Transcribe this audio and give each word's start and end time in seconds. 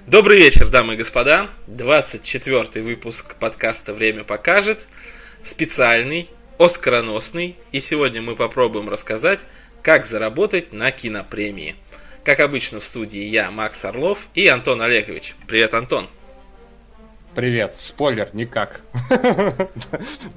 Добрый 0.00 0.38
вечер, 0.38 0.68
дамы 0.68 0.94
и 0.94 0.96
господа. 0.96 1.50
24 1.68 2.82
выпуск 2.82 3.36
подкаста 3.36 3.94
«Время 3.94 4.24
покажет». 4.24 4.86
Специальный, 5.44 6.28
оскароносный. 6.58 7.56
И 7.70 7.80
сегодня 7.80 8.20
мы 8.20 8.34
попробуем 8.34 8.88
рассказать, 8.88 9.38
как 9.82 10.06
заработать 10.06 10.72
на 10.72 10.90
кинопремии. 10.90 11.76
Как 12.24 12.40
обычно 12.40 12.80
в 12.80 12.84
студии 12.84 13.22
я, 13.22 13.50
Макс 13.50 13.84
Орлов 13.84 14.28
и 14.34 14.48
Антон 14.48 14.82
Олегович. 14.82 15.34
Привет, 15.46 15.74
Антон. 15.74 16.08
Привет. 17.34 17.74
Спойлер, 17.80 18.28
никак. 18.34 18.82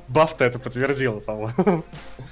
Бафта 0.07 0.45
это 0.45 0.59
подтвердила, 0.59 1.19
по-моему. 1.19 1.83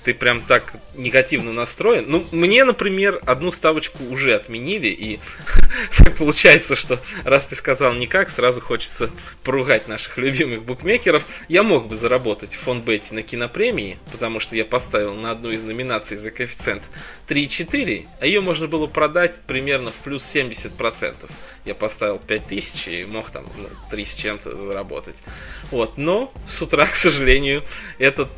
Ты 0.06 0.14
прям 0.14 0.42
так 0.42 0.74
негативно 0.96 1.52
настроен. 1.52 2.06
Ну, 2.08 2.26
мне, 2.32 2.64
например, 2.64 3.22
одну 3.26 3.52
ставочку 3.52 4.02
уже 4.06 4.36
отменили, 4.36 4.88
и 4.88 5.20
получается, 6.18 6.78
что 6.78 7.00
раз 7.26 7.46
ты 7.48 7.56
сказал 7.56 7.94
никак, 7.94 8.30
сразу 8.30 8.62
хочется 8.62 9.10
поругать 9.44 9.90
наших 9.90 10.18
любимых 10.18 10.64
букмекеров. 10.64 11.26
Я 11.50 11.64
мог 11.64 11.88
бы 11.88 11.98
заработать 11.98 12.54
в 12.54 12.60
фондбете 12.60 13.14
на 13.16 13.22
кинопремии, 13.22 13.98
потому 14.14 14.40
что 14.40 14.56
я 14.56 14.64
поставил 14.64 15.14
на 15.14 15.32
одну 15.32 15.52
из 15.52 15.62
номинаций 15.62 16.16
за 16.16 16.32
коэффициент 16.32 16.84
3,4, 17.28 18.06
а 18.22 18.26
ее 18.26 18.40
можно 18.40 18.68
было 18.68 18.88
продать 18.88 19.40
примерно 19.46 19.92
в 19.92 19.96
плюс 19.96 20.24
70%. 20.24 21.16
Я 21.66 21.76
поставил 21.76 22.20
5000 22.20 22.88
и 22.88 23.06
мог 23.06 23.30
там 23.30 23.46
ну, 23.58 23.68
3 23.90 24.06
с 24.06 24.16
чем-то 24.16 24.53
заработать. 24.56 25.16
Вот, 25.72 25.98
но 25.98 26.32
с 26.48 26.62
утра, 26.62 26.86
к 26.92 26.96
сожалению, 26.96 27.64
этот 27.98 28.30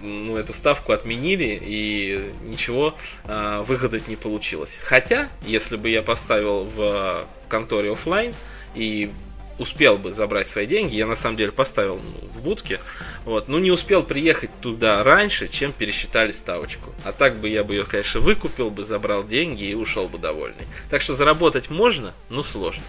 ну, 0.00 0.36
эту 0.36 0.52
ставку 0.52 0.92
отменили 0.92 1.58
и 1.62 2.30
ничего 2.42 2.94
э, 3.24 3.64
выгадать 3.66 4.06
не 4.06 4.16
получилось. 4.16 4.76
Хотя, 4.82 5.30
если 5.46 5.76
бы 5.76 5.88
я 5.88 6.02
поставил 6.02 6.64
в 6.64 7.26
конторе 7.48 7.92
офлайн 7.92 8.34
и 8.74 9.10
успел 9.58 9.96
бы 9.96 10.12
забрать 10.12 10.48
свои 10.48 10.66
деньги, 10.66 10.94
я 10.94 11.06
на 11.06 11.16
самом 11.16 11.36
деле 11.36 11.52
поставил 11.52 11.96
ну, 11.96 12.28
в 12.28 12.42
будке, 12.42 12.80
вот, 13.24 13.48
но 13.48 13.58
не 13.58 13.70
успел 13.70 14.02
приехать 14.02 14.50
туда 14.60 15.02
раньше, 15.02 15.48
чем 15.48 15.72
пересчитали 15.72 16.32
ставочку. 16.32 16.92
А 17.04 17.12
так 17.12 17.36
бы 17.36 17.48
я 17.48 17.64
бы 17.64 17.74
ее, 17.74 17.84
конечно, 17.84 18.20
выкупил 18.20 18.70
бы, 18.70 18.84
забрал 18.84 19.24
деньги 19.24 19.64
и 19.64 19.74
ушел 19.74 20.08
бы 20.08 20.18
довольный. 20.18 20.66
Так 20.90 21.02
что 21.02 21.14
заработать 21.14 21.70
можно, 21.70 22.14
но 22.28 22.42
сложно. 22.42 22.82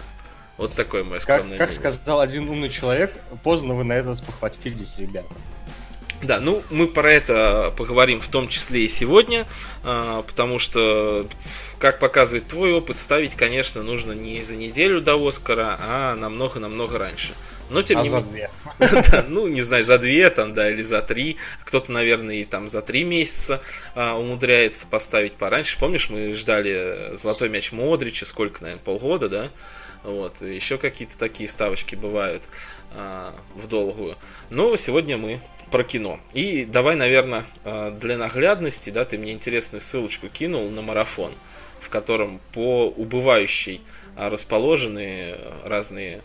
Вот 0.58 0.74
такой 0.74 1.04
мой 1.04 1.20
скромный 1.20 1.58
Как, 1.58 1.80
как 1.80 1.94
сказал 1.94 2.20
один 2.20 2.48
умный 2.48 2.70
человек, 2.70 3.12
поздно 3.42 3.74
вы 3.74 3.84
на 3.84 3.92
это 3.92 4.16
спохватились, 4.16 4.94
ребята. 4.96 5.34
Да, 6.22 6.40
ну 6.40 6.62
мы 6.70 6.86
про 6.86 7.12
это 7.12 7.74
поговорим 7.76 8.20
в 8.20 8.28
том 8.28 8.48
числе 8.48 8.86
и 8.86 8.88
сегодня, 8.88 9.46
а, 9.84 10.22
потому 10.22 10.58
что, 10.58 11.28
как 11.78 11.98
показывает 11.98 12.46
твой 12.46 12.72
опыт, 12.72 12.98
ставить, 12.98 13.34
конечно, 13.34 13.82
нужно 13.82 14.12
не 14.12 14.42
за 14.42 14.56
неделю 14.56 15.02
до 15.02 15.16
Оскара, 15.26 15.78
а 15.78 16.14
намного-намного 16.14 16.98
раньше. 16.98 17.34
Но 17.68 17.82
тем 17.82 17.98
а 17.98 18.02
не 18.02 18.08
менее. 18.08 18.48
да, 18.78 19.24
ну, 19.28 19.48
не 19.48 19.60
знаю, 19.62 19.84
за 19.84 19.98
две 19.98 20.30
там, 20.30 20.54
да, 20.54 20.70
или 20.70 20.82
за 20.82 21.02
три. 21.02 21.36
Кто-то, 21.64 21.90
наверное, 21.90 22.36
и 22.36 22.44
там 22.44 22.68
за 22.68 22.80
три 22.80 23.02
месяца 23.04 23.60
а, 23.94 24.16
умудряется 24.16 24.86
поставить 24.86 25.34
пораньше. 25.34 25.76
Помнишь, 25.78 26.08
мы 26.08 26.32
ждали 26.34 27.16
золотой 27.16 27.48
мяч 27.48 27.72
Модрича, 27.72 28.24
сколько, 28.24 28.62
наверное, 28.62 28.84
полгода, 28.84 29.28
да? 29.28 29.50
Вот, 30.06 30.40
еще 30.40 30.78
какие-то 30.78 31.18
такие 31.18 31.48
ставочки 31.48 31.96
бывают 31.96 32.44
а, 32.92 33.34
в 33.56 33.66
долгую. 33.66 34.16
Но 34.50 34.76
сегодня 34.76 35.16
мы 35.16 35.40
про 35.72 35.82
кино. 35.82 36.20
И 36.32 36.64
давай, 36.64 36.94
наверное, 36.94 37.44
а, 37.64 37.90
для 37.90 38.16
наглядности, 38.16 38.90
да, 38.90 39.04
ты 39.04 39.18
мне 39.18 39.32
интересную 39.32 39.80
ссылочку 39.80 40.28
кинул 40.28 40.70
на 40.70 40.80
марафон, 40.80 41.32
в 41.80 41.88
котором 41.88 42.40
по 42.52 42.86
убывающей 42.86 43.80
а, 44.14 44.30
расположены 44.30 45.36
разные 45.64 46.22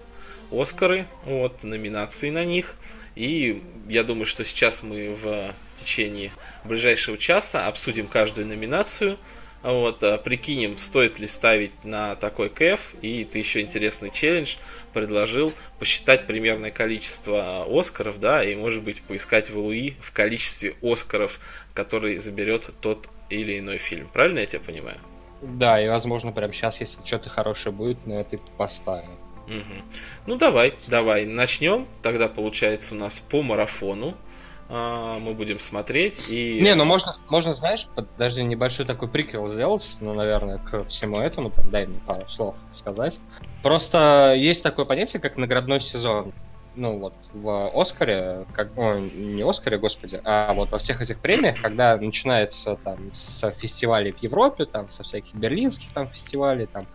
Оскары, 0.52 1.08
вот, 1.26 1.64
номинации 1.64 2.30
на 2.30 2.46
них. 2.46 2.76
И 3.16 3.64
я 3.90 4.04
думаю, 4.04 4.28
что 4.28 4.46
сейчас 4.46 4.84
мы 4.84 5.16
в 5.20 5.56
течение 5.82 6.30
ближайшего 6.66 7.18
часа 7.18 7.66
обсудим 7.66 8.06
каждую 8.06 8.46
номинацию– 8.46 9.18
вот, 9.64 10.02
а, 10.04 10.18
прикинем, 10.18 10.78
стоит 10.78 11.20
ли 11.20 11.28
ставить 11.28 11.84
на 11.84 12.16
такой 12.16 12.50
кэф, 12.50 12.94
и 13.02 13.26
ты 13.26 13.40
еще 13.40 13.62
интересный 13.62 14.10
челлендж 14.12 14.56
предложил 14.94 15.54
посчитать 15.80 16.28
примерное 16.28 16.72
количество 16.72 17.66
Оскаров, 17.70 18.20
да, 18.20 18.44
и 18.44 18.56
может 18.56 18.84
быть 18.84 19.02
поискать 19.04 19.50
в 19.50 19.58
ЛУИ 19.58 19.96
в 20.02 20.12
количестве 20.12 20.76
Оскаров, 20.82 21.40
который 21.74 22.18
заберет 22.18 22.70
тот 22.82 23.08
или 23.30 23.60
иной 23.60 23.78
фильм. 23.78 24.10
Правильно 24.12 24.40
я 24.40 24.46
тебя 24.46 24.60
понимаю? 24.60 24.98
Да, 25.42 25.82
и 25.84 25.88
возможно 25.88 26.32
прямо 26.32 26.54
сейчас, 26.54 26.80
если 26.80 26.98
что-то 27.06 27.30
хорошее 27.30 27.74
будет, 27.74 28.06
на 28.06 28.14
это 28.14 28.38
поставим. 28.58 29.12
Угу. 29.48 29.84
Ну 30.28 30.36
давай, 30.38 30.76
давай, 30.88 31.26
начнем. 31.26 31.88
Тогда 32.02 32.28
получается 32.28 32.94
у 32.94 32.98
нас 32.98 33.20
по 33.20 33.42
марафону. 33.42 34.16
А, 34.74 35.20
мы 35.20 35.34
будем 35.34 35.60
смотреть 35.60 36.24
и... 36.30 36.62
Не, 36.62 36.76
ну 36.76 36.86
можно, 36.86 37.18
можно, 37.28 37.54
знаешь, 37.54 37.88
даже 38.18 38.42
небольшой 38.42 38.86
такой 38.86 39.10
приквел 39.10 39.50
сделать, 39.50 39.98
ну, 40.00 40.14
наверное, 40.14 40.60
к 40.60 40.86
всему 40.86 41.20
этому, 41.20 41.50
там, 41.50 41.70
дай 41.70 41.86
мне 41.88 42.00
пару 42.08 42.26
слов 42.30 42.56
сказать. 42.72 43.20
Просто 43.64 44.34
есть 44.38 44.64
такое 44.64 44.86
понятие, 44.86 45.20
как 45.20 45.36
наградной 45.36 45.82
сезон. 45.82 46.32
Ну 46.78 47.00
вот, 47.00 47.14
в 47.34 47.82
Оскаре, 47.82 48.46
как, 48.54 48.70
о, 48.78 48.98
не 48.98 49.42
Оскаре, 49.42 49.78
господи, 49.78 50.22
а 50.24 50.54
вот 50.54 50.72
во 50.72 50.80
всех 50.80 51.02
этих 51.02 51.20
премиях, 51.20 51.62
когда 51.62 51.98
начинается 51.98 52.78
там 52.82 53.12
с 53.14 53.52
фестивалей 53.60 54.14
в 54.14 54.20
Европе, 54.20 54.64
там, 54.64 54.90
со 54.92 55.04
всяких 55.04 55.36
берлинских 55.36 55.92
там 55.94 56.08
фестивалей, 56.08 56.68
там, 56.68 56.86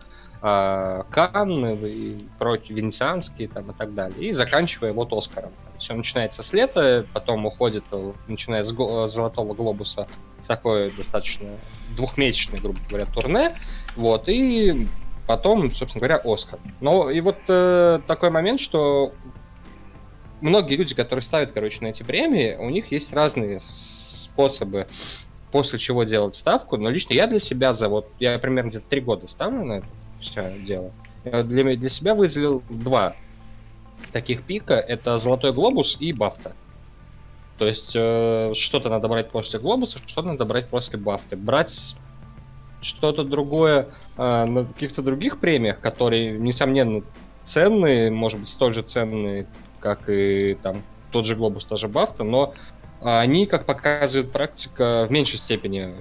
э, 0.41 1.03
Канны 1.11 1.75
и 1.75 2.27
прочие 2.39 2.75
венецианские 2.75 3.49
там 3.49 3.69
и 3.69 3.73
так 3.75 3.93
далее, 3.93 4.29
и 4.29 4.33
заканчивая 4.33 4.93
вот 4.93 5.13
Оскаром. 5.13 5.51
Все 5.87 5.93
начинается 5.93 6.43
с 6.43 6.51
лета, 6.51 7.05
потом 7.13 7.45
уходит, 7.45 7.85
начиная 8.27 8.65
с 8.65 8.67
Золотого 9.13 9.53
Глобуса, 9.53 10.05
такое 10.45 10.91
достаточно 10.91 11.51
двухмесячное, 11.95 12.59
грубо 12.59 12.77
говоря, 12.89 13.05
турне, 13.05 13.55
вот, 13.95 14.27
и 14.27 14.89
потом, 15.27 15.73
собственно 15.73 16.05
говоря, 16.05 16.21
Оскар. 16.25 16.59
Но 16.81 17.09
и 17.09 17.21
вот 17.21 17.37
э, 17.47 18.01
такой 18.05 18.31
момент, 18.31 18.59
что 18.59 19.13
многие 20.41 20.75
люди, 20.75 20.93
которые 20.93 21.23
ставят, 21.23 21.53
короче, 21.53 21.77
на 21.79 21.87
эти 21.87 22.03
премии, 22.03 22.57
у 22.59 22.69
них 22.69 22.91
есть 22.91 23.13
разные 23.13 23.61
способы, 24.25 24.87
после 25.53 25.79
чего 25.79 26.03
делать 26.03 26.35
ставку, 26.35 26.75
но 26.75 26.89
лично 26.89 27.13
я 27.13 27.27
для 27.27 27.39
себя 27.39 27.73
за 27.73 27.87
вот, 27.87 28.09
я 28.19 28.37
примерно 28.39 28.71
где-то 28.71 28.89
три 28.89 28.99
года 28.99 29.29
ставлю 29.29 29.63
на 29.63 29.73
это 29.75 29.87
все 30.19 30.53
дело. 30.59 30.91
Я 31.23 31.43
для, 31.43 31.77
для 31.77 31.89
себя 31.89 32.13
выделил 32.13 32.61
два 32.69 33.15
таких 34.11 34.43
пика 34.43 34.75
это 34.75 35.19
Золотой 35.19 35.53
Глобус 35.53 35.97
и 35.99 36.13
Бафта. 36.13 36.53
То 37.57 37.67
есть 37.67 37.91
э, 37.95 38.53
что-то 38.55 38.89
надо 38.89 39.07
брать 39.07 39.31
после 39.31 39.59
Глобуса, 39.59 39.99
что-то 40.05 40.27
надо 40.27 40.45
брать 40.45 40.69
после 40.69 40.99
Бафты. 40.99 41.35
Брать 41.35 41.73
что-то 42.81 43.23
другое 43.23 43.89
э, 44.17 44.45
на 44.45 44.65
каких-то 44.65 45.01
других 45.01 45.39
премиях, 45.39 45.79
которые, 45.79 46.37
несомненно, 46.37 47.03
ценные, 47.47 48.11
может 48.11 48.39
быть, 48.39 48.49
столь 48.49 48.75
же 48.75 48.83
ценные, 48.83 49.47
как 49.79 50.09
и 50.09 50.57
там 50.61 50.83
тот 51.11 51.25
же 51.25 51.35
Глобус, 51.35 51.65
та 51.65 51.77
же 51.77 51.87
Бафта, 51.87 52.23
но 52.23 52.53
они, 53.01 53.45
как 53.45 53.65
показывает 53.65 54.31
практика, 54.31 55.05
в 55.07 55.11
меньшей 55.11 55.39
степени 55.39 55.95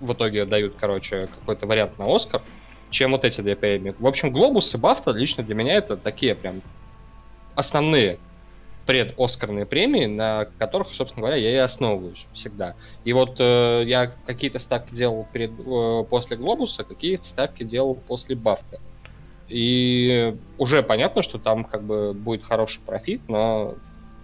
в 0.00 0.12
итоге 0.12 0.44
дают, 0.44 0.74
короче, 0.78 1.28
какой-то 1.38 1.66
вариант 1.66 1.98
на 1.98 2.14
Оскар, 2.14 2.42
чем 2.90 3.12
вот 3.12 3.24
эти 3.24 3.40
две 3.40 3.56
премии. 3.56 3.94
В 3.98 4.06
общем, 4.06 4.32
Глобус 4.32 4.74
и 4.74 4.78
Бафта 4.78 5.12
лично 5.12 5.42
для 5.42 5.54
меня 5.54 5.74
это 5.74 5.96
такие 5.96 6.34
прям 6.34 6.60
основные 7.62 8.18
предоскарные 8.86 9.64
премии, 9.64 10.06
на 10.06 10.46
которых, 10.58 10.88
собственно 10.88 11.26
говоря, 11.26 11.40
я 11.40 11.50
и 11.50 11.56
основываюсь 11.56 12.26
всегда. 12.34 12.74
И 13.04 13.12
вот 13.12 13.36
э, 13.38 13.84
я 13.86 14.12
какие-то 14.26 14.58
ставки 14.58 14.94
делал 14.94 15.26
перед, 15.32 15.52
э, 15.52 16.04
после 16.10 16.36
Глобуса, 16.36 16.84
какие-то 16.84 17.24
ставки 17.24 17.62
делал 17.62 17.94
после 17.94 18.34
Бафта. 18.34 18.80
И 19.48 20.34
уже 20.58 20.82
понятно, 20.82 21.22
что 21.22 21.38
там 21.38 21.64
как 21.64 21.82
бы 21.82 22.12
будет 22.12 22.42
хороший 22.44 22.80
профит, 22.80 23.22
но, 23.28 23.74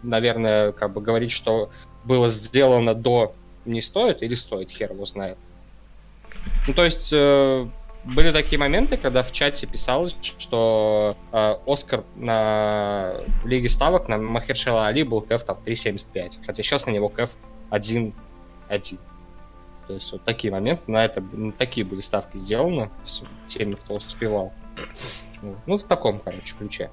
наверное, 0.03 0.73
как 0.73 0.93
бы 0.93 1.01
говорить, 1.01 1.33
что 1.33 1.71
было 2.05 2.31
сделано 2.31 2.95
до 2.95 3.35
не 3.65 3.83
стоит 3.83 4.23
или 4.23 4.35
стоит, 4.35 4.71
хер 4.71 4.93
его 4.93 5.07
знает. 5.07 5.39
Ну, 6.67 6.75
то 6.75 6.85
есть, 6.85 7.13
э, 7.13 7.69
были 8.09 8.33
такие 8.33 8.59
моменты, 8.59 8.97
когда 8.97 9.23
в 9.23 9.33
чате 9.33 9.67
писалось, 9.67 10.17
что 10.23 11.15
э, 11.31 11.55
Оскар 11.67 12.05
на 12.17 13.21
Лиге 13.45 13.69
Ставок 13.69 14.09
на 14.09 14.17
Махершела 14.17 14.87
Али 14.87 15.03
был 15.03 15.21
кэф 15.21 15.45
там 15.45 15.59
3.75, 15.65 16.45
хотя 16.47 16.63
сейчас 16.63 16.87
на 16.87 16.91
него 16.91 17.09
кэф 17.11 17.31
1.1. 17.71 18.99
То 19.87 19.95
есть 19.95 20.13
вот 20.13 20.25
такие 20.25 20.53
моменты, 20.53 20.83
на 20.87 21.05
это 21.05 21.21
на 21.21 21.53
такие 21.53 21.85
были 21.85 22.01
ставки 22.01 22.39
сделаны 22.39 22.91
с 23.05 23.23
теми, 23.49 23.75
кто 23.75 23.95
успевал. 23.97 24.53
Ну, 25.67 25.79
в 25.79 25.85
таком, 25.85 26.21
короче, 26.21 26.55
ключе. 26.59 26.91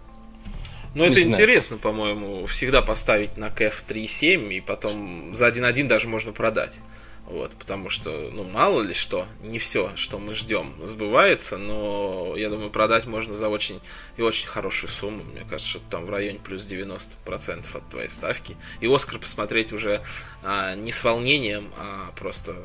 Ну, 0.94 1.04
это 1.04 1.16
знаю. 1.16 1.28
интересно, 1.28 1.78
по-моему, 1.78 2.46
всегда 2.46 2.82
поставить 2.82 3.38
на 3.38 3.50
кэф 3.50 3.84
3.7 3.88 4.54
и 4.54 4.62
потом 4.62 5.34
за 5.34 5.48
1.1 5.48 5.88
даже 5.88 6.08
можно 6.08 6.32
продать. 6.32 6.80
Вот, 7.28 7.52
потому 7.54 7.90
что, 7.90 8.30
ну, 8.32 8.44
мало 8.44 8.82
ли 8.82 8.94
что, 8.94 9.28
не 9.42 9.58
все, 9.58 9.92
что 9.96 10.20
мы 10.20 10.36
ждем, 10.36 10.76
сбывается, 10.84 11.58
но 11.58 12.36
я 12.38 12.50
думаю, 12.50 12.70
продать 12.70 13.08
можно 13.08 13.34
за 13.34 13.50
очень 13.50 13.82
и 14.18 14.22
очень 14.22 14.48
хорошую 14.48 14.92
сумму. 14.92 15.24
Мне 15.24 15.42
кажется, 15.42 15.68
что 15.68 15.80
там 15.90 16.06
в 16.06 16.12
районе 16.12 16.38
плюс 16.38 16.62
90% 16.70 17.66
от 17.74 17.90
твоей 17.90 18.10
ставки. 18.10 18.56
И 18.80 18.88
Оскар 18.88 19.18
посмотреть 19.18 19.74
уже 19.74 20.04
а, 20.44 20.76
не 20.76 20.92
с 20.92 21.04
волнением, 21.04 21.72
а 21.80 22.12
просто 22.16 22.56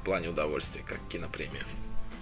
в 0.00 0.04
плане 0.04 0.30
удовольствия, 0.30 0.82
как 0.84 0.98
кинопремия. 1.08 1.64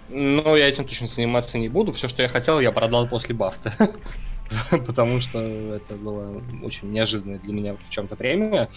Ну, 0.09 0.55
я 0.55 0.67
этим 0.67 0.85
точно 0.85 1.07
заниматься 1.07 1.57
не 1.57 1.69
буду. 1.69 1.93
Все, 1.93 2.07
что 2.09 2.21
я 2.21 2.29
хотел, 2.29 2.59
я 2.59 2.71
продал 2.71 3.07
после 3.07 3.33
бафта. 3.33 3.95
Потому 4.69 5.19
что 5.19 5.39
это 5.39 5.95
было 5.95 6.43
очень 6.61 6.91
неожиданно 6.91 7.39
для 7.39 7.53
меня 7.53 7.75
в 7.75 7.89
чем-то 7.89 8.15
премия. 8.15 8.69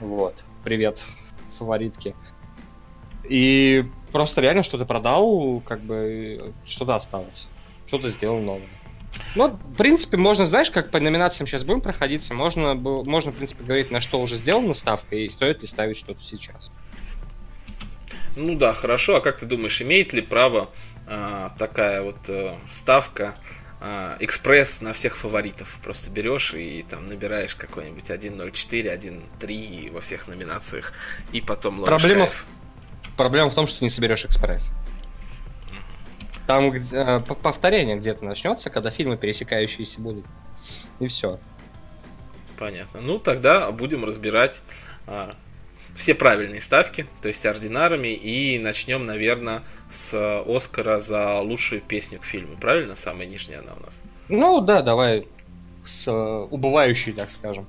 Вот. 0.00 0.34
Привет, 0.64 0.98
фаворитки. 1.58 2.14
И 3.28 3.84
просто 4.10 4.40
реально 4.40 4.62
что-то 4.62 4.84
продал, 4.84 5.60
как 5.60 5.80
бы 5.80 6.52
что-то 6.66 6.96
осталось. 6.96 7.46
Что-то 7.86 8.10
сделал 8.10 8.40
новое. 8.40 8.68
Ну, 9.34 9.48
в 9.48 9.76
принципе, 9.76 10.16
можно, 10.16 10.46
знаешь, 10.46 10.70
как 10.70 10.90
по 10.90 11.00
номинациям 11.00 11.46
сейчас 11.46 11.64
будем 11.64 11.80
проходиться, 11.80 12.34
можно, 12.34 12.74
можно 12.74 13.30
в 13.30 13.36
принципе, 13.36 13.64
говорить, 13.64 13.90
на 13.90 14.00
что 14.00 14.20
уже 14.20 14.36
сделана 14.36 14.74
ставка, 14.74 15.16
и 15.16 15.28
стоит 15.28 15.62
ли 15.62 15.68
ставить 15.68 15.98
что-то 15.98 16.22
сейчас. 16.22 16.70
Ну 18.36 18.54
да, 18.54 18.72
хорошо. 18.72 19.16
А 19.16 19.20
как 19.20 19.38
ты 19.38 19.46
думаешь, 19.46 19.80
имеет 19.82 20.12
ли 20.12 20.22
право 20.22 20.70
а, 21.06 21.54
такая 21.58 22.02
вот 22.02 22.16
а, 22.28 22.58
ставка 22.70 23.34
а, 23.80 24.16
экспресс 24.20 24.80
на 24.80 24.94
всех 24.94 25.16
фаворитов? 25.16 25.78
Просто 25.82 26.10
берешь 26.10 26.54
и 26.54 26.84
там 26.88 27.06
набираешь 27.06 27.54
какой-нибудь 27.54 28.08
1.04, 28.08 28.52
1.3 29.40 29.92
во 29.92 30.00
всех 30.00 30.28
номинациях, 30.28 30.92
и 31.32 31.40
потом 31.40 31.80
ловишь 31.80 32.00
Проблема, 32.00 32.26
кайф. 32.26 32.46
Проблема 33.16 33.50
в 33.50 33.54
том, 33.54 33.66
что 33.66 33.82
не 33.84 33.90
соберешь 33.90 34.24
экспресс. 34.24 34.62
Там 36.46 36.72
э, 36.72 37.20
повторение 37.20 37.96
где-то 37.96 38.24
начнется, 38.24 38.70
когда 38.70 38.90
фильмы 38.90 39.16
пересекающиеся 39.16 40.00
будут. 40.00 40.24
И 40.98 41.08
все. 41.08 41.38
Понятно. 42.58 43.00
Ну, 43.00 43.18
тогда 43.18 43.70
будем 43.70 44.04
разбирать 44.04 44.60
а, 45.06 45.34
все 45.96 46.14
правильные 46.14 46.60
ставки, 46.60 47.06
то 47.20 47.28
есть 47.28 47.44
ординарами, 47.46 48.08
и 48.08 48.58
начнем, 48.58 49.06
наверное, 49.06 49.62
с 49.90 50.42
Оскара 50.46 51.00
за 51.00 51.40
лучшую 51.40 51.80
песню 51.80 52.18
к 52.20 52.24
фильму. 52.24 52.56
Правильно? 52.56 52.96
Самая 52.96 53.26
нижняя 53.26 53.60
она 53.60 53.72
у 53.74 53.80
нас. 53.80 54.02
Ну 54.28 54.60
да, 54.60 54.82
давай 54.82 55.26
с 55.84 56.06
э, 56.06 56.46
убывающей, 56.50 57.12
так 57.12 57.30
скажем. 57.30 57.66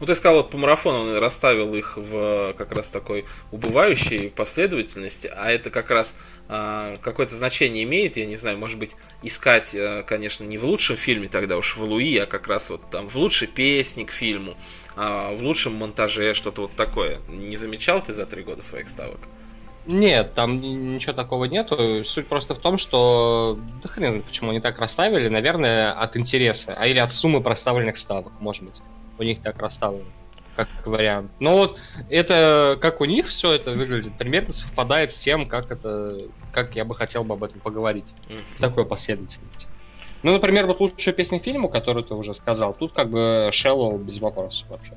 Ну, 0.00 0.06
ты 0.06 0.14
сказал, 0.14 0.38
вот 0.38 0.50
по 0.50 0.56
марафону 0.56 1.00
он 1.00 1.18
расставил 1.18 1.74
их 1.74 1.96
в 1.96 2.54
как 2.56 2.70
раз 2.72 2.88
такой 2.88 3.24
убывающей 3.50 4.30
последовательности, 4.30 5.26
а 5.34 5.50
это 5.50 5.70
как 5.70 5.90
раз 5.90 6.14
а, 6.48 6.96
какое-то 7.02 7.34
значение 7.34 7.82
имеет, 7.82 8.16
я 8.16 8.24
не 8.24 8.36
знаю, 8.36 8.58
может 8.58 8.78
быть, 8.78 8.92
искать, 9.24 9.74
а, 9.74 10.04
конечно, 10.04 10.44
не 10.44 10.56
в 10.56 10.64
лучшем 10.64 10.96
фильме 10.96 11.28
тогда 11.28 11.56
уж 11.56 11.76
в 11.76 11.82
Луи, 11.82 12.16
а 12.18 12.26
как 12.26 12.46
раз 12.46 12.70
вот 12.70 12.88
там 12.90 13.08
в 13.08 13.16
лучшей 13.16 13.48
песне 13.48 14.04
к 14.04 14.12
фильму, 14.12 14.56
а, 14.94 15.34
в 15.34 15.42
лучшем 15.42 15.74
монтаже, 15.74 16.32
что-то 16.34 16.62
вот 16.62 16.76
такое. 16.76 17.18
Не 17.28 17.56
замечал 17.56 18.00
ты 18.00 18.14
за 18.14 18.24
три 18.24 18.42
года 18.42 18.62
своих 18.62 18.88
ставок? 18.88 19.18
Нет, 19.86 20.34
там 20.34 20.60
ничего 20.60 21.14
такого 21.14 21.46
нету. 21.46 22.04
Суть 22.04 22.28
просто 22.28 22.54
в 22.54 22.58
том, 22.58 22.78
что 22.78 23.58
да 23.82 23.88
хрен, 23.88 24.22
почему 24.22 24.50
они 24.50 24.60
так 24.60 24.78
расставили, 24.78 25.28
наверное, 25.28 25.92
от 25.92 26.16
интереса, 26.16 26.74
а 26.78 26.86
или 26.86 26.98
от 26.98 27.12
суммы 27.12 27.40
проставленных 27.40 27.96
ставок, 27.96 28.32
может 28.38 28.62
быть 28.62 28.80
у 29.18 29.22
них 29.22 29.42
так 29.42 29.58
расставлено 29.58 30.04
как 30.58 30.68
вариант. 30.86 31.30
Но 31.38 31.56
вот 31.56 31.78
это, 32.10 32.76
как 32.80 33.00
у 33.00 33.04
них 33.04 33.28
все 33.28 33.52
это 33.52 33.70
выглядит, 33.70 34.18
примерно 34.18 34.52
совпадает 34.52 35.12
с 35.12 35.18
тем, 35.18 35.46
как 35.46 35.70
это, 35.70 36.18
как 36.50 36.74
я 36.74 36.84
бы 36.84 36.96
хотел 36.96 37.22
бы 37.22 37.34
об 37.34 37.44
этом 37.44 37.60
поговорить. 37.60 38.06
Mm-hmm. 38.28 38.44
В 38.56 38.60
такой 38.60 38.84
последовательности. 38.84 39.68
Ну, 40.24 40.32
например, 40.32 40.66
вот 40.66 40.80
лучшая 40.80 41.14
песня 41.14 41.38
фильму, 41.38 41.68
которую 41.68 42.02
ты 42.02 42.14
уже 42.14 42.34
сказал, 42.34 42.74
тут 42.74 42.92
как 42.92 43.08
бы 43.08 43.52
Shallow 43.52 43.96
без 44.02 44.20
вопросов 44.20 44.66
вообще. 44.68 44.94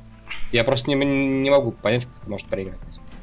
Я 0.51 0.63
просто 0.63 0.89
не, 0.89 0.95
не 0.95 1.49
могу 1.51 1.71
понять, 1.71 2.05
как 2.05 2.13
это 2.21 2.29
может 2.31 2.47
проиграть. 2.47 2.79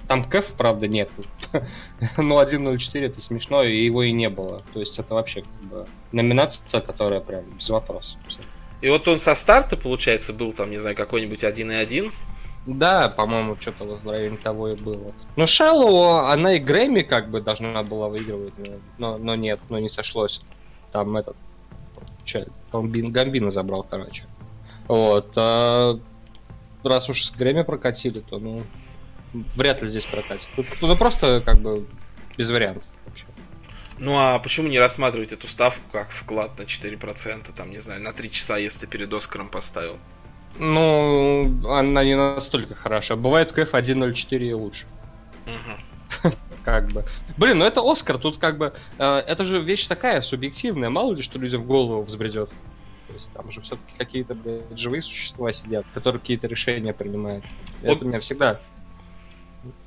Там 0.06 0.24
Кэф, 0.24 0.46
правда, 0.56 0.86
нет. 0.86 1.10
Но 2.16 2.40
1.04 2.40 3.00
это 3.00 3.20
смешно, 3.20 3.64
и 3.64 3.84
его 3.84 4.04
и 4.04 4.12
не 4.12 4.30
было. 4.30 4.62
То 4.72 4.80
есть 4.80 4.98
это 4.98 5.14
вообще 5.14 5.42
как 5.42 5.68
бы 5.68 5.86
номинация, 6.12 6.80
которая 6.80 7.20
прям 7.20 7.44
без 7.58 7.68
вопросов. 7.68 8.16
И 8.80 8.88
вот 8.88 9.08
он 9.08 9.19
со 9.19 9.34
старта, 9.34 9.76
получается, 9.76 10.32
был 10.32 10.52
там, 10.52 10.70
не 10.70 10.78
знаю, 10.78 10.96
какой-нибудь 10.96 11.42
1.1. 11.42 12.12
Да, 12.66 13.08
по-моему, 13.08 13.56
что-то 13.60 13.84
в 13.84 14.08
районе 14.08 14.36
того 14.36 14.69
и 14.69 14.76
было. 14.76 15.12
Но 15.36 15.46
Шеллоу, 15.46 16.26
она 16.26 16.54
и 16.54 16.58
Грэмми 16.58 17.00
как 17.00 17.30
бы 17.30 17.40
должна 17.40 17.82
была 17.82 18.08
выигрывать, 18.08 18.52
но, 18.98 19.16
но 19.16 19.34
нет, 19.36 19.58
но 19.70 19.78
не 19.78 19.88
сошлось. 19.88 20.40
Там 20.92 21.16
этот, 21.16 21.36
Гамбин, 22.72 23.10
Гамбина 23.10 23.50
забрал, 23.50 23.84
короче. 23.88 24.25
Вот, 24.86 25.32
а 25.36 25.98
раз 26.84 27.08
уж 27.08 27.24
с 27.24 27.31
Грэмми 27.31 27.62
прокатили, 27.62 28.20
то, 28.20 28.38
ну, 28.38 28.62
вряд 29.56 29.82
ли 29.82 29.88
здесь 29.88 30.04
прокатит. 30.04 30.46
Ну, 30.81 30.96
просто 30.96 31.40
как 31.40 31.60
бы 31.60 31.86
без 32.36 32.50
вариантов. 32.50 32.84
Ну 33.98 34.16
а 34.18 34.38
почему 34.38 34.68
не 34.68 34.78
рассматривать 34.78 35.32
эту 35.32 35.46
ставку 35.46 35.82
как 35.92 36.10
вклад 36.10 36.58
на 36.58 36.62
4%, 36.62 37.46
там, 37.56 37.70
не 37.70 37.78
знаю, 37.78 38.00
на 38.00 38.12
3 38.12 38.30
часа, 38.30 38.56
если 38.56 38.86
перед 38.86 39.12
Оскаром 39.12 39.48
поставил? 39.48 39.98
Ну, 40.58 41.68
она 41.68 42.04
не 42.04 42.16
настолько 42.16 42.74
хороша. 42.74 43.16
Бывает 43.16 43.52
КФ 43.52 43.72
1.04 43.74 44.38
и 44.38 44.52
лучше. 44.52 44.86
Угу. 45.46 46.32
Как 46.64 46.88
бы. 46.88 47.04
Блин, 47.36 47.58
ну 47.58 47.64
это 47.64 47.80
Оскар, 47.80 48.18
тут 48.18 48.38
как 48.38 48.58
бы... 48.58 48.74
Э, 48.98 49.18
это 49.18 49.44
же 49.44 49.60
вещь 49.62 49.86
такая 49.86 50.20
субъективная, 50.20 50.90
мало 50.90 51.14
ли 51.14 51.22
что 51.22 51.38
людям 51.38 51.62
в 51.62 51.66
голову 51.66 52.02
взбредет. 52.02 52.50
То 53.06 53.14
есть 53.14 53.30
там 53.32 53.50
же 53.50 53.62
все-таки 53.62 53.96
какие-то, 53.96 54.34
блядь, 54.34 54.78
живые 54.78 55.00
существа 55.00 55.50
сидят, 55.52 55.86
которые 55.94 56.20
какие-то 56.20 56.46
решения 56.46 56.92
принимают. 56.92 57.44
Это 57.82 58.04
меня 58.04 58.20
всегда 58.20 58.60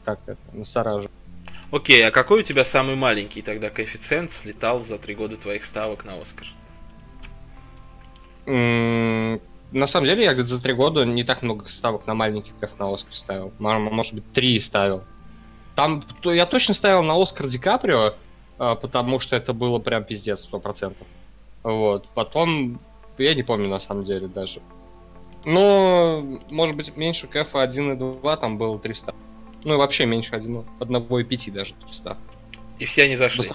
как 0.03 0.19
это, 0.25 0.39
настораживает. 0.53 1.11
Окей, 1.71 2.06
а 2.06 2.12
какой 2.12 2.41
у 2.41 2.44
тебя 2.44 2.65
самый 2.65 2.95
маленький 2.95 3.41
тогда 3.41 3.69
коэффициент 3.69 4.31
слетал 4.31 4.81
за 4.83 4.97
три 4.97 5.15
года 5.15 5.38
твоих 5.38 5.63
ставок 5.63 6.06
на 6.06 6.21
Оскар? 6.21 6.47
на 8.45 9.88
самом 9.88 10.07
деле, 10.07 10.25
я 10.25 10.35
за 10.35 10.59
три 10.59 10.73
года 10.73 11.06
не 11.06 11.23
так 11.23 11.44
много 11.44 11.69
ставок 11.69 12.06
на 12.07 12.13
маленький 12.13 12.51
кэф 12.59 12.71
на 12.77 12.94
Оскар 12.94 13.13
ставил. 13.13 13.53
Может 13.59 14.15
быть, 14.15 14.33
три 14.33 14.59
ставил. 14.59 15.03
Там 15.75 16.03
я 16.23 16.45
точно 16.45 16.73
ставил 16.73 17.03
на 17.03 17.21
Оскар 17.21 17.47
Ди 17.47 17.57
Каприо, 17.57 18.15
а, 18.57 18.75
потому 18.75 19.19
что 19.19 19.35
это 19.35 19.53
было 19.53 19.79
прям 19.79 20.03
пиздец, 20.03 20.41
сто 20.41 20.59
процентов. 20.59 21.07
Вот. 21.63 22.07
Потом, 22.13 22.79
я 23.18 23.33
не 23.33 23.44
помню 23.44 23.69
на 23.69 23.79
самом 23.79 24.03
деле 24.03 24.27
даже. 24.27 24.62
Но, 25.45 26.23
может 26.49 26.75
быть, 26.75 26.97
меньше 26.97 27.28
кэфа 27.28 27.61
1 27.61 27.94
и 27.94 27.95
2 27.95 28.37
там 28.37 28.57
было 28.57 28.78
300. 28.78 29.13
Ну 29.63 29.75
и 29.75 29.77
вообще 29.77 30.06
меньше 30.06 30.35
один, 30.35 30.65
одного 30.80 31.19
и 31.19 31.23
пяти 31.23 31.51
даже 31.51 31.73
ставок. 31.91 32.19
И 32.80 32.85
все 32.85 33.03
они 33.03 33.15
зашли. 33.15 33.51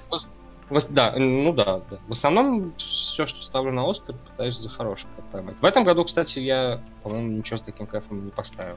В, 0.69 0.93
да, 0.93 1.15
ну 1.17 1.53
да, 1.53 1.81
да. 1.91 1.99
В 2.09 2.13
основном 2.13 2.75
все, 2.77 3.27
что 3.27 3.43
ставлю 3.43 3.73
на 3.73 3.89
Оскар, 3.89 4.17
пытаюсь 4.31 4.57
за 4.57 4.69
кайф 4.69 4.99
поймать. 5.31 5.55
В 5.61 5.65
этом 5.65 5.85
году, 5.85 6.05
кстати, 6.05 6.41
я, 6.41 6.83
по-моему, 7.03 7.39
ничего 7.39 7.59
с 7.59 7.63
таким 7.63 7.87
кайфом 7.87 8.25
не 8.25 8.31
поставил. 8.31 8.77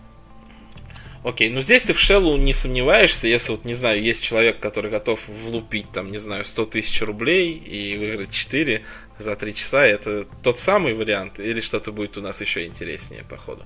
Окей, 1.23 1.49
ну 1.49 1.61
здесь 1.61 1.83
ты 1.83 1.93
в 1.93 1.99
Шеллу 1.99 2.37
не 2.37 2.53
сомневаешься, 2.53 3.27
если 3.27 3.51
вот, 3.51 3.65
не 3.65 3.73
знаю, 3.73 4.01
есть 4.01 4.23
человек, 4.23 4.59
который 4.59 4.89
готов 4.89 5.27
влупить, 5.27 5.91
там, 5.91 6.11
не 6.11 6.17
знаю, 6.17 6.45
100 6.45 6.65
тысяч 6.67 7.01
рублей 7.01 7.51
и 7.51 7.97
выиграть 7.97 8.31
4 8.31 8.83
за 9.17 9.35
3 9.35 9.53
часа, 9.53 9.85
это 9.85 10.25
тот 10.43 10.59
самый 10.59 10.93
вариант 10.93 11.39
или 11.39 11.59
что-то 11.59 11.91
будет 11.91 12.17
у 12.17 12.21
нас 12.21 12.39
еще 12.39 12.65
интереснее 12.65 13.25
по 13.29 13.35
ходу? 13.35 13.63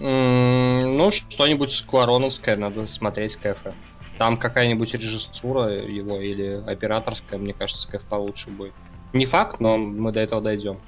Ну, 0.00 1.10
что-нибудь 1.12 1.84
Куароновское 1.86 2.56
надо 2.56 2.86
смотреть 2.86 3.36
кафе. 3.36 3.74
Там 4.16 4.38
какая-нибудь 4.38 4.94
режиссура 4.94 5.70
его 5.70 6.18
или 6.20 6.62
операторская, 6.66 7.38
мне 7.38 7.52
кажется, 7.52 7.86
кафе 7.86 8.04
получше 8.08 8.48
будет. 8.48 8.72
Не 9.12 9.26
факт, 9.26 9.60
но 9.60 9.76
мы 9.76 10.10
до 10.12 10.20
этого 10.20 10.40
дойдем. 10.40 10.78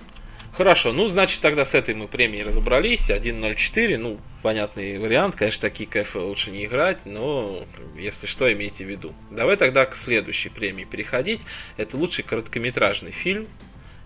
Хорошо, 0.57 0.92
ну, 0.92 1.09
значит, 1.09 1.40
тогда 1.40 1.64
с 1.64 1.75
этой 1.75 1.95
мы 1.95 2.09
премией 2.09 2.42
разобрались. 2.42 3.11
1.04, 3.11 3.97
ну, 3.97 4.19
понятный 4.42 4.99
вариант. 4.99 5.35
Конечно, 5.35 5.62
такие 5.62 5.88
кафе 5.88 6.19
лучше 6.19 6.50
не 6.50 6.66
играть, 6.66 7.07
но, 7.07 7.64
если 7.97 8.26
что, 8.26 8.52
имейте 8.52 8.85
в 8.85 8.88
виду. 8.88 9.14
Давай 9.31 9.57
тогда 9.57 9.87
к 9.87 9.95
следующей 9.95 10.50
премии 10.50 10.85
переходить. 10.85 11.40
Это 11.78 11.97
лучший 11.97 12.25
короткометражный 12.25 13.12
фильм. 13.12 13.47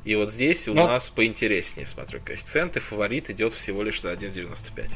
И 0.06 0.14
вот 0.14 0.30
здесь 0.30 0.68
у 0.68 0.74
ну, 0.74 0.86
нас 0.86 1.10
поинтереснее, 1.10 1.84
смотрю, 1.84 2.20
коэффициенты. 2.24 2.78
Фаворит 2.78 3.28
идет 3.28 3.52
всего 3.52 3.82
лишь 3.82 4.00
за 4.00 4.12
1.95. 4.12 4.92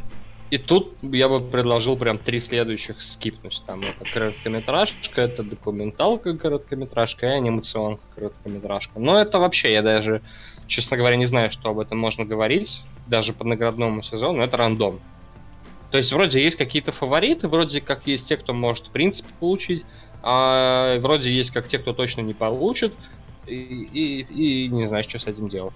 И 0.50 0.58
тут 0.58 0.94
я 1.02 1.28
бы 1.28 1.40
предложил 1.40 1.96
прям 1.96 2.16
три 2.16 2.40
следующих 2.40 3.02
скипнуть. 3.02 3.60
Там 3.66 3.82
это 3.82 4.08
короткометражка, 4.08 5.20
это 5.20 5.42
документалка 5.42 6.36
короткометражка 6.36 7.26
и 7.26 7.30
анимационка 7.30 8.02
короткометражка. 8.14 9.00
Но 9.00 9.18
это 9.18 9.40
вообще, 9.40 9.72
я 9.72 9.82
даже, 9.82 10.22
честно 10.68 10.96
говоря, 10.96 11.16
не 11.16 11.26
знаю, 11.26 11.50
что 11.50 11.70
об 11.70 11.80
этом 11.80 11.98
можно 11.98 12.24
говорить. 12.24 12.80
Даже 13.08 13.32
по 13.32 13.42
наградному 13.44 14.04
сезону, 14.04 14.42
это 14.42 14.56
рандом. 14.56 15.00
То 15.90 15.98
есть 15.98 16.12
вроде 16.12 16.40
есть 16.40 16.56
какие-то 16.56 16.92
фавориты, 16.92 17.48
вроде 17.48 17.80
как 17.80 18.06
есть 18.06 18.28
те, 18.28 18.36
кто 18.36 18.54
может 18.54 18.86
в 18.86 18.90
принципе 18.90 19.28
получить, 19.40 19.84
а 20.22 20.98
вроде 21.00 21.32
есть 21.32 21.50
как 21.50 21.66
те, 21.66 21.78
кто 21.78 21.92
точно 21.92 22.20
не 22.20 22.34
получит, 22.34 22.92
и, 23.50 23.88
и, 23.92 24.64
и 24.64 24.68
не 24.68 24.86
знаю, 24.86 25.04
что 25.04 25.18
с 25.18 25.26
этим 25.26 25.48
делать. 25.48 25.74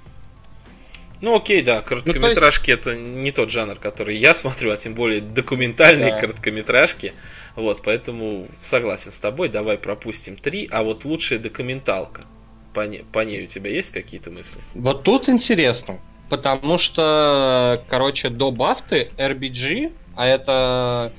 Ну 1.20 1.36
окей, 1.36 1.62
да, 1.62 1.80
короткометражки 1.80 2.70
ну, 2.70 2.76
есть... 2.76 2.86
это 2.86 2.96
не 2.96 3.32
тот 3.32 3.50
жанр, 3.50 3.76
который 3.76 4.16
я 4.16 4.34
смотрю, 4.34 4.72
а 4.72 4.76
тем 4.76 4.94
более 4.94 5.20
документальные 5.20 6.12
да. 6.12 6.20
короткометражки. 6.20 7.14
Вот, 7.56 7.82
поэтому 7.82 8.48
согласен 8.62 9.12
с 9.12 9.18
тобой, 9.18 9.48
давай 9.48 9.78
пропустим 9.78 10.36
три, 10.36 10.68
а 10.70 10.82
вот 10.82 11.04
лучшая 11.04 11.38
документалка. 11.38 12.22
По, 12.74 12.86
не, 12.86 12.98
по 12.98 13.24
ней 13.24 13.44
у 13.44 13.46
тебя 13.46 13.70
есть 13.70 13.92
какие-то 13.92 14.30
мысли? 14.30 14.60
Вот 14.74 15.04
тут 15.04 15.28
интересно, 15.28 16.00
потому 16.28 16.78
что, 16.78 17.82
короче, 17.88 18.28
до 18.28 18.50
Бафты 18.50 19.10
RBG, 19.16 19.92
а 20.16 20.26
это, 20.26 21.12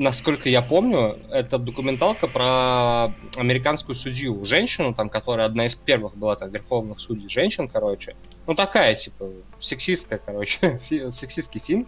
насколько 0.00 0.48
я 0.48 0.62
помню, 0.62 1.18
это 1.30 1.58
документалка 1.58 2.26
про 2.26 3.12
американскую 3.36 3.94
судью, 3.94 4.44
женщину, 4.46 4.94
там, 4.94 5.10
которая 5.10 5.46
одна 5.46 5.66
из 5.66 5.74
первых 5.74 6.16
была 6.16 6.36
там 6.36 6.50
верховных 6.50 7.00
судей 7.00 7.28
женщин, 7.28 7.68
короче. 7.68 8.16
Ну, 8.46 8.54
такая, 8.54 8.94
типа, 8.94 9.26
сексистская, 9.60 10.18
короче, 10.24 10.80
сексистский 11.12 11.60
фильм, 11.64 11.86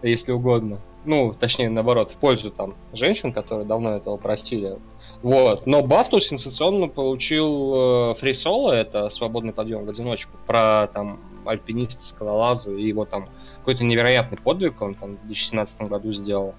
если 0.00 0.30
угодно. 0.30 0.80
Ну, 1.04 1.34
точнее, 1.38 1.70
наоборот, 1.70 2.12
в 2.12 2.16
пользу 2.16 2.52
там 2.52 2.76
женщин, 2.92 3.32
которые 3.32 3.66
давно 3.66 3.96
этого 3.96 4.16
простили. 4.16 4.76
Вот. 5.22 5.66
Но 5.66 5.82
Бафту 5.82 6.20
сенсационно 6.20 6.86
получил 6.86 8.12
э, 8.14 8.76
это 8.76 9.10
свободный 9.10 9.52
подъем 9.52 9.86
в 9.86 9.88
одиночку, 9.90 10.30
про 10.46 10.86
там 10.94 11.18
альпиниста, 11.44 12.02
скалолаза, 12.04 12.70
и 12.70 12.86
его 12.86 13.06
там 13.06 13.28
какой-то 13.58 13.82
невероятный 13.82 14.38
подвиг 14.38 14.80
он 14.80 14.94
там 14.94 15.16
в 15.16 15.26
2017 15.26 15.80
году 15.82 16.12
сделал. 16.12 16.54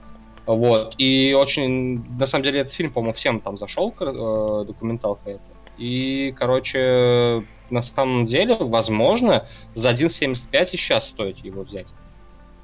Вот. 0.56 0.96
И 0.98 1.34
очень, 1.34 2.04
на 2.18 2.28
самом 2.28 2.44
деле, 2.44 2.62
этот 2.62 2.74
фильм, 2.74 2.92
по-моему, 2.92 3.14
всем 3.14 3.40
там 3.40 3.58
зашел, 3.58 3.94
э, 4.00 4.66
документалка 4.66 5.32
это. 5.32 5.42
И, 5.78 6.34
короче, 6.38 7.46
на 7.70 7.82
самом 7.82 8.26
деле, 8.26 8.56
возможно, 8.60 9.48
за 9.76 9.92
1.75 9.92 10.70
и 10.74 10.78
сейчас 10.78 11.08
стоит 11.08 11.38
его 11.38 11.64
взять. 11.64 11.88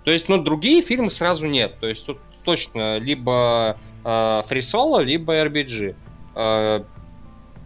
То 0.03 0.11
есть, 0.11 0.29
ну, 0.29 0.37
другие 0.37 0.83
фильмы 0.83 1.11
сразу 1.11 1.45
нет. 1.45 1.75
То 1.79 1.87
есть, 1.87 2.05
тут 2.05 2.19
точно 2.43 2.97
либо 2.97 3.77
э, 4.03 4.43
либо 5.01 5.45
RBG. 5.45 5.95
Э, 6.35 6.83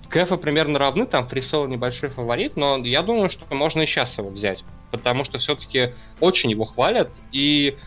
Кэфы 0.09 0.37
примерно 0.37 0.77
равны, 0.77 1.05
там 1.05 1.27
Фрисоло 1.29 1.67
небольшой 1.67 2.09
фаворит, 2.09 2.57
но 2.57 2.77
я 2.77 3.01
думаю, 3.01 3.29
что 3.29 3.45
можно 3.55 3.81
и 3.81 3.87
сейчас 3.87 4.17
его 4.17 4.29
взять. 4.29 4.63
Потому 4.91 5.23
что 5.23 5.39
все-таки 5.39 5.93
очень 6.19 6.51
его 6.51 6.65
хвалят. 6.65 7.09
И 7.31 7.77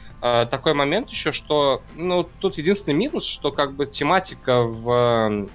такой 0.51 0.73
момент 0.73 1.11
еще, 1.11 1.33
что, 1.33 1.83
ну, 1.97 2.27
тут 2.41 2.57
единственный 2.57 2.95
минус, 2.95 3.27
что 3.27 3.53
как 3.53 3.75
бы 3.75 3.85
тематика 3.85 4.63
в 4.63 5.49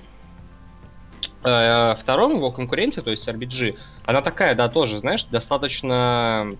э, 1.43 1.95
втором 1.99 2.35
его 2.35 2.51
конкуренте, 2.51 3.01
то 3.01 3.09
есть 3.09 3.27
RBG, 3.27 3.77
она 4.05 4.21
такая, 4.21 4.53
да, 4.53 4.69
тоже, 4.69 4.99
знаешь, 4.99 5.23
достаточно, 5.23 6.51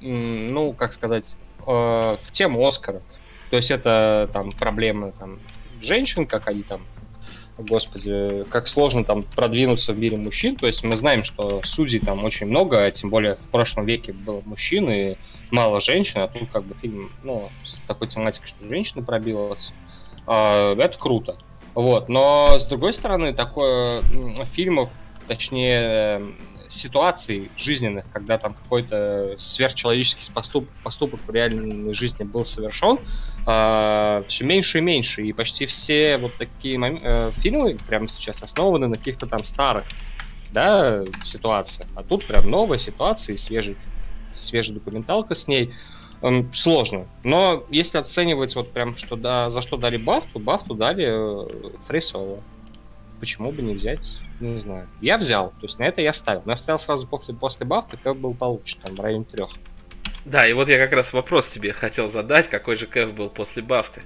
ну, 0.00 0.72
как 0.72 0.94
сказать, 0.94 1.36
э, 1.60 1.64
в 1.66 2.32
тему 2.32 2.66
Оскара. 2.66 3.02
То 3.50 3.56
есть 3.56 3.70
это 3.70 4.30
там 4.32 4.52
проблемы 4.52 5.12
там 5.18 5.38
женщин, 5.80 6.26
как 6.26 6.48
они 6.48 6.62
там, 6.62 6.82
господи, 7.58 8.44
как 8.50 8.68
сложно 8.68 9.04
там 9.04 9.22
продвинуться 9.22 9.92
в 9.92 9.98
мире 9.98 10.16
мужчин. 10.16 10.56
То 10.56 10.66
есть 10.66 10.82
мы 10.82 10.96
знаем, 10.96 11.24
что 11.24 11.60
судей 11.64 11.98
там 11.98 12.24
очень 12.24 12.46
много, 12.46 12.82
а 12.82 12.90
тем 12.90 13.10
более 13.10 13.34
в 13.34 13.50
прошлом 13.50 13.84
веке 13.84 14.12
было 14.12 14.42
мужчин 14.44 14.88
и 14.90 15.16
мало 15.50 15.80
женщин, 15.80 16.20
а 16.20 16.28
тут 16.28 16.48
как 16.52 16.64
бы 16.64 16.74
фильм, 16.80 17.10
ну, 17.22 17.48
с 17.66 17.78
такой 17.86 18.08
тематикой, 18.08 18.48
что 18.48 18.66
женщина 18.66 19.02
пробилась. 19.02 19.72
Э, 20.26 20.74
это 20.78 20.96
круто. 20.98 21.36
Вот, 21.74 22.08
но 22.08 22.58
с 22.58 22.66
другой 22.66 22.94
стороны, 22.94 23.32
такое 23.32 24.02
фильмов, 24.52 24.90
точнее 25.26 26.22
ситуаций 26.70 27.50
жизненных, 27.56 28.04
когда 28.12 28.38
там 28.38 28.54
какой-то 28.54 29.36
сверхчеловеческий 29.38 30.32
поступ, 30.32 30.68
поступок 30.82 31.20
в 31.26 31.30
реальной 31.30 31.94
жизни 31.94 32.24
был 32.24 32.44
совершен, 32.44 32.96
э, 32.96 33.00
а, 33.46 34.24
все 34.28 34.44
меньше 34.44 34.78
и 34.78 34.80
меньше. 34.80 35.22
И 35.22 35.32
почти 35.32 35.66
все 35.66 36.18
вот 36.18 36.34
такие 36.36 36.78
э, 36.80 37.30
фильмы 37.38 37.76
прямо 37.86 38.08
сейчас 38.08 38.42
основаны 38.42 38.88
на 38.88 38.96
каких-то 38.96 39.26
там 39.26 39.44
старых 39.44 39.84
да, 40.50 41.04
ситуациях. 41.24 41.88
А 41.94 42.02
тут 42.02 42.26
прям 42.26 42.50
новая 42.50 42.78
ситуация 42.78 43.34
и 43.34 43.38
свежий, 43.38 43.76
свежая 44.36 44.74
документалка 44.74 45.34
с 45.34 45.46
ней 45.46 45.74
сложно. 46.52 47.06
Но 47.22 47.64
если 47.70 47.98
оценивать 47.98 48.56
вот 48.56 48.72
прям, 48.72 48.96
что 48.96 49.14
да, 49.14 49.50
за 49.50 49.62
что 49.62 49.76
дали 49.76 49.96
бафту, 49.96 50.40
бафту 50.40 50.74
дали 50.74 51.06
э, 51.06 51.70
Фрисова. 51.86 52.42
Почему 53.20 53.52
бы 53.52 53.62
не 53.62 53.74
взять? 53.74 54.00
Не 54.40 54.60
знаю. 54.60 54.88
Я 55.00 55.18
взял, 55.18 55.50
то 55.50 55.66
есть 55.66 55.78
на 55.78 55.84
это 55.84 56.00
я 56.00 56.14
ставил. 56.14 56.42
Но 56.44 56.52
я 56.52 56.58
ставил 56.58 56.78
сразу 56.78 57.06
после, 57.06 57.34
после 57.34 57.66
бафты, 57.66 57.96
как 57.96 58.16
был 58.16 58.34
получше, 58.34 58.76
там, 58.82 58.94
в 58.94 59.00
районе 59.00 59.24
трех. 59.24 59.50
Да, 60.24 60.46
и 60.46 60.52
вот 60.52 60.68
я 60.68 60.78
как 60.78 60.92
раз 60.92 61.12
вопрос 61.12 61.48
тебе 61.48 61.72
хотел 61.72 62.08
задать, 62.08 62.48
какой 62.48 62.76
же 62.76 62.86
кэф 62.86 63.14
был 63.14 63.30
после 63.30 63.62
бафты? 63.62 64.02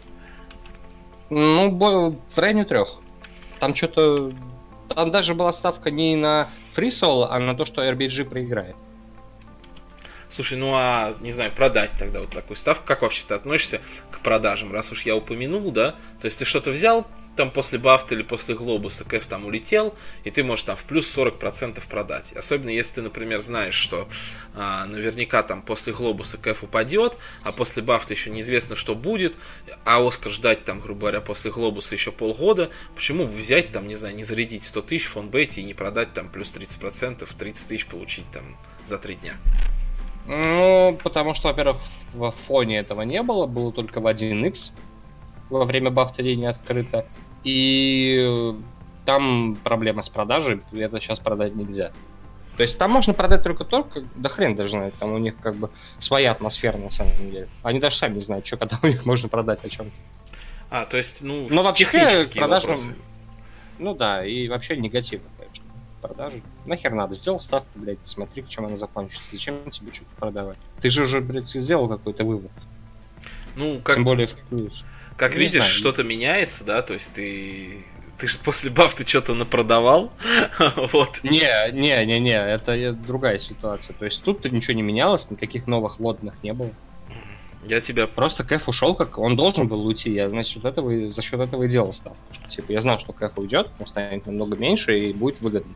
Ну, 1.31 1.71
в 1.71 2.39
районе 2.39 2.65
трех. 2.65 3.01
Там 3.59 3.75
что-то... 3.75 4.33
Там 4.89 5.11
даже 5.11 5.35
была 5.35 5.53
ставка 5.53 5.91
не 5.91 6.17
на 6.17 6.51
фрисол, 6.75 7.25
а 7.25 7.39
на 7.39 7.55
то, 7.55 7.65
что 7.65 7.83
RBG 7.83 8.25
проиграет. 8.25 8.77
Слушай, 10.29 10.59
ну 10.59 10.73
а, 10.75 11.15
не 11.21 11.31
знаю, 11.31 11.53
продать 11.53 11.91
тогда 11.99 12.21
вот 12.21 12.31
такую 12.31 12.57
ставку, 12.57 12.85
как 12.87 13.03
вообще 13.03 13.25
ты 13.27 13.35
относишься 13.35 13.81
к 14.11 14.21
продажам, 14.21 14.73
раз 14.73 14.91
уж 14.91 15.03
я 15.03 15.15
упомянул, 15.15 15.71
да? 15.71 15.93
То 16.21 16.27
есть 16.27 16.39
ты 16.39 16.45
что-то 16.45 16.71
взял, 16.71 17.07
там 17.37 17.51
после 17.51 17.79
бафта 17.79 18.15
или 18.15 18.23
после 18.23 18.55
глобуса 18.55 19.05
кэф 19.05 19.27
там 19.27 19.47
улетел, 19.47 19.95
и 20.25 20.31
ты 20.31 20.45
можешь 20.45 20.65
там 20.65 20.77
в 20.77 20.85
плюс 20.85 21.15
40% 21.17 21.81
продать. 21.89 22.33
Особенно 22.33 22.71
если 22.71 22.97
ты, 22.97 23.03
например, 23.03 23.41
знаешь, 23.41 23.75
что 23.75 24.09
а, 24.55 24.85
наверняка 24.87 25.43
там 25.43 25.62
после 25.62 25.93
глобуса 25.93 26.37
кэф 26.37 26.62
упадет, 26.62 27.17
а 27.43 27.53
после 27.53 27.83
бафта 27.83 28.15
еще 28.15 28.31
неизвестно, 28.31 28.77
что 28.77 28.95
будет, 28.95 29.35
а 29.85 30.07
Оскар 30.07 30.33
ждать 30.33 30.65
там, 30.65 30.81
грубо 30.81 31.01
говоря, 31.01 31.21
после 31.21 31.51
глобуса 31.51 31.95
еще 31.95 32.12
полгода, 32.12 32.71
почему 32.95 33.27
бы 33.27 33.33
взять 33.33 33.73
там, 33.73 33.89
не 33.89 33.97
знаю, 33.97 34.15
не 34.15 34.25
зарядить 34.25 34.65
100 34.65 34.83
тысяч 34.83 35.07
в 35.07 35.12
фонбете 35.12 35.61
и 35.61 35.65
не 35.65 35.75
продать 35.75 36.12
там 36.12 36.29
плюс 36.29 36.53
30%, 36.55 37.27
30 37.39 37.69
тысяч 37.69 37.87
получить 37.87 38.31
там 38.33 38.57
за 38.87 38.99
три 38.99 39.17
дня? 39.17 39.35
Ну, 40.27 40.99
потому 41.03 41.35
что, 41.35 41.49
во-первых, 41.49 41.79
в 42.12 42.35
фоне 42.47 42.79
этого 42.79 43.03
не 43.03 43.23
было, 43.23 43.47
было 43.47 43.73
только 43.73 44.01
в 44.01 44.07
1x 44.07 44.71
во 45.51 45.65
время 45.65 45.91
бафта 45.91 46.23
линии 46.23 46.47
открыто. 46.47 47.07
И 47.45 48.55
там 49.05 49.57
проблема 49.63 50.03
с 50.03 50.09
продажей, 50.09 50.61
это 50.73 51.01
сейчас 51.01 51.19
продать 51.19 51.55
нельзя. 51.55 51.93
То 52.57 52.63
есть 52.63 52.79
там 52.79 52.91
можно 52.91 53.15
продать 53.15 53.43
только 53.43 53.65
только, 53.65 54.05
да 54.15 54.29
хрен 54.29 54.55
даже 54.55 54.71
знает, 54.71 54.95
там 54.99 55.13
у 55.13 55.19
них 55.19 55.37
как 55.41 55.57
бы 55.57 55.71
своя 55.99 56.33
атмосфера 56.33 56.77
на 56.77 56.91
самом 56.91 57.17
деле. 57.31 57.49
Они 57.63 57.81
даже 57.81 57.97
сами 57.97 58.17
не 58.17 58.23
знают, 58.23 58.47
что 58.47 58.59
когда 58.59 58.79
у 58.83 58.87
них 58.87 59.07
можно 59.07 59.29
продать 59.29 59.65
о 59.65 59.69
чем-то. 59.69 59.97
А, 60.71 60.85
то 60.87 60.97
есть, 60.97 61.23
ну, 61.23 61.49
Но 61.51 61.63
вообще 61.63 62.27
продажам... 62.35 62.77
Ну 63.79 63.95
да, 63.95 64.25
и 64.25 64.49
вообще 64.49 64.77
негативно 64.77 65.29
продажи. 66.03 66.43
Нахер 66.67 66.93
надо? 66.93 67.15
Сделал 67.15 67.41
ставку, 67.41 67.69
блядь, 67.77 67.99
смотри, 68.05 68.43
к 68.43 68.49
чем 68.49 68.67
она 68.67 68.77
закончится. 68.77 69.25
Зачем 69.33 69.71
тебе 69.71 69.93
что-то 69.95 70.11
продавать? 70.19 70.59
Ты 70.81 70.91
же 70.91 71.03
уже, 71.03 71.21
блядь, 71.21 71.49
сделал 71.49 71.89
какой-то 71.89 72.25
вывод. 72.25 72.51
Ну, 73.57 73.81
как... 73.81 73.97
Тем 73.97 74.05
более 74.05 74.27
в 74.27 74.35
плюс. 74.49 74.85
Как 75.16 75.35
ну, 75.35 75.40
видишь, 75.40 75.64
что-то 75.64 76.02
меняется, 76.02 76.64
да, 76.64 76.83
то 76.83 76.95
есть 76.95 77.14
ты 77.14 77.85
ты 78.23 78.28
же 78.28 78.38
после 78.38 78.71
бафты 78.71 79.04
что-то 79.04 79.35
напродавал. 79.35 80.12
вот. 80.92 81.25
Не, 81.25 81.73
не, 81.73 82.07
не, 82.07 82.21
не, 82.21 82.35
это 82.35 82.92
другая 82.92 83.40
ситуация. 83.40 83.95
То 83.95 84.04
есть 84.04 84.23
тут 84.23 84.45
ничего 84.45 84.75
не 84.75 84.83
менялось, 84.83 85.26
никаких 85.28 85.66
новых 85.66 85.99
лотных 85.99 86.35
не 86.45 86.52
было. 86.52 86.71
Я 87.64 87.81
тебя... 87.81 88.07
Просто 88.07 88.45
Кэф 88.45 88.69
ушел, 88.69 88.95
как 88.95 89.19
он 89.19 89.35
должен 89.37 89.66
был 89.66 89.85
уйти. 89.85 90.12
Я, 90.12 90.28
значит, 90.28 90.64
этого, 90.64 91.09
за 91.09 91.21
счет 91.21 91.40
этого 91.40 91.64
и 91.64 91.69
делал 91.69 91.92
ставку. 91.92 92.19
Типа, 92.49 92.71
я 92.71 92.81
знал, 92.81 93.00
что 93.00 93.12
Кэф 93.12 93.37
уйдет, 93.38 93.71
он 93.81 93.88
станет 93.88 94.25
намного 94.26 94.57
меньше 94.57 94.97
и 94.97 95.12
будет 95.12 95.40
выгодно. 95.40 95.75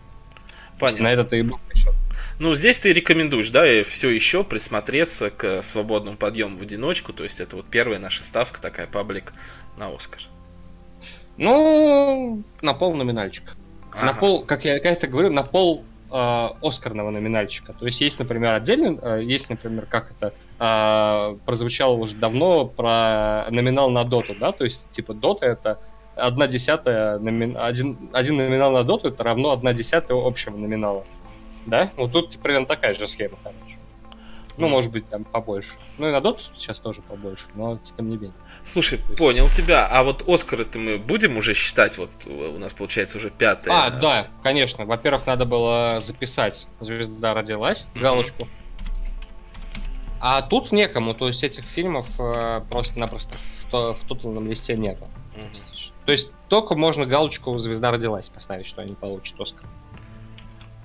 Понятно. 0.79 1.05
На 1.05 1.13
это 1.13 1.37
и 1.37 1.43
был 1.43 1.59
расчет. 1.71 1.95
Ну, 2.39 2.55
здесь 2.55 2.77
ты 2.77 2.93
рекомендуешь, 2.93 3.51
да, 3.51 3.65
все 3.85 4.11
еще 4.11 4.45
присмотреться 4.45 5.31
к 5.31 5.63
свободному 5.63 6.17
подъему 6.17 6.59
в 6.59 6.63
одиночку. 6.63 7.13
То 7.13 7.25
есть 7.25 7.41
это 7.41 7.57
вот 7.57 7.67
первая 7.67 7.99
наша 7.99 8.25
ставка, 8.25 8.61
такая 8.61 8.87
паблик 8.87 9.33
на 9.79 9.95
Оскар. 9.95 10.21
Ну, 11.39 12.43
на 12.61 12.75
пол 12.75 12.95
номинальчика. 12.95 13.53
Ага. 13.93 14.07
На 14.07 14.15
пол, 14.15 14.45
как 14.45 14.65
я, 14.65 14.79
как 14.81 15.03
я 15.03 15.09
говорю, 15.09 15.31
на 15.31 15.43
пол 15.43 15.85
э, 16.11 16.49
Оскарного 16.63 17.11
номинальчика. 17.11 17.73
То 17.73 17.87
есть 17.87 18.01
есть, 18.01 18.19
например, 18.19 18.55
отдельный, 18.55 18.99
э, 19.01 19.23
есть, 19.23 19.49
например, 19.49 19.87
как 19.87 20.13
это 20.13 20.35
э, 20.59 21.37
прозвучало 21.47 21.95
уже 21.95 22.15
давно 22.15 22.67
про 22.67 23.47
номинал 23.51 23.91
на 23.91 24.05
доту, 24.05 24.35
да, 24.39 24.53
то 24.53 24.65
есть 24.65 24.81
типа 24.93 25.15
дота 25.15 25.47
это 25.47 25.79
одна 26.17 26.47
десятая, 26.49 27.19
номин... 27.19 27.57
один, 27.57 28.11
один 28.13 28.37
номинал 28.37 28.73
на 28.73 28.83
доту 28.83 29.09
это 29.09 29.23
равно 29.23 29.51
одна 29.51 29.73
десятая 29.73 30.19
общего 30.21 30.57
номинала. 30.57 31.05
Да? 31.67 31.91
Ну 31.97 32.09
тут 32.09 32.39
примерно 32.39 32.67
такая 32.67 32.95
же 32.95 33.07
схема, 33.07 33.37
короче. 33.43 33.77
Ну, 34.59 34.69
может 34.69 34.91
быть, 34.91 35.09
там 35.09 35.25
побольше. 35.25 35.69
Ну, 35.99 36.09
и 36.09 36.13
на 36.13 36.21
Доту 36.21 36.43
сейчас 36.57 36.79
тоже 36.79 37.03
побольше, 37.03 37.45
но 37.55 37.79
тем 37.97 38.09
не 38.09 38.17
менее. 38.17 38.33
Слушай, 38.65 38.99
понял 39.19 39.49
тебя. 39.49 39.87
А 39.87 40.03
вот 40.03 40.27
Оскары-то 40.27 40.79
мы 40.79 40.99
будем 40.99 41.37
уже 41.37 41.53
считать? 41.55 41.99
Вот 41.99 42.11
у 42.27 42.59
нас 42.59 42.73
получается 42.73 43.19
уже 43.19 43.31
пятое. 43.31 43.75
А, 43.75 43.91
да, 43.91 44.29
конечно. 44.43 44.87
Во-первых, 44.87 45.27
надо 45.27 45.45
было 45.45 46.01
записать 46.01 46.67
«Звезда 46.81 47.35
родилась», 47.35 47.87
галочку. 47.95 48.49
А 50.21 50.41
тут 50.41 50.73
некому, 50.73 51.15
то 51.15 51.29
есть 51.29 51.43
этих 51.45 51.65
фильмов 51.67 52.07
э, 52.19 52.63
просто-напросто 52.71 53.37
в, 53.71 53.95
в 53.95 54.09
тотальном 54.09 54.49
листе 54.49 54.75
нету. 54.75 55.07
То 56.07 56.13
есть 56.13 56.31
только 56.49 56.77
можно 56.77 57.05
галочку 57.05 57.59
«Звезда 57.59 57.91
родилась» 57.91 58.29
поставить, 58.29 58.67
что 58.67 58.83
они 58.83 58.95
получат 58.95 59.39
Оскар. 59.41 59.69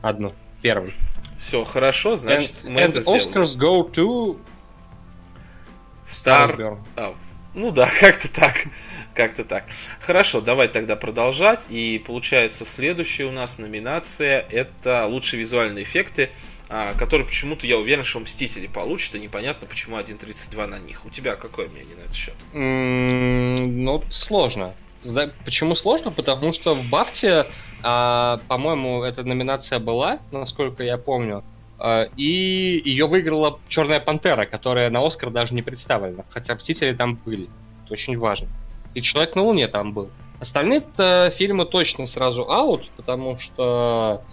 Одну, 0.01 0.33
первый. 0.61 0.95
Все, 1.39 1.63
хорошо, 1.63 2.15
значит, 2.15 2.63
and, 2.63 2.69
мы 2.69 2.81
and 2.81 2.89
это 2.89 2.99
Oscars 2.99 3.55
go 3.55 3.89
to 3.91 4.39
Star... 6.07 6.77
Oh. 6.95 7.15
Ну 7.53 7.71
да, 7.71 7.89
как-то 7.99 8.27
так. 8.29 8.65
Как-то 9.13 9.43
так. 9.43 9.65
Хорошо, 9.99 10.41
давай 10.41 10.67
тогда 10.69 10.95
продолжать. 10.95 11.65
И 11.69 12.01
получается, 12.05 12.65
следующая 12.65 13.25
у 13.25 13.31
нас 13.31 13.57
номинация 13.57 14.45
это 14.49 15.05
лучшие 15.05 15.39
визуальные 15.41 15.83
эффекты, 15.83 16.29
а, 16.69 16.93
которые 16.93 17.27
почему-то 17.27 17.67
я 17.67 17.77
уверен, 17.77 18.03
что 18.05 18.21
Мстители 18.21 18.67
получат, 18.67 19.15
и 19.15 19.19
непонятно, 19.19 19.67
почему 19.67 19.97
1.32 19.97 20.65
на 20.65 20.79
них. 20.79 21.05
У 21.05 21.09
тебя 21.09 21.35
какое 21.35 21.67
мнение 21.67 21.95
на 21.97 22.01
этот 22.01 22.15
счет? 22.15 22.35
Mm, 22.53 23.65
ну, 23.67 24.03
сложно. 24.11 24.73
Почему 25.45 25.75
сложно? 25.75 26.11
Потому 26.11 26.53
что 26.53 26.75
в 26.75 26.89
Бафте, 26.89 27.45
а, 27.83 28.39
по-моему, 28.47 29.03
эта 29.03 29.23
номинация 29.23 29.79
была, 29.79 30.19
насколько 30.31 30.83
я 30.83 30.97
помню. 30.97 31.43
А, 31.79 32.03
и 32.15 32.81
ее 32.85 33.07
выиграла 33.07 33.59
Черная 33.67 33.99
Пантера, 33.99 34.45
которая 34.45 34.89
на 34.89 35.05
Оскар 35.05 35.31
даже 35.31 35.53
не 35.53 35.63
представлена. 35.63 36.23
Хотя 36.29 36.55
Мстители 36.55 36.93
там 36.93 37.15
были. 37.15 37.49
Это 37.85 37.93
очень 37.93 38.17
важно. 38.17 38.47
И 38.93 39.01
Человек 39.01 39.35
на 39.35 39.43
Луне 39.43 39.67
там 39.67 39.93
был. 39.93 40.09
Остальные 40.39 40.83
фильмы 41.37 41.65
точно 41.65 42.07
сразу 42.07 42.49
аут, 42.49 42.89
потому 42.97 43.37
что 43.37 44.23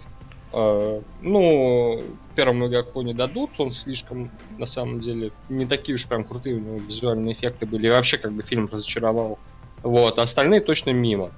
э, 0.51 1.01
ну, 1.21 2.03
первому 2.35 2.67
игроку 2.67 3.01
не 3.01 3.13
дадут, 3.13 3.51
он 3.59 3.73
слишком, 3.73 4.31
на 4.57 4.65
самом 4.65 5.01
деле, 5.01 5.31
не 5.49 5.65
такие 5.65 5.95
уж 5.95 6.07
прям 6.07 6.23
крутые 6.23 6.55
у 6.55 6.59
него 6.59 6.77
визуальные 6.77 7.33
эффекты 7.33 7.65
были, 7.65 7.87
и 7.87 7.91
вообще 7.91 8.17
как 8.17 8.31
бы 8.31 8.43
фильм 8.43 8.69
разочаровал. 8.71 9.39
Вот, 9.83 10.19
а 10.19 10.23
остальные 10.23 10.61
точно 10.61 10.91
мимо. 10.91 11.31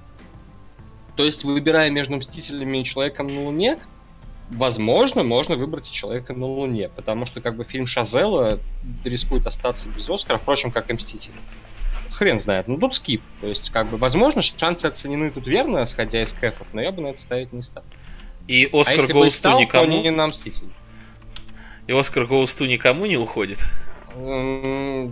То 1.16 1.24
есть, 1.24 1.44
выбирая 1.44 1.90
между 1.90 2.16
Мстителями 2.16 2.80
и 2.80 2.86
Человеком 2.86 3.28
на 3.28 3.44
Луне, 3.44 3.78
возможно, 4.50 5.24
можно 5.24 5.56
выбрать 5.56 5.90
и 5.90 5.94
Человека 5.94 6.34
на 6.34 6.46
Луне, 6.46 6.90
потому 6.90 7.26
что 7.26 7.42
как 7.42 7.56
бы 7.56 7.64
фильм 7.64 7.86
Шазела 7.88 8.60
рискует 9.04 9.46
остаться 9.48 9.88
без 9.90 10.10
Оскара, 10.10 10.38
впрочем, 10.38 10.72
как 10.72 10.90
и 10.90 10.94
Мстители. 10.94 11.34
Хрен 12.12 12.40
знает, 12.40 12.68
ну 12.68 12.78
тут 12.78 12.96
скип. 12.96 13.22
То 13.42 13.48
есть, 13.48 13.70
как 13.70 13.88
бы, 13.88 13.98
возможно, 13.98 14.42
шансы 14.42 14.86
оценены 14.86 15.32
тут 15.32 15.48
верно, 15.48 15.86
сходя 15.86 16.24
из 16.24 16.32
кэпов, 16.34 16.68
но 16.74 16.82
я 16.82 16.92
бы 16.92 17.02
на 17.02 17.08
это 17.08 17.22
ставить 17.22 17.54
не 17.54 17.64
стал. 17.64 17.84
И 18.48 18.70
Оскар 18.72 19.06
а 19.06 19.08
Гоусту 19.08 19.60
никому... 19.60 19.86
То 19.86 20.02
не 20.02 20.10
на 20.12 20.28
Мститель. 20.28 20.70
И 21.88 21.94
Оскар 21.94 22.26
Гоусту 22.26 22.66
никому 22.66 23.06
не 23.06 23.18
уходит? 23.18 23.60
Ну, 24.16 25.10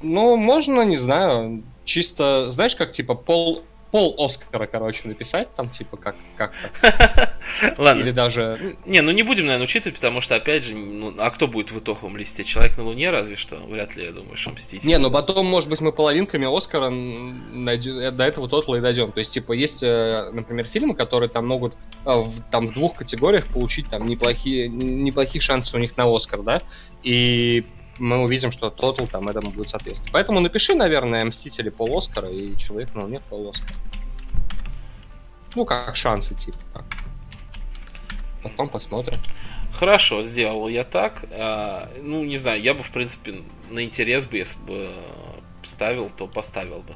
можно, 0.00 0.82
не 0.82 0.96
знаю, 0.96 1.62
чисто, 1.88 2.50
знаешь, 2.52 2.76
как 2.76 2.92
типа 2.92 3.14
пол 3.14 3.64
пол 3.90 4.14
Оскара, 4.18 4.66
короче, 4.66 5.00
написать, 5.04 5.48
там, 5.56 5.70
типа, 5.70 5.96
как, 5.96 6.16
как 6.36 6.52
Ладно. 7.78 8.02
Или 8.02 8.10
даже... 8.10 8.76
Не, 8.84 9.00
ну 9.00 9.12
не 9.12 9.22
будем, 9.22 9.46
наверное, 9.46 9.64
учитывать, 9.64 9.96
потому 9.96 10.20
что, 10.20 10.34
опять 10.34 10.64
же, 10.64 10.76
ну, 10.76 11.14
а 11.18 11.30
кто 11.30 11.46
будет 11.46 11.70
в 11.70 11.78
итоговом 11.78 12.16
листе? 12.16 12.44
Человек 12.44 12.76
на 12.76 12.84
Луне, 12.84 13.10
разве 13.10 13.36
что? 13.36 13.56
Вряд 13.56 13.96
ли, 13.96 14.04
я 14.04 14.12
думаю, 14.12 14.36
что 14.36 14.50
мстить. 14.50 14.84
Не, 14.84 14.98
ну 14.98 15.10
потом, 15.10 15.46
может 15.46 15.68
быть, 15.70 15.80
мы 15.80 15.92
половинками 15.92 16.54
Оскара 16.54 16.90
найдем, 16.90 18.14
до 18.16 18.24
этого 18.24 18.48
тотла 18.48 18.76
и 18.76 18.80
дойдем. 18.80 19.12
То 19.12 19.20
есть, 19.20 19.32
типа, 19.32 19.52
есть, 19.52 19.82
э, 19.82 20.30
например, 20.32 20.66
фильмы, 20.66 20.94
которые 20.94 21.30
там 21.30 21.46
могут 21.46 21.74
э, 22.04 22.24
там 22.50 22.68
в 22.68 22.74
двух 22.74 22.96
категориях 22.96 23.46
получить 23.46 23.88
там 23.88 24.04
неплохие, 24.04 24.68
неплохих 24.68 25.42
шансов 25.42 25.74
у 25.74 25.78
них 25.78 25.96
на 25.96 26.14
Оскар, 26.14 26.42
да? 26.42 26.62
И 27.02 27.64
мы 27.98 28.18
увидим, 28.18 28.52
что 28.52 28.70
тотал 28.70 29.06
там 29.06 29.28
этому 29.28 29.50
будет 29.50 29.70
соответствовать. 29.70 30.12
Поэтому 30.12 30.40
напиши, 30.40 30.74
наверное, 30.74 31.24
Мстители 31.24 31.70
пол 31.70 31.98
Оскара 31.98 32.30
и 32.30 32.56
Человек 32.56 32.94
на 32.94 33.02
Луне 33.02 33.20
пол 33.20 33.50
Оскара. 33.50 33.74
Ну, 35.54 35.64
как 35.64 35.96
шансы, 35.96 36.34
типа. 36.34 36.58
Как. 36.72 36.84
Потом 38.42 38.68
посмотрим. 38.68 39.18
Хорошо, 39.72 40.22
сделал 40.22 40.68
я 40.68 40.84
так. 40.84 41.24
А, 41.30 41.90
ну, 42.00 42.24
не 42.24 42.38
знаю, 42.38 42.60
я 42.60 42.74
бы, 42.74 42.82
в 42.82 42.90
принципе, 42.90 43.42
на 43.70 43.84
интерес 43.84 44.26
бы, 44.26 44.36
если 44.38 44.58
бы 44.60 44.88
ставил, 45.64 46.10
то 46.10 46.26
поставил 46.26 46.80
бы 46.80 46.94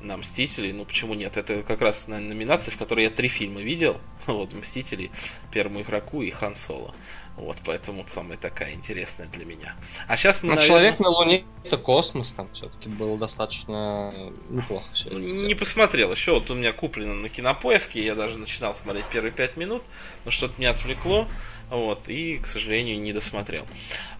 на 0.00 0.16
Мстителей. 0.16 0.72
Ну, 0.72 0.84
почему 0.84 1.14
нет? 1.14 1.36
Это 1.36 1.62
как 1.62 1.80
раз 1.80 2.08
на 2.08 2.20
номинации, 2.20 2.70
в 2.70 2.76
которой 2.76 3.04
я 3.04 3.10
три 3.10 3.28
фильма 3.28 3.60
видел. 3.60 3.96
Вот, 4.26 4.52
Мстители, 4.52 5.10
Первому 5.50 5.82
игроку 5.82 6.22
и 6.22 6.30
Хан 6.30 6.54
Соло. 6.54 6.94
Вот, 7.36 7.56
поэтому 7.64 8.04
самая 8.08 8.36
такая 8.36 8.72
интересная 8.74 9.26
для 9.28 9.44
меня. 9.44 9.74
А 10.06 10.16
сейчас 10.16 10.42
мы, 10.42 10.50
Но 10.50 10.54
наверное... 10.56 10.80
Человек 10.80 11.00
на 11.00 11.08
Луне 11.08 11.44
это 11.64 11.78
космос, 11.78 12.32
там 12.36 12.48
все-таки 12.52 12.88
было 12.88 13.16
достаточно 13.16 14.12
неплохо 14.50 14.84
все. 14.92 15.10
Ну, 15.10 15.18
не 15.18 15.54
посмотрел 15.54 16.12
еще, 16.12 16.32
вот 16.32 16.50
у 16.50 16.54
меня 16.54 16.72
куплено 16.72 17.14
на 17.14 17.28
кинопоиске, 17.28 18.04
я 18.04 18.14
даже 18.14 18.38
начинал 18.38 18.74
смотреть 18.74 19.06
первые 19.06 19.32
пять 19.32 19.56
минут, 19.56 19.82
но 20.24 20.30
что-то 20.30 20.54
меня 20.58 20.70
отвлекло. 20.70 21.26
Вот, 21.70 22.06
и, 22.08 22.36
к 22.36 22.46
сожалению, 22.46 23.00
не 23.00 23.14
досмотрел. 23.14 23.66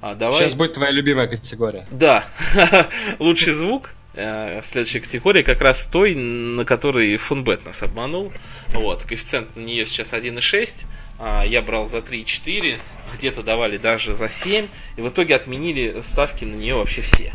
А, 0.01 0.14
давай... 0.14 0.44
Сейчас 0.44 0.55
будет 0.55 0.72
твоя 0.72 0.90
любимая 0.90 1.27
категория. 1.27 1.87
Да. 1.90 2.25
Лучший 3.18 3.53
звук. 3.53 3.90
Э, 4.14 4.61
следующая 4.62 5.01
категория 5.01 5.42
как 5.42 5.61
раз 5.62 5.87
той, 5.90 6.14
на 6.14 6.64
которой 6.64 7.16
Фунбет 7.16 7.64
нас 7.64 7.83
обманул. 7.83 8.33
Вот, 8.68 9.03
коэффициент 9.05 9.55
на 9.57 9.61
нее 9.61 9.87
сейчас 9.87 10.12
1,6. 10.12 10.85
А, 11.18 11.44
я 11.44 11.62
брал 11.62 11.87
за 11.87 11.98
3,4, 11.98 12.81
где-то 13.14 13.42
давали 13.42 13.79
даже 13.79 14.14
за 14.14 14.29
7, 14.29 14.66
и 14.96 15.01
в 15.01 15.09
итоге 15.09 15.37
отменили 15.37 16.01
ставки 16.03 16.44
на 16.44 16.55
нее 16.55 16.75
вообще 16.75 17.01
все. 17.03 17.33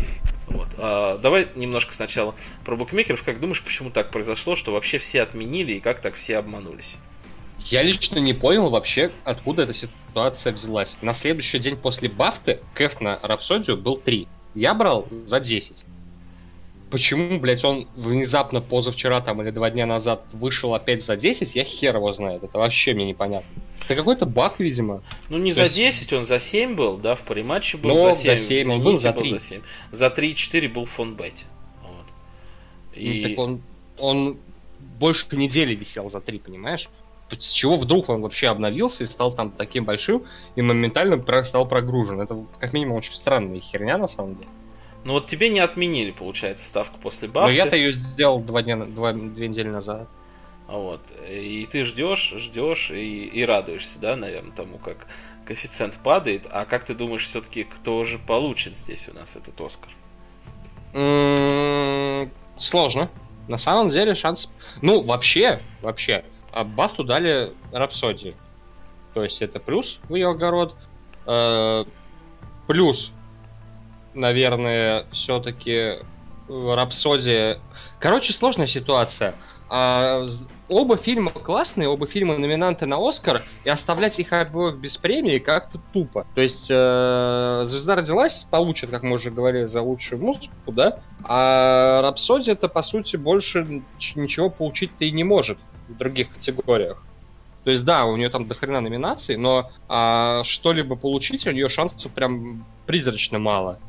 Вот. 0.48 0.68
А, 0.78 1.18
давай 1.18 1.48
немножко 1.56 1.94
сначала 1.94 2.36
про 2.64 2.76
букмекеров. 2.76 3.24
Как 3.24 3.40
думаешь, 3.40 3.62
почему 3.62 3.90
так 3.90 4.12
произошло, 4.12 4.56
что 4.56 4.72
вообще 4.72 5.00
все 5.00 5.22
отменили 5.22 5.74
и 5.74 5.80
как 5.80 6.02
так 6.02 6.16
все 6.16 6.38
обманулись? 6.38 6.98
Я 7.70 7.82
лично 7.82 8.20
не 8.20 8.34
понял 8.34 8.70
вообще, 8.70 9.12
откуда 9.24 9.64
эта 9.64 9.74
ситуация 9.74 10.54
взялась. 10.54 10.96
На 11.02 11.14
следующий 11.14 11.60
день 11.60 11.76
после 11.76 12.08
бафты 12.08 12.60
кэф 12.74 13.02
на 13.02 13.20
Рапсодию 13.22 13.78
был 13.78 13.98
3. 13.98 14.28
Я 14.54 14.74
брал 14.74 15.08
за 15.10 15.40
10. 15.40 15.74
Почему, 16.90 17.38
блядь, 17.40 17.66
он 17.66 17.88
внезапно 17.96 18.62
позавчера 18.62 19.20
там 19.20 19.42
или 19.42 19.52
два 19.52 19.70
дня 19.70 19.86
назад 19.86 20.24
вышел 20.32 20.74
опять 20.74 21.04
за 21.04 21.18
10, 21.18 21.54
я 21.54 21.64
хер 21.66 21.96
его 21.98 22.14
знает. 22.14 22.44
Это 22.44 22.58
вообще 22.58 22.94
мне 22.94 23.06
непонятно. 23.06 23.50
Это 23.84 23.96
какой-то 23.96 24.26
баг, 24.26 24.60
видимо. 24.60 25.02
Ну, 25.30 25.38
не 25.38 25.52
То 25.52 25.58
за 25.58 25.64
есть... 25.64 25.76
10, 25.76 26.14
он 26.14 26.26
за 26.26 26.40
7 26.40 26.76
был, 26.76 26.98
да, 26.98 27.16
в 27.16 27.24
париматче 27.24 27.78
был 27.78 27.90
Но 27.90 28.14
за 28.14 28.22
7. 28.22 28.40
За 28.40 28.48
7 28.48 28.72
он 28.72 28.84
был 28.84 29.00
за 29.00 29.12
3. 29.12 29.32
Был 29.32 29.40
за 29.40 29.46
7. 29.46 29.62
За 29.92 30.08
3-4 30.08 30.70
был 30.70 30.86
фон 30.86 31.16
Бетти. 31.16 31.44
Вот. 31.84 32.06
Ну, 32.96 33.02
И... 33.02 33.22
Ну, 33.22 33.30
так 33.30 33.40
он, 33.40 33.62
он 33.98 34.38
больше 35.00 35.26
недели 35.36 35.76
висел 35.76 36.10
за 36.10 36.22
3, 36.22 36.40
понимаешь? 36.40 36.88
С 37.38 37.52
чего 37.52 37.78
вдруг 37.78 38.08
он 38.08 38.22
вообще 38.22 38.48
обновился 38.48 39.04
и 39.04 39.08
стал 39.08 39.34
там 39.34 39.52
таким 39.52 39.84
большим 39.84 40.24
и 40.56 40.62
моментально 40.62 41.22
стал 41.44 41.68
прогружен? 41.68 42.22
Это 42.22 42.46
как 42.60 42.72
минимум 42.72 42.98
очень 42.98 43.14
странная 43.16 43.60
херня 43.60 43.98
на 43.98 44.08
самом 44.08 44.36
деле. 44.36 44.50
Ну 45.08 45.14
вот 45.14 45.28
тебе 45.28 45.48
не 45.48 45.62
отменили, 45.62 46.12
получается, 46.12 46.68
ставку 46.68 47.00
после 47.00 47.30
бафа. 47.30 47.48
Но 47.48 47.54
я-то 47.54 47.78
ее 47.78 47.94
сделал 47.94 48.42
два 48.42 48.62
дня, 48.62 48.76
два, 48.76 49.14
две 49.14 49.48
недели 49.48 49.70
назад. 49.70 50.10
Вот. 50.68 51.00
И 51.30 51.66
ты 51.72 51.86
ждешь, 51.86 52.34
ждешь 52.36 52.92
и, 52.92 53.24
и 53.24 53.46
радуешься, 53.46 54.00
да, 54.00 54.18
наверное, 54.18 54.52
тому, 54.52 54.78
как 54.78 55.08
коэффициент 55.46 55.96
падает. 56.04 56.46
А 56.52 56.66
как 56.66 56.84
ты 56.84 56.94
думаешь, 56.94 57.24
все-таки 57.24 57.64
кто 57.64 58.04
же 58.04 58.20
получит 58.20 58.74
здесь 58.74 59.08
у 59.08 59.16
нас 59.16 59.38
этот 59.38 59.62
Оскар? 59.62 59.90
М-м, 60.94 62.30
сложно. 62.58 63.10
На 63.48 63.60
самом 63.60 63.92
деле 63.92 64.14
шанс... 64.14 64.50
Ну, 64.82 65.02
вообще, 65.04 65.62
вообще, 65.82 66.26
а 66.52 66.66
Бафту 66.66 67.06
дали 67.06 67.54
Рапсодии. 67.72 68.36
То 69.14 69.24
есть 69.24 69.42
это 69.42 69.62
плюс 69.62 70.00
в 70.10 70.16
ее 70.16 70.32
огород. 70.32 70.76
Э, 71.26 71.86
плюс, 72.68 73.14
наверное, 74.18 75.06
все-таки 75.12 75.94
Рапсодия... 76.50 77.60
Короче, 78.00 78.34
сложная 78.34 78.68
ситуация. 78.68 79.36
А, 79.70 80.26
оба 80.70 80.98
фильма 80.98 81.32
классные, 81.32 81.90
оба 81.90 82.08
фильма 82.08 82.38
номинанты 82.38 82.86
на 82.86 82.98
Оскар, 82.98 83.44
и 83.64 83.70
оставлять 83.70 84.20
их 84.20 84.32
обоих 84.34 84.78
без 84.78 84.98
премии 84.98 85.40
как-то 85.40 85.80
тупо. 85.94 86.26
То 86.36 86.42
есть 86.42 86.68
э, 86.70 87.64
«Звезда 87.66 87.96
родилась» 87.96 88.46
получит, 88.50 88.90
как 88.90 89.04
мы 89.04 89.16
уже 89.16 89.30
говорили, 89.30 89.66
за 89.66 89.82
лучшую 89.82 90.22
музыку, 90.22 90.72
да? 90.72 91.00
А 91.24 92.02
«Рапсодия» 92.02 92.54
это, 92.54 92.70
по 92.70 92.84
сути, 92.84 93.18
больше 93.18 93.84
ничего 94.16 94.50
получить-то 94.50 95.06
и 95.06 95.12
не 95.12 95.24
может 95.24 95.58
в 95.90 95.98
других 95.98 96.34
категориях. 96.34 97.04
То 97.66 97.72
есть, 97.72 97.84
да, 97.84 98.06
у 98.06 98.16
нее 98.16 98.30
там 98.30 98.48
до 98.48 98.56
хрена 98.56 98.80
номинаций, 98.80 99.36
но 99.36 99.70
а, 99.90 100.44
что-либо 100.46 100.96
получить 100.96 101.46
у 101.46 101.52
нее 101.52 101.68
шансов 101.68 102.10
прям 102.14 102.66
призрачно 102.86 103.40
мало. 103.40 103.80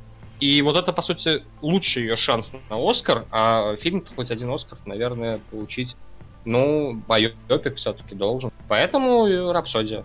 И 0.41 0.63
вот 0.63 0.77
это, 0.77 0.93
по 0.93 1.03
сути, 1.03 1.43
лучший 1.63 2.03
ее 2.03 2.17
шанс 2.17 2.53
на 2.71 2.91
Оскар, 2.91 3.27
а 3.31 3.77
фильм 3.77 4.05
хоть 4.15 4.31
один 4.31 4.51
Оскар, 4.51 4.79
наверное, 4.87 5.41
получить, 5.51 5.97
ну, 6.45 6.95
байопик 7.09 7.77
все-таки 7.77 8.15
должен. 8.15 8.53
Поэтому 8.69 9.53
Рапсодия. 9.53 10.05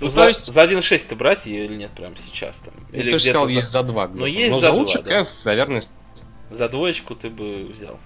Ну, 0.00 0.06
ну 0.06 0.10
за, 0.10 0.22
то 0.22 0.28
есть... 0.28 0.46
за 0.46 0.64
1.6 0.64 1.06
ты 1.08 1.16
брать 1.16 1.46
ее 1.46 1.64
или 1.66 1.76
нет 1.76 1.90
прямо 1.90 2.14
сейчас? 2.16 2.58
Там? 2.60 2.72
Ну, 2.90 2.98
или 2.98 3.12
ты 3.12 3.20
сказал, 3.20 3.46
за... 3.46 3.52
есть 3.52 3.68
за 3.68 3.82
2. 3.82 4.08
Ну, 4.08 4.26
есть 4.26 4.52
Но 4.52 4.60
за, 4.60 4.66
за 4.66 4.72
2, 4.72 4.80
лучше, 4.80 5.02
да. 5.02 5.26
наверное... 5.44 5.84
За 6.50 6.68
двоечку 6.68 7.14
ты 7.14 7.28
бы 7.28 7.66
взял. 7.66 7.98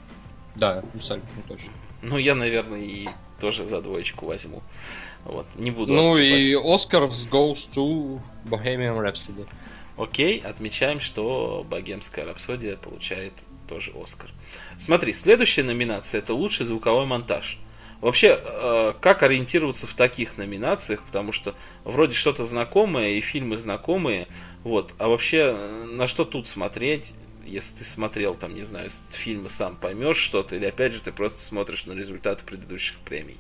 Да, 0.57 0.83
абсолютно 0.95 1.43
точно. 1.47 1.71
Ну, 2.03 2.19
я, 2.19 2.35
наверное, 2.35 2.81
и 2.81 3.09
тоже 3.41 3.67
за 3.67 3.81
двоечку 3.81 4.27
возьму. 4.27 4.63
Вот, 5.25 5.47
не 5.55 5.71
буду 5.71 5.93
Ну 5.93 6.15
отступать. 6.15 6.41
и 6.41 6.55
Оскар 6.55 7.05
goes 7.31 7.59
to 7.75 8.21
Bohemian 8.45 8.99
Rhapsody. 8.99 9.47
Окей, 10.03 10.41
отмечаем, 10.41 10.99
что 10.99 11.65
Богемская 11.71 12.25
рапсодия 12.25 12.75
получает 12.75 13.33
тоже 13.69 13.93
Оскар. 13.95 14.31
Смотри, 14.77 15.13
следующая 15.13 15.63
номинация 15.63 16.19
это 16.19 16.35
лучший 16.35 16.67
звуковой 16.67 17.07
монтаж. 17.07 17.57
Вообще, 18.01 18.37
э, 18.37 18.95
как 19.01 19.23
ориентироваться 19.23 19.87
в 19.87 19.95
таких 19.95 20.37
номинациях, 20.39 21.05
потому 21.05 21.31
что 21.31 21.55
вроде 21.85 22.15
что-то 22.15 22.45
знакомое 22.47 23.11
и 23.11 23.21
фильмы 23.21 23.59
знакомые, 23.59 24.27
вот, 24.65 24.93
а 24.99 25.07
вообще 25.07 25.53
на 25.53 26.09
что 26.09 26.25
тут 26.25 26.49
смотреть, 26.49 27.13
если 27.47 27.79
ты 27.79 27.85
смотрел 27.85 28.35
там, 28.35 28.57
не 28.57 28.65
знаю, 28.65 28.91
фильмы 29.13 29.51
сам 29.51 29.77
поймешь 29.77 30.17
что-то, 30.17 30.57
или 30.57 30.67
опять 30.67 30.95
же 30.95 31.01
ты 31.01 31.13
просто 31.13 31.41
смотришь 31.41 31.87
на 31.87 31.93
результаты 31.93 32.43
предыдущих 32.45 32.97
премий. 33.05 33.37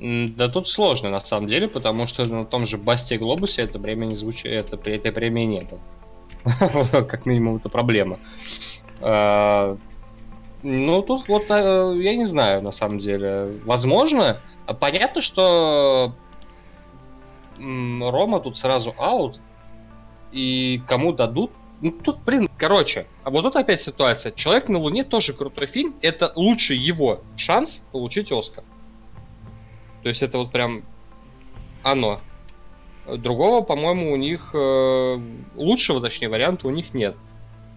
Да 0.00 0.48
тут 0.48 0.66
сложно 0.68 1.10
на 1.10 1.20
самом 1.20 1.46
деле, 1.46 1.68
потому 1.68 2.06
что 2.06 2.24
на 2.24 2.46
том 2.46 2.66
же 2.66 2.78
Басте 2.78 3.18
Глобусе 3.18 3.62
это 3.62 3.78
время 3.78 4.06
не 4.06 4.16
звучит, 4.16 4.46
это 4.46 4.78
при 4.78 4.96
этой 4.96 5.12
премии 5.12 5.44
не 5.44 5.60
было. 5.60 7.02
Как 7.04 7.26
минимум 7.26 7.56
это 7.56 7.68
проблема. 7.68 8.18
А, 9.02 9.76
ну 10.62 11.02
тут 11.02 11.28
вот 11.28 11.50
э, 11.50 11.94
я 11.98 12.16
не 12.16 12.24
знаю 12.24 12.62
на 12.62 12.72
самом 12.72 12.98
деле. 12.98 13.58
Возможно, 13.66 14.40
понятно, 14.80 15.20
что 15.20 16.14
Рома 17.58 18.40
тут 18.40 18.56
сразу 18.56 18.94
аут, 18.96 19.38
и 20.32 20.80
кому 20.86 21.12
дадут, 21.12 21.50
ну 21.82 21.90
тут, 21.90 22.20
блин, 22.20 22.48
короче, 22.56 23.06
а 23.22 23.28
вот 23.28 23.42
тут 23.42 23.56
опять 23.56 23.82
ситуация. 23.82 24.32
Человек 24.32 24.70
на 24.70 24.78
Луне 24.78 25.04
тоже 25.04 25.34
крутой 25.34 25.66
фильм, 25.66 25.94
это 26.00 26.32
лучший 26.36 26.78
его 26.78 27.20
шанс 27.36 27.82
получить 27.92 28.32
Оскар. 28.32 28.64
То 30.02 30.08
есть 30.08 30.22
это 30.22 30.38
вот 30.38 30.52
прям 30.52 30.84
оно. 31.82 32.20
Другого, 33.06 33.62
по-моему, 33.62 34.12
у 34.12 34.16
них 34.16 34.50
э, 34.54 35.20
лучшего, 35.54 36.00
точнее, 36.00 36.28
варианта 36.28 36.66
у 36.68 36.70
них 36.70 36.94
нет. 36.94 37.16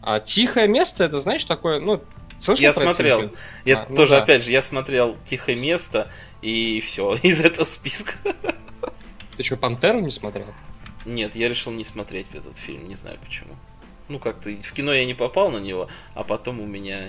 А 0.02 0.20
тихое 0.20 0.68
место, 0.68 1.04
это 1.04 1.20
знаешь 1.20 1.46
такое, 1.46 1.80
ну, 1.80 2.02
слышал 2.42 2.62
Я 2.62 2.74
смотрел. 2.74 3.20
Фильм? 3.20 3.32
Я 3.66 3.80
а, 3.80 3.86
ну 3.90 3.96
тоже, 3.96 4.12
да. 4.12 4.24
опять 4.24 4.44
же, 4.44 4.52
я 4.52 4.62
смотрел 4.62 5.16
тихое 5.26 5.58
место 5.58 6.10
и 6.42 6.82
все 6.82 7.16
из 7.24 7.42
этого 7.42 7.66
списка. 7.66 8.14
Ты 9.38 9.44
что, 9.44 9.58
Пантеру 9.58 10.02
не 10.02 10.12
смотрел? 10.12 10.48
Нет, 11.06 11.36
я 11.36 11.50
решил 11.50 11.72
не 11.72 11.84
смотреть 11.84 12.28
этот 12.34 12.58
фильм, 12.58 12.88
не 12.88 12.96
знаю 12.96 13.18
почему 13.24 13.56
ну 14.10 14.20
как-то 14.20 14.50
в 14.50 14.74
кино 14.74 14.94
я 14.94 15.06
не 15.06 15.14
попал 15.14 15.50
на 15.52 15.58
него, 15.58 15.88
а 16.14 16.24
потом 16.24 16.60
у 16.60 16.66
меня 16.66 17.08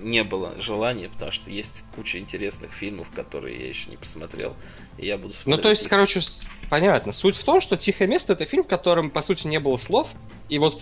не 0.00 0.24
было 0.24 0.60
желания, 0.60 1.08
потому 1.08 1.32
что 1.32 1.50
есть 1.50 1.82
куча 1.94 2.18
интересных 2.18 2.72
фильмов, 2.72 3.08
которые 3.14 3.58
я 3.58 3.68
еще 3.68 3.90
не 3.90 3.96
посмотрел, 3.96 4.54
и 4.98 5.06
я 5.06 5.18
буду 5.18 5.34
смотреть. 5.34 5.56
Ну 5.56 5.62
то 5.62 5.70
есть, 5.70 5.88
короче, 5.88 6.20
понятно. 6.70 7.12
Суть 7.12 7.36
в 7.36 7.44
том, 7.44 7.60
что 7.60 7.76
«Тихое 7.76 8.08
место»— 8.08 8.32
это 8.34 8.44
фильм, 8.44 8.64
в 8.64 8.68
котором, 8.68 9.10
по 9.10 9.22
сути, 9.22 9.46
не 9.46 9.60
было 9.60 9.76
слов, 9.76 10.08
и 10.48 10.58
вот 10.58 10.80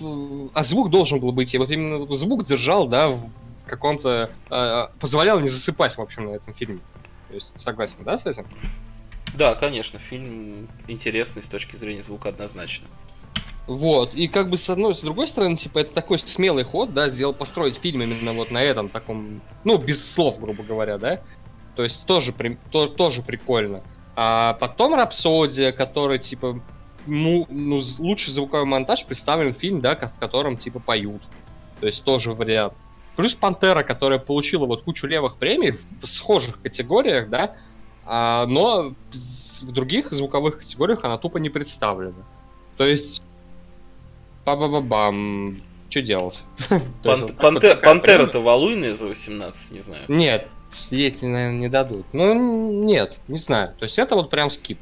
а 0.55 0.65
звук 0.65 0.91
должен 0.91 1.21
был 1.21 1.33
быть, 1.33 1.55
и 1.55 1.59
вот 1.59 1.71
именно 1.71 2.15
звук 2.17 2.47
держал, 2.47 2.87
да, 2.87 3.09
в 3.09 3.31
каком-то... 3.67 4.31
Э, 4.51 4.89
позволял 5.01 5.41
не 5.41 5.49
засыпать, 5.49 5.97
в 5.97 6.01
общем, 6.01 6.27
на 6.27 6.35
этом 6.35 6.55
фильме. 6.55 6.81
То 7.29 7.35
есть, 7.35 7.53
согласен, 7.61 7.97
да, 8.05 8.19
с 8.19 8.27
этим? 8.27 8.47
Да, 9.35 9.55
конечно, 9.55 9.99
фильм 9.99 10.69
интересный 10.87 11.43
с 11.43 11.49
точки 11.49 11.75
зрения 11.77 12.03
звука 12.03 12.29
однозначно. 12.29 12.87
Вот, 13.67 14.15
и 14.15 14.29
как 14.29 14.51
бы 14.51 14.59
с 14.59 14.69
одной, 14.69 14.95
с 14.95 15.01
другой 15.01 15.27
стороны, 15.27 15.57
типа, 15.57 15.79
это 15.79 15.95
такой 15.95 16.19
смелый 16.19 16.65
ход, 16.65 16.93
да, 16.93 17.09
сделал 17.09 17.33
построить 17.33 17.79
фильм 17.79 18.03
именно 18.03 18.35
вот 18.35 18.51
на 18.51 18.63
этом 18.63 18.91
таком, 18.91 19.41
ну, 19.65 19.79
без 19.79 20.13
слов, 20.13 20.39
грубо 20.39 20.63
говоря, 20.63 20.99
да. 20.99 21.21
То 21.75 21.83
есть 21.83 22.05
тоже, 22.05 22.35
то, 22.71 22.87
тоже 22.89 23.23
прикольно. 23.23 23.83
А 24.17 24.53
потом 24.61 24.95
Рапсодия, 24.95 25.73
который, 25.73 26.19
типа, 26.19 26.61
ну, 27.07 27.47
ну, 27.49 27.83
лучший 27.99 28.33
звуковой 28.33 28.67
монтаж 28.67 29.07
представлен 29.07 29.55
фильм, 29.55 29.81
да, 29.81 29.97
в 29.97 30.21
котором, 30.21 30.59
типа, 30.59 30.79
поют. 30.79 31.23
То 31.81 31.87
есть 31.87 32.05
тоже 32.05 32.33
вариант. 32.33 32.75
Плюс 33.17 33.35
Пантера, 33.35 33.83
которая 33.83 34.19
получила 34.19 34.67
вот 34.67 34.83
кучу 34.83 35.07
левых 35.07 35.37
премий 35.37 35.79
в 36.03 36.07
схожих 36.07 36.61
категориях, 36.61 37.31
да, 37.31 37.57
а, 38.05 38.47
но 38.47 38.95
в 39.63 39.73
других 39.73 40.13
звуковых 40.13 40.59
категориях 40.59 41.05
она 41.05 41.17
тупо 41.17 41.39
не 41.39 41.49
представлена. 41.49 42.25
То 42.77 42.85
есть 42.85 43.23
Ба-ба-ба-бам. 44.45 45.59
Что 45.91 46.03
делать? 46.03 46.43
Пантера-то 47.03 48.41
валуйная 48.41 48.95
за 48.95 49.07
18, 49.07 49.73
не 49.73 49.81
знаю. 49.81 50.03
Нет, 50.09 50.49
ей, 50.91 51.11
наверное, 51.21 51.53
не 51.53 51.69
дадут. 51.69 52.07
Ну, 52.13 52.85
нет, 52.85 53.19
не 53.29 53.39
знаю. 53.39 53.75
То 53.79 53.85
есть 53.85 53.99
это 53.99 54.15
вот 54.15 54.31
прям 54.31 54.51
скип. 54.51 54.79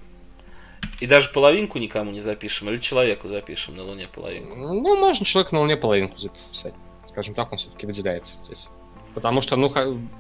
И 1.01 1.07
даже 1.07 1.31
половинку 1.31 1.79
никому 1.79 2.11
не 2.11 2.21
запишем, 2.21 2.71
или 2.71 2.79
человеку 2.79 3.29
запишем 3.29 3.77
на 3.77 3.85
Луне 3.85 4.09
половинку? 4.13 4.55
Ну, 4.57 4.97
можно 4.97 5.27
человеку 5.27 5.55
на 5.55 5.61
Луне 5.61 5.77
половинку 5.77 6.19
записать. 6.19 6.75
Скажем 7.09 7.35
так, 7.35 7.53
он 7.53 7.59
все-таки 7.59 7.87
выделяется 7.87 8.33
здесь. 8.45 8.67
Потому 9.15 9.43
что, 9.43 9.57
ну, 9.57 9.73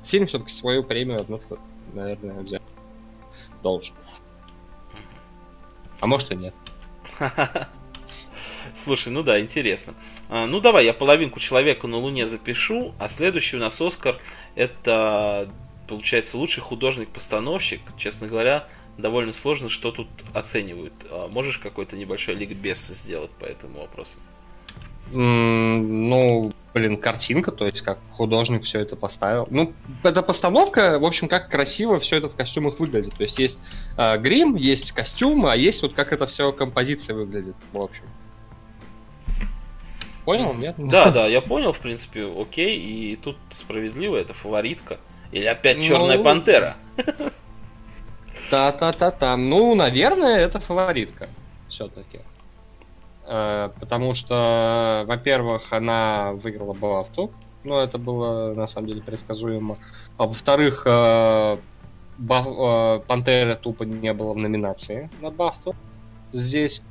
фильм 0.06 0.26
все-таки 0.26 0.52
свою 0.52 0.82
премию 0.84 1.20
одну, 1.20 1.40
наверное, 1.94 2.40
взять 2.40 2.62
должен. 3.62 3.94
А 6.00 6.06
может 6.06 6.30
и 6.32 6.36
нет. 6.36 6.54
Слушай, 8.74 9.12
ну 9.12 9.22
да, 9.22 9.40
интересно. 9.40 9.94
А, 10.28 10.46
ну 10.46 10.60
давай, 10.60 10.84
я 10.84 10.92
половинку 10.92 11.40
человека 11.40 11.86
на 11.86 11.96
Луне 11.96 12.26
запишу, 12.26 12.94
а 12.98 13.08
следующий 13.08 13.56
у 13.56 13.60
нас 13.60 13.80
Оскар 13.80 14.18
это, 14.54 15.48
получается, 15.88 16.36
лучший 16.36 16.62
художник-постановщик. 16.62 17.80
Честно 17.96 18.26
говоря, 18.26 18.68
довольно 18.98 19.32
сложно, 19.32 19.68
что 19.68 19.90
тут 19.90 20.08
оценивают. 20.34 20.94
А 21.10 21.28
можешь 21.28 21.58
какой-то 21.58 21.96
небольшой 21.96 22.34
ликбез 22.34 22.86
сделать 22.88 23.30
по 23.32 23.44
этому 23.44 23.80
вопросу? 23.80 24.18
Ну, 25.10 26.52
блин, 26.72 26.96
картинка, 26.96 27.52
то 27.52 27.66
есть 27.66 27.82
как 27.82 27.98
художник 28.12 28.64
все 28.64 28.80
это 28.80 28.96
поставил. 28.96 29.46
Ну, 29.50 29.74
это 30.02 30.22
постановка, 30.22 30.98
в 30.98 31.04
общем, 31.04 31.28
как 31.28 31.50
красиво 31.50 32.00
все 32.00 32.16
это 32.16 32.28
в 32.28 32.34
костюмах 32.34 32.78
выглядит. 32.78 33.14
То 33.14 33.24
есть 33.24 33.38
есть 33.38 33.58
э, 33.98 34.16
грим, 34.18 34.56
есть 34.56 34.92
костюмы, 34.92 35.52
а 35.52 35.56
есть 35.56 35.82
вот 35.82 35.92
как 35.92 36.12
это 36.12 36.26
все 36.26 36.52
композиция 36.52 37.14
выглядит, 37.14 37.56
в 37.72 37.80
общем. 37.80 38.04
Понял, 40.24 40.54
нет? 40.54 40.74
Да, 40.78 41.10
да, 41.12 41.26
я 41.26 41.40
понял, 41.40 41.72
в 41.72 41.78
принципе, 41.78 42.24
окей. 42.24 42.78
И 42.78 43.16
тут 43.16 43.36
справедливо, 43.52 44.16
это 44.16 44.34
фаворитка. 44.34 44.98
Или 45.32 45.46
опять 45.46 45.78
ну, 45.78 45.82
Черная 45.82 46.18
ну... 46.18 46.24
пантера. 46.24 46.76
Та-та-та-та. 48.50 49.36
Ну, 49.36 49.74
наверное, 49.74 50.38
это 50.38 50.60
фаворитка. 50.60 51.28
Все-таки. 51.68 52.20
Э, 53.26 53.70
потому 53.80 54.14
что, 54.14 55.04
во-первых, 55.06 55.72
она 55.72 56.32
выиграла 56.32 56.74
Бафту. 56.74 57.32
Ну, 57.64 57.78
это 57.78 57.98
было 57.98 58.52
на 58.54 58.66
самом 58.66 58.88
деле 58.88 59.02
предсказуемо. 59.02 59.78
А 60.18 60.26
во-вторых, 60.26 60.82
э, 60.84 61.56
э, 62.18 63.00
Пантера 63.06 63.54
тупо 63.56 63.84
не 63.84 64.12
было 64.12 64.34
в 64.34 64.36
номинации 64.36 65.08
на 65.20 65.30
Бафту 65.30 65.74
здесь. 66.32 66.82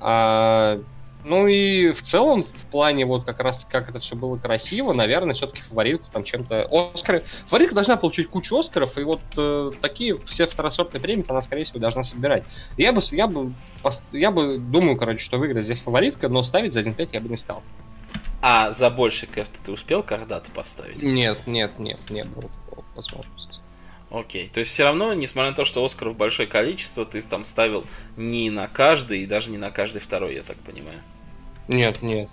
А 0.00 0.78
ну 1.26 1.48
и 1.48 1.90
в 1.90 2.02
целом, 2.02 2.44
в 2.44 2.70
плане 2.70 3.04
вот 3.04 3.24
как 3.24 3.40
раз 3.40 3.58
как 3.68 3.90
это 3.90 3.98
все 3.98 4.14
было 4.14 4.36
красиво, 4.36 4.92
наверное, 4.92 5.34
все-таки 5.34 5.60
фаворитку 5.62 6.06
там 6.12 6.22
чем-то... 6.22 6.68
Оскар... 6.94 7.24
Фаворитка 7.48 7.74
должна 7.74 7.96
получить 7.96 8.28
кучу 8.28 8.56
Оскаров, 8.56 8.96
и 8.96 9.02
вот 9.02 9.20
э, 9.36 9.72
такие 9.80 10.18
все 10.26 10.46
второсортные 10.46 11.00
премии 11.00 11.24
она, 11.28 11.42
скорее 11.42 11.64
всего, 11.64 11.80
должна 11.80 12.04
собирать. 12.04 12.44
Я 12.76 12.92
бы, 12.92 13.02
я 13.10 13.26
бы, 13.26 13.52
я 14.12 14.30
бы 14.30 14.58
думаю, 14.58 14.96
короче, 14.96 15.24
что 15.24 15.38
выиграет 15.38 15.66
здесь 15.66 15.80
фаворитка, 15.80 16.28
но 16.28 16.44
ставить 16.44 16.74
за 16.74 16.80
1.5 16.80 17.08
я 17.12 17.20
бы 17.20 17.28
не 17.28 17.36
стал. 17.36 17.62
А 18.40 18.70
за 18.70 18.88
больше 18.88 19.26
кэф 19.26 19.48
ты 19.64 19.72
успел 19.72 20.04
когда-то 20.04 20.48
поставить? 20.52 21.02
Нет, 21.02 21.44
нет, 21.48 21.72
нет, 21.80 21.98
не 22.08 22.22
было 22.22 22.48
возможности. 22.94 23.58
Окей. 24.10 24.48
То 24.54 24.60
есть 24.60 24.72
все 24.72 24.84
равно, 24.84 25.12
несмотря 25.14 25.50
на 25.50 25.56
то, 25.56 25.64
что 25.64 25.84
Оскаров 25.84 26.16
большое 26.16 26.46
количество, 26.46 27.04
ты 27.04 27.20
там 27.22 27.44
ставил 27.44 27.84
не 28.16 28.50
на 28.50 28.68
каждый 28.68 29.22
и 29.22 29.26
даже 29.26 29.50
не 29.50 29.58
на 29.58 29.72
каждый 29.72 30.00
второй, 30.00 30.36
я 30.36 30.44
так 30.44 30.56
понимаю. 30.58 31.00
Нет, 31.68 32.02
нет. 32.02 32.28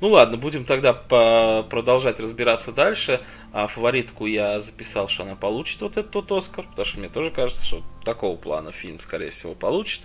Ну 0.00 0.08
ладно, 0.08 0.36
будем 0.36 0.66
тогда 0.66 0.92
продолжать 0.92 2.20
разбираться 2.20 2.70
дальше. 2.70 3.20
А 3.52 3.66
фаворитку 3.66 4.26
я 4.26 4.60
записал, 4.60 5.08
что 5.08 5.22
она 5.22 5.36
получит 5.36 5.80
вот 5.80 5.96
этот 5.96 6.14
вот 6.14 6.30
Оскар, 6.32 6.66
потому 6.66 6.84
что 6.84 6.98
мне 6.98 7.08
тоже 7.08 7.30
кажется, 7.30 7.64
что 7.64 7.82
такого 8.04 8.36
плана 8.36 8.72
фильм, 8.72 9.00
скорее 9.00 9.30
всего, 9.30 9.54
получит. 9.54 10.02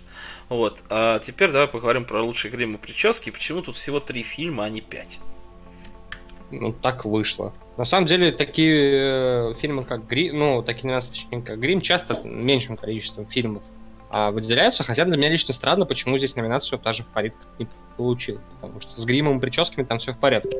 Вот. 0.48 0.80
А 0.90 1.20
теперь 1.20 1.52
давай 1.52 1.68
поговорим 1.68 2.06
про 2.06 2.24
лучшие 2.24 2.52
грим 2.52 2.76
и 2.76 2.78
прически. 2.78 3.32
Почему 3.32 3.62
тут 3.62 3.76
всего 3.76 4.00
три 4.00 4.24
фильма, 4.24 4.64
а 4.64 4.70
не 4.70 4.80
пять? 4.80 5.20
Ну, 6.52 6.72
так 6.72 7.04
вышло. 7.04 7.54
На 7.78 7.86
самом 7.86 8.08
деле, 8.08 8.32
такие 8.32 9.52
э, 9.52 9.54
фильмы, 9.62 9.86
как 9.86 10.06
Грим, 10.08 10.38
ну, 10.38 10.64
такие 10.64 10.86
номинации, 10.86 11.42
как 11.46 11.60
Грим, 11.60 11.82
часто 11.82 12.22
меньшим 12.24 12.78
количеством 12.78 13.26
фильмов 13.28 13.64
выделяются, 14.12 14.84
хотя 14.84 15.06
для 15.06 15.18
меня 15.18 15.30
лично 15.30 15.54
странно, 15.54 15.86
почему 15.86 16.18
здесь 16.18 16.36
номинацию 16.36 16.80
даже 16.80 17.04
в 17.04 17.08
порядке 17.08 17.40
не 17.60 17.68
получил. 17.98 18.40
Потому 18.60 18.82
что 18.82 19.00
с 19.00 19.06
гримом 19.06 19.38
и 19.38 19.40
прическами 19.40 19.84
там 19.84 20.00
все 20.00 20.14
в 20.14 20.18
порядке. 20.18 20.58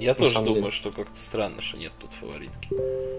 Я 0.00 0.14
тоже 0.14 0.34
думаю, 0.36 0.54
деле. 0.54 0.70
что 0.70 0.90
как-то 0.90 1.16
странно, 1.16 1.60
что 1.60 1.76
нет 1.76 1.92
тут 1.98 2.10
фаворитки. 2.12 2.68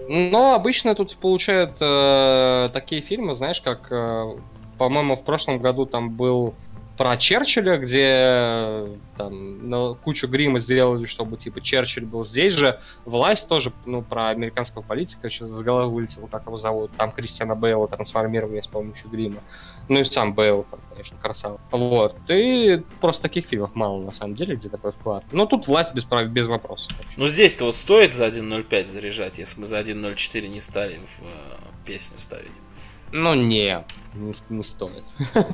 Но 0.08 0.54
обычно 0.54 0.96
тут 0.96 1.16
получают 1.16 1.76
э, 1.80 2.68
такие 2.72 3.02
фильмы, 3.02 3.36
знаешь, 3.36 3.60
как, 3.60 3.86
э, 3.92 4.36
по-моему, 4.78 5.16
в 5.16 5.22
прошлом 5.22 5.60
году 5.60 5.86
там 5.86 6.10
был 6.10 6.54
про 6.98 7.16
Черчилля, 7.16 7.78
где 7.78 8.98
там 9.16 9.70
на 9.70 9.94
кучу 9.94 10.26
грима 10.28 10.58
сделали, 10.58 11.06
чтобы 11.06 11.36
типа 11.36 11.60
Черчилль 11.60 12.04
был 12.04 12.24
здесь 12.24 12.52
же. 12.54 12.80
Власть 13.04 13.48
тоже, 13.48 13.72
ну, 13.86 14.02
про 14.02 14.28
американского 14.28 14.82
политика 14.82 15.30
сейчас 15.30 15.48
с 15.50 15.62
головы 15.62 15.92
вылетела, 15.94 16.26
как 16.26 16.46
его 16.46 16.58
зовут. 16.58 16.90
Там 16.96 17.12
Кристиана 17.12 17.54
Бейла 17.54 17.88
трансформировали 17.88 18.60
с 18.60 18.66
помощью 18.66 19.08
грима. 19.08 19.40
Ну 19.92 20.00
и 20.00 20.04
сам 20.06 20.32
Бейл, 20.32 20.64
конечно, 20.90 21.18
красава. 21.18 21.60
Вот. 21.70 22.16
И 22.30 22.82
просто 23.02 23.20
таких 23.20 23.46
фильмов 23.46 23.74
мало, 23.74 24.02
на 24.02 24.12
самом 24.12 24.34
деле, 24.36 24.56
где 24.56 24.70
такой 24.70 24.92
вклад. 24.92 25.22
Но 25.32 25.44
тут 25.44 25.66
власть 25.66 25.92
без, 25.92 26.06
без 26.30 26.46
вопросов. 26.46 26.90
Ну 27.18 27.28
здесь-то 27.28 27.66
вот 27.66 27.76
стоит 27.76 28.14
за 28.14 28.28
1.05 28.28 28.90
заряжать, 28.90 29.36
если 29.36 29.60
мы 29.60 29.66
за 29.66 29.80
1.04 29.80 30.48
не 30.48 30.62
стали 30.62 30.96
в 30.96 31.24
э, 31.24 31.84
песню 31.84 32.18
ставить. 32.18 32.52
Ну 33.12 33.34
нет, 33.34 33.84
не, 34.14 34.34
не 34.48 34.62
стоит. 34.62 35.04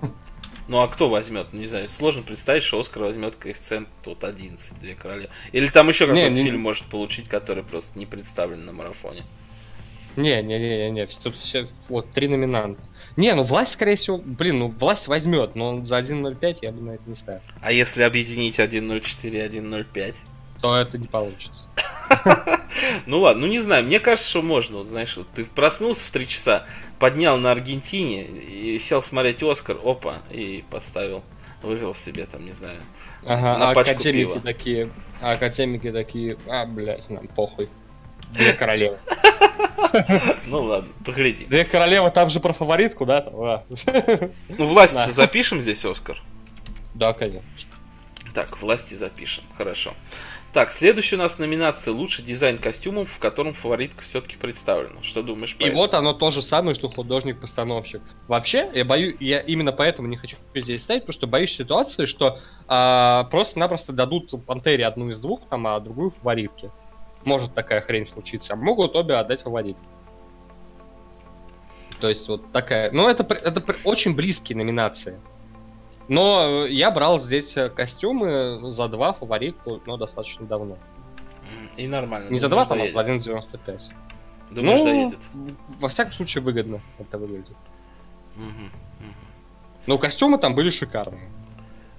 Ну 0.68 0.82
а 0.82 0.88
кто 0.88 1.08
возьмет? 1.08 1.46
Ну, 1.52 1.60
не 1.60 1.66
знаю, 1.66 1.88
сложно 1.88 2.22
представить, 2.22 2.62
что 2.62 2.78
Оскар 2.78 3.02
возьмет 3.02 3.36
коэффициент 3.36 3.88
тут 4.04 4.22
11, 4.22 4.78
две 4.78 4.94
короли. 4.94 5.30
Или 5.52 5.68
там 5.68 5.88
еще 5.88 6.06
какой-то 6.06 6.28
не, 6.28 6.42
фильм 6.42 6.56
не... 6.56 6.62
может 6.62 6.84
получить, 6.84 7.26
который 7.26 7.64
просто 7.64 7.98
не 7.98 8.04
представлен 8.04 8.66
на 8.66 8.72
марафоне. 8.72 9.24
Не, 10.18 10.42
не, 10.42 10.58
не, 10.58 10.78
не, 10.78 10.90
не, 10.90 11.06
тут 11.06 11.36
все, 11.36 11.68
вот, 11.88 12.10
три 12.10 12.26
номинанта. 12.26 12.82
Не, 13.16 13.34
ну 13.34 13.44
власть, 13.44 13.74
скорее 13.74 13.94
всего, 13.94 14.18
блин, 14.18 14.58
ну 14.58 14.68
власть 14.68 15.06
возьмет, 15.06 15.54
но 15.54 15.86
за 15.86 16.00
1.05 16.00 16.58
я 16.60 16.72
бы 16.72 16.82
на 16.82 16.90
это 16.92 17.02
не 17.06 17.14
ставил. 17.14 17.40
А 17.60 17.70
если 17.70 18.02
объединить 18.02 18.58
1.04 18.58 19.00
и 19.22 19.58
1.05? 19.60 20.14
То 20.60 20.76
это 20.76 20.98
не 20.98 21.06
получится. 21.06 21.64
Ну 23.06 23.20
ладно, 23.20 23.42
ну 23.42 23.48
не 23.48 23.58
знаю, 23.58 23.84
мне 23.84 23.98
кажется, 23.98 24.30
что 24.30 24.40
можно, 24.40 24.78
вот, 24.78 24.86
знаешь, 24.86 25.16
вот 25.16 25.26
ты 25.34 25.44
проснулся 25.44 26.04
в 26.04 26.10
3 26.10 26.28
часа, 26.28 26.64
поднял 27.00 27.36
на 27.36 27.50
Аргентине 27.50 28.24
и 28.24 28.78
сел 28.78 29.02
смотреть 29.02 29.42
Оскар, 29.42 29.78
опа, 29.84 30.18
и 30.30 30.64
поставил, 30.70 31.22
вывел 31.62 31.94
себе 31.94 32.26
там, 32.26 32.44
не 32.44 32.52
знаю, 32.52 32.78
ага, 33.24 33.58
на 33.58 33.72
пачку 33.72 33.94
академики 33.94 34.26
пива. 34.26 34.40
такие, 34.40 34.90
академики 35.20 35.90
такие, 35.90 36.36
а, 36.46 36.66
блядь, 36.66 37.08
нам 37.10 37.26
похуй. 37.28 37.68
Две 38.32 38.52
королевы. 38.54 38.98
Ну 40.46 40.64
ладно, 40.64 40.90
погляди. 41.04 41.46
Две 41.46 41.64
королевы, 41.64 42.10
там 42.10 42.28
же 42.30 42.40
про 42.40 42.52
фаворитку, 42.52 43.06
да? 43.06 43.62
Ну, 44.48 44.66
власть 44.66 45.12
запишем 45.12 45.60
здесь, 45.60 45.84
Оскар? 45.84 46.20
Да, 46.94 47.12
конечно. 47.12 47.42
Так, 48.34 48.60
власти 48.60 48.94
запишем, 48.94 49.44
хорошо. 49.56 49.94
Так, 50.52 50.72
следующая 50.72 51.16
у 51.16 51.20
нас 51.20 51.38
номинация 51.38 51.92
«Лучший 51.92 52.24
дизайн 52.24 52.58
костюмов», 52.58 53.10
в 53.10 53.18
котором 53.18 53.52
фаворитка 53.54 54.02
все-таки 54.02 54.36
представлена. 54.36 55.02
Что 55.02 55.22
думаешь 55.22 55.54
по 55.54 55.62
И 55.62 55.66
этому? 55.66 55.80
вот 55.82 55.94
оно 55.94 56.14
то 56.14 56.30
же 56.30 56.42
самое, 56.42 56.74
что 56.74 56.88
художник-постановщик. 56.88 58.00
Вообще, 58.28 58.70
я 58.74 58.84
боюсь, 58.84 59.16
я 59.20 59.40
именно 59.40 59.72
поэтому 59.72 60.08
не 60.08 60.16
хочу 60.16 60.36
здесь 60.54 60.82
ставить, 60.82 61.02
потому 61.02 61.14
что 61.18 61.26
боюсь 61.26 61.54
ситуации, 61.54 62.06
что 62.06 62.40
а, 62.66 63.24
просто-напросто 63.24 63.92
дадут 63.92 64.30
Пантере 64.46 64.86
одну 64.86 65.10
из 65.10 65.18
двух, 65.18 65.46
там, 65.48 65.66
а 65.66 65.78
другую 65.80 66.12
фаворитке. 66.12 66.70
Может 67.28 67.52
такая 67.52 67.82
хрень 67.82 68.06
случиться. 68.06 68.56
Могут 68.56 68.96
обе 68.96 69.14
отдать 69.14 69.42
фаворитке. 69.42 69.82
То 72.00 72.08
есть 72.08 72.26
вот 72.26 72.50
такая... 72.52 72.90
Ну, 72.90 73.06
это, 73.06 73.22
это 73.34 73.76
очень 73.84 74.14
близкие 74.14 74.56
номинации. 74.56 75.20
Но 76.08 76.64
я 76.64 76.90
брал 76.90 77.20
здесь 77.20 77.54
костюмы 77.76 78.70
за 78.70 78.88
два 78.88 79.12
фаворитку, 79.12 79.82
но 79.84 79.98
достаточно 79.98 80.46
давно. 80.46 80.78
И 81.76 81.86
нормально. 81.86 82.30
Не 82.30 82.38
за 82.38 82.48
два, 82.48 82.64
там, 82.64 82.80
а 82.80 82.86
за 82.86 83.12
1.95. 83.12 83.80
Думаешь, 84.50 84.78
ну, 84.78 84.84
доедет? 84.84 85.18
Во 85.80 85.90
всяком 85.90 86.14
случае, 86.14 86.42
выгодно 86.42 86.80
это 86.98 87.18
выглядит. 87.18 87.56
Угу, 88.36 88.44
угу. 88.44 89.14
Но 89.86 89.98
костюмы 89.98 90.38
там 90.38 90.54
были 90.54 90.70
шикарные. 90.70 91.28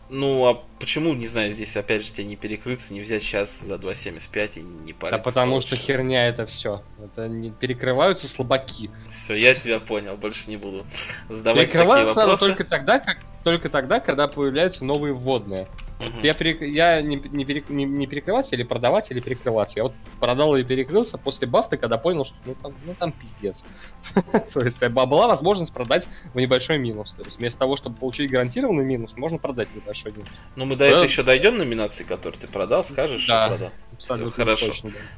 Ну, 0.09 0.47
а 0.47 0.63
почему, 0.79 1.13
не 1.13 1.27
знаю, 1.27 1.51
здесь 1.51 1.77
опять 1.77 2.03
же 2.03 2.11
тебе 2.11 2.25
не 2.25 2.35
перекрыться, 2.35 2.93
не 2.93 3.01
взять 3.01 3.21
сейчас 3.21 3.59
за 3.59 3.75
2.75 3.75 4.51
и 4.55 4.61
не 4.61 4.93
париться? 4.93 5.19
Да 5.19 5.23
потому 5.23 5.51
получше. 5.51 5.67
что 5.67 5.75
херня 5.77 6.27
это 6.27 6.47
все. 6.47 6.81
Это 7.03 7.27
не 7.27 7.51
перекрываются 7.51 8.27
слабаки. 8.27 8.89
Все, 9.11 9.35
я 9.35 9.53
тебя 9.53 9.79
понял, 9.79 10.17
больше 10.17 10.49
не 10.49 10.57
буду 10.57 10.85
задавать 11.29 11.67
Перекрываются 11.67 12.15
такие 12.15 12.25
вопросы. 12.27 12.45
только 12.45 12.63
тогда, 12.63 12.99
как 12.99 13.17
только 13.43 13.69
тогда, 13.69 13.99
когда 13.99 14.27
появляются 14.27 14.83
новые 14.83 15.13
вводные. 15.13 15.67
Угу. 15.99 16.19
Я, 16.23 16.33
перек... 16.33 16.61
я 16.61 17.01
не, 17.01 17.17
не, 17.17 17.43
перек... 17.43 17.69
не, 17.69 17.83
не 17.83 18.07
перекрываться 18.07 18.55
или 18.55 18.63
продавать, 18.63 19.11
или 19.11 19.19
перекрываться. 19.19 19.77
Я 19.77 19.83
вот 19.83 19.93
продал 20.19 20.55
или 20.55 20.63
перекрылся 20.63 21.17
после 21.17 21.45
бафты, 21.45 21.75
когда 21.75 21.97
понял, 21.97 22.25
что 22.25 22.35
ну 22.45 22.55
там, 22.61 22.73
ну, 22.85 22.95
там 22.97 23.11
пиздец. 23.11 23.63
То 24.53 24.61
есть 24.61 24.79
была 24.79 25.27
возможность 25.27 25.73
продать 25.73 26.07
в 26.33 26.37
небольшой 26.37 26.77
минус. 26.77 27.11
То 27.17 27.23
есть 27.23 27.37
вместо 27.37 27.59
того, 27.59 27.75
чтобы 27.75 27.97
получить 27.97 28.31
гарантированный 28.31 28.85
минус, 28.85 29.11
можно 29.17 29.37
продать 29.37 29.67
небольшой 29.75 30.13
минус. 30.13 30.29
Ну 30.55 30.65
мы 30.65 30.77
до 30.77 30.85
этого 30.85 31.03
еще 31.03 31.23
дойдем 31.23 31.57
номинации, 31.57 32.03
которые 32.03 32.39
ты 32.39 32.47
продал, 32.47 32.85
скажешь, 32.85 33.23
что 33.23 33.47
продал. 33.47 33.71
Все, 33.97 34.31
хорошо. 34.31 34.73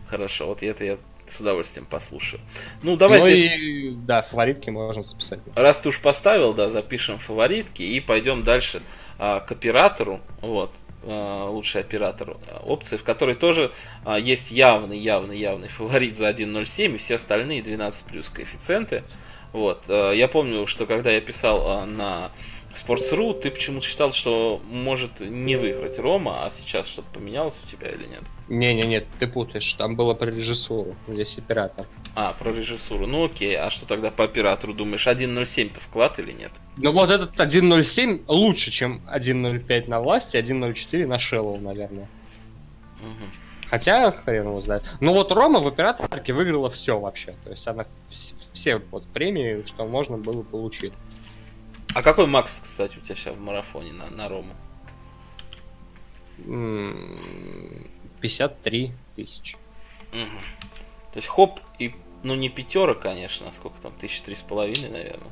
Хорошо, 0.08 0.48
вот 0.48 0.64
это 0.64 0.84
я 0.84 0.98
с 1.32 1.40
удовольствием 1.40 1.86
послушаю. 1.86 2.42
Ну, 2.82 2.98
давай 2.98 3.20
ну 3.20 3.28
здесь... 3.28 3.52
и, 3.52 3.92
да, 3.92 4.24
фаворитки 4.24 4.70
можно 4.70 5.04
записать. 5.04 5.40
Раз 5.56 5.80
ты 5.80 5.90
уж 5.90 6.02
поставил, 6.02 6.54
да, 6.54 6.70
запишем 6.70 7.20
фаворитки 7.20 7.84
и 7.84 8.00
пойдем 8.00 8.44
дальше 8.44 8.80
а, 8.80 9.01
к 9.22 9.52
оператору. 9.52 10.20
Вот 10.42 10.72
а, 11.04 11.50
лучший 11.50 11.82
оператор 11.82 12.38
опции, 12.64 12.98
в 12.98 13.04
которой 13.04 13.36
тоже 13.36 13.72
а, 14.06 14.20
есть 14.20 14.52
явный, 14.52 15.00
явный, 15.00 15.38
явный 15.38 15.68
фаворит 15.68 16.16
за 16.16 16.30
1.07 16.30 16.96
и 16.96 16.98
все 16.98 17.16
остальные 17.16 17.64
12 17.64 18.06
плюс 18.06 18.30
коэффициенты. 18.30 19.04
Вот. 19.52 19.84
А, 19.88 20.12
я 20.12 20.28
помню, 20.28 20.68
что 20.68 20.86
когда 20.86 21.10
я 21.10 21.20
писал 21.20 21.88
на 21.88 22.32
Sports.ru, 22.76 23.40
ты 23.40 23.50
почему-то 23.50 23.86
считал, 23.86 24.14
что 24.14 24.62
может 24.70 25.20
не 25.20 25.56
выиграть 25.56 25.98
Рома, 25.98 26.46
а 26.46 26.52
сейчас 26.52 26.88
что-то 26.88 27.08
поменялось 27.14 27.58
у 27.64 27.68
тебя 27.68 27.90
или 27.90 28.06
нет? 28.06 28.24
Не-не-не, 28.48 29.02
ты 29.20 29.28
путаешь, 29.28 29.74
там 29.78 29.96
было 29.96 30.14
про 30.14 30.28
режиссуру, 30.28 30.96
здесь 31.08 31.38
оператор. 31.38 31.88
А, 32.14 32.34
про 32.34 32.52
режиссуру, 32.52 33.08
ну 33.08 33.26
окей, 33.26 33.56
а 33.58 33.70
что 33.70 33.86
тогда 33.86 34.12
по 34.12 34.26
оператору 34.26 34.74
думаешь, 34.74 35.08
1.07-то 35.08 35.80
вклад 35.80 36.20
или 36.20 36.34
нет? 36.34 36.52
Ну 36.76 36.92
вот 36.92 37.10
этот 37.10 37.38
1.07 37.38 38.26
лучше, 38.28 38.70
чем 38.72 39.02
1.05 39.08 39.88
на 39.88 40.02
власти, 40.02 40.36
1.04 40.36 41.08
на 41.08 41.20
Шеллоу, 41.20 41.60
наверное. 41.60 42.10
Угу. 43.00 43.30
Хотя, 43.70 44.12
хрен 44.12 44.48
его 44.48 44.62
знает. 44.62 44.84
Ну 45.00 45.14
вот 45.14 45.32
Рома 45.32 45.62
в 45.62 45.68
операторке 45.68 46.34
выиграла 46.34 46.70
все 46.72 47.00
вообще, 47.00 47.34
то 47.46 47.52
есть 47.52 47.66
она 47.66 47.86
все 48.54 48.82
вот 48.92 49.06
премии, 49.08 49.64
что 49.68 49.86
можно 49.86 50.18
было 50.18 50.44
получить. 50.44 50.92
А 51.94 52.02
какой 52.02 52.28
макс, 52.28 52.60
кстати, 52.62 52.98
у 52.98 53.02
тебя 53.02 53.16
сейчас 53.16 53.36
в 53.36 53.40
марафоне 53.40 53.94
на, 53.94 54.10
на 54.10 54.28
Рому? 54.28 54.54
53 58.20 58.92
тысячи. 59.16 59.56
Угу. 60.12 60.40
То 61.14 61.18
есть 61.18 61.28
хоп 61.28 61.60
и, 61.80 61.94
ну 62.24 62.36
не 62.36 62.50
пятера, 62.50 62.94
конечно, 62.94 63.50
а 63.50 63.52
сколько 63.52 63.80
там, 63.82 63.94
тысяч 64.00 64.22
три 64.22 64.36
с 64.36 64.42
половиной, 64.42 64.90
наверное. 64.90 65.32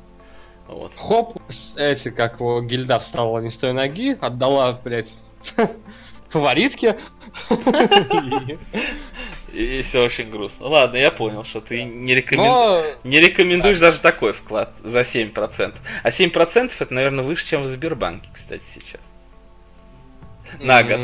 Вот. 0.67 0.93
Хоп, 0.95 1.41
эти, 1.75 2.09
как 2.11 2.39
его 2.39 2.61
гильда 2.61 2.99
встала 2.99 3.39
не 3.39 3.49
с 3.49 3.57
той 3.57 3.73
ноги, 3.73 4.17
отдала, 4.21 4.73
блядь, 4.73 5.15
фаворитке. 6.29 6.99
И 9.51 9.81
все 9.81 10.05
очень 10.05 10.29
грустно. 10.29 10.67
Ладно, 10.67 10.97
я 10.97 11.09
понял, 11.09 11.43
что 11.43 11.59
ты 11.59 11.83
не, 11.83 12.13
рекомен... 12.13 12.45
Но... 12.45 12.85
не 13.03 13.19
рекомендуешь 13.19 13.79
даже 13.79 13.99
такой 13.99 14.33
вклад 14.33 14.75
за 14.83 15.01
7%. 15.01 15.75
А 16.03 16.09
7% 16.09 16.71
это, 16.79 16.93
наверное, 16.93 17.23
выше, 17.23 17.47
чем 17.47 17.63
в 17.63 17.67
Сбербанке, 17.67 18.29
кстати, 18.31 18.63
сейчас. 18.71 19.01
На 20.59 20.83
год. 20.83 20.99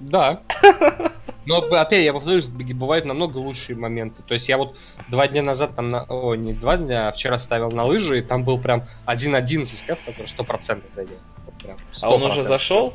Да. 0.00 0.42
Но 1.46 1.58
опять, 1.58 2.04
я 2.04 2.12
повторюсь, 2.12 2.46
бывают 2.46 3.06
намного 3.06 3.38
лучшие 3.38 3.74
моменты. 3.74 4.22
То 4.22 4.34
есть 4.34 4.48
я 4.48 4.58
вот 4.58 4.76
два 5.08 5.26
дня 5.28 5.42
назад 5.42 5.74
там, 5.76 5.90
на... 5.90 6.04
о, 6.04 6.34
не 6.34 6.52
два 6.52 6.76
дня, 6.76 7.08
а 7.08 7.12
вчера 7.12 7.38
ставил 7.38 7.70
на 7.70 7.84
лыжи, 7.84 8.18
и 8.18 8.22
там 8.22 8.44
был 8.44 8.60
прям 8.60 8.86
1-1 9.06 9.62
из 9.62 9.82
который 9.82 10.26
100% 10.26 10.82
зайдет. 10.94 11.18
Вот 11.46 11.76
А 12.02 12.10
он 12.10 12.22
уже 12.22 12.42
зашел? 12.42 12.92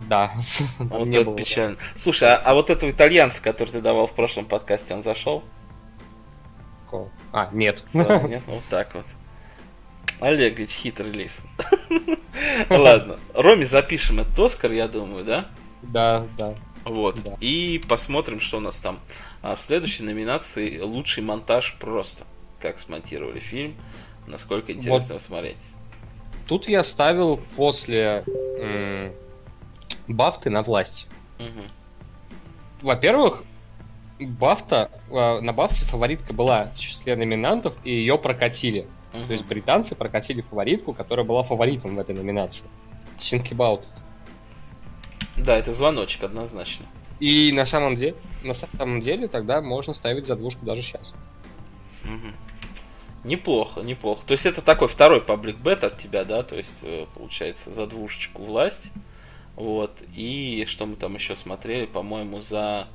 Да. 0.00 0.32
Вот 0.78 1.06
Не 1.06 1.16
это 1.18 1.26
было. 1.26 1.36
печально. 1.36 1.76
Слушай, 1.96 2.28
а, 2.28 2.36
а 2.44 2.54
вот 2.54 2.68
этого 2.68 2.90
итальянца, 2.90 3.40
который 3.42 3.70
ты 3.70 3.80
давал 3.80 4.06
в 4.06 4.12
прошлом 4.12 4.44
подкасте, 4.44 4.94
он 4.94 5.02
зашел? 5.02 5.42
А, 7.32 7.48
нет. 7.52 7.82
Слава, 7.90 8.26
Нет, 8.28 8.42
Ну, 8.46 8.54
вот 8.56 8.64
так 8.70 8.94
вот. 8.94 9.06
Олег 10.20 10.58
ведь 10.58 10.70
хитрый 10.70 11.10
лис. 11.12 11.42
Ладно, 12.70 13.18
Роме 13.34 13.66
запишем 13.66 14.20
этот 14.20 14.38
Оскар, 14.38 14.72
я 14.72 14.88
думаю, 14.88 15.24
да? 15.24 15.46
Да, 15.82 16.26
да. 16.38 16.54
Вот. 16.84 17.22
Да. 17.22 17.36
И 17.40 17.78
посмотрим, 17.88 18.40
что 18.40 18.58
у 18.58 18.60
нас 18.60 18.76
там. 18.76 19.00
А 19.42 19.54
в 19.56 19.60
следующей 19.60 20.02
номинации 20.02 20.78
лучший 20.80 21.22
монтаж 21.22 21.76
просто. 21.78 22.24
Как 22.60 22.78
смонтировали 22.78 23.40
фильм. 23.40 23.74
Насколько 24.26 24.72
интересно 24.72 25.18
смотреть. 25.18 25.56
Тут 26.46 26.68
я 26.68 26.84
ставил 26.84 27.38
после 27.56 28.24
м, 28.58 29.12
Бафты 30.08 30.50
на 30.50 30.62
власть. 30.62 31.06
Мгм. 31.38 31.64
Во-первых, 32.82 33.44
Бафта, 34.20 34.90
э, 35.10 35.40
на 35.40 35.52
Бафте 35.52 35.84
фаворитка 35.86 36.32
была 36.34 36.70
в 36.74 36.78
числе 36.78 37.16
номинантов, 37.16 37.74
и 37.84 37.90
ее 37.90 38.18
прокатили. 38.18 38.86
Мгм. 39.14 39.26
То 39.28 39.32
есть 39.32 39.46
британцы 39.46 39.94
прокатили 39.94 40.42
фаворитку, 40.42 40.92
которая 40.92 41.24
была 41.24 41.44
фаворитом 41.44 41.94
в 41.94 41.98
этой 41.98 42.14
номинации. 42.14 42.64
Think 43.18 43.48
about 43.50 43.82
it. 43.82 43.86
Да, 45.36 45.56
это 45.56 45.72
звоночек 45.72 46.24
однозначно. 46.24 46.86
И 47.20 47.52
на 47.52 47.64
самом 47.64 47.96
деле, 47.96 48.16
на 48.42 48.54
самом 48.54 49.00
деле 49.00 49.28
тогда 49.28 49.62
можно 49.62 49.94
ставить 49.94 50.26
за 50.26 50.36
двушку 50.36 50.66
даже 50.66 50.82
сейчас. 50.82 51.14
Мгм. 52.02 52.34
Неплохо, 53.22 53.80
неплохо. 53.80 54.22
То 54.26 54.32
есть 54.32 54.46
это 54.46 54.60
такой 54.60 54.88
второй 54.88 55.22
паблик 55.22 55.56
бет 55.56 55.84
от 55.84 55.96
тебя, 55.96 56.24
да? 56.24 56.42
То 56.42 56.56
есть 56.56 56.80
э, 56.82 57.06
получается 57.14 57.72
за 57.72 57.86
двушечку 57.86 58.42
власть. 58.42 58.90
Вот. 59.56 59.92
И 60.14 60.66
что 60.68 60.86
мы 60.86 60.96
там 60.96 61.14
еще 61.14 61.36
смотрели, 61.36 61.86
по-моему, 61.86 62.40
за 62.40 62.88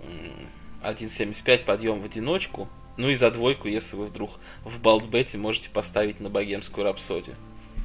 м, 0.00 0.48
1.75 0.82 1.64
подъем 1.64 2.00
в 2.00 2.04
одиночку. 2.04 2.68
Ну 2.96 3.08
и 3.08 3.16
за 3.16 3.30
двойку, 3.30 3.68
если 3.68 3.96
вы 3.96 4.06
вдруг 4.06 4.30
в 4.64 4.80
Балдбете 4.80 5.38
можете 5.38 5.68
поставить 5.70 6.20
на 6.20 6.30
богемскую 6.30 6.84
рапсодию 6.84 7.36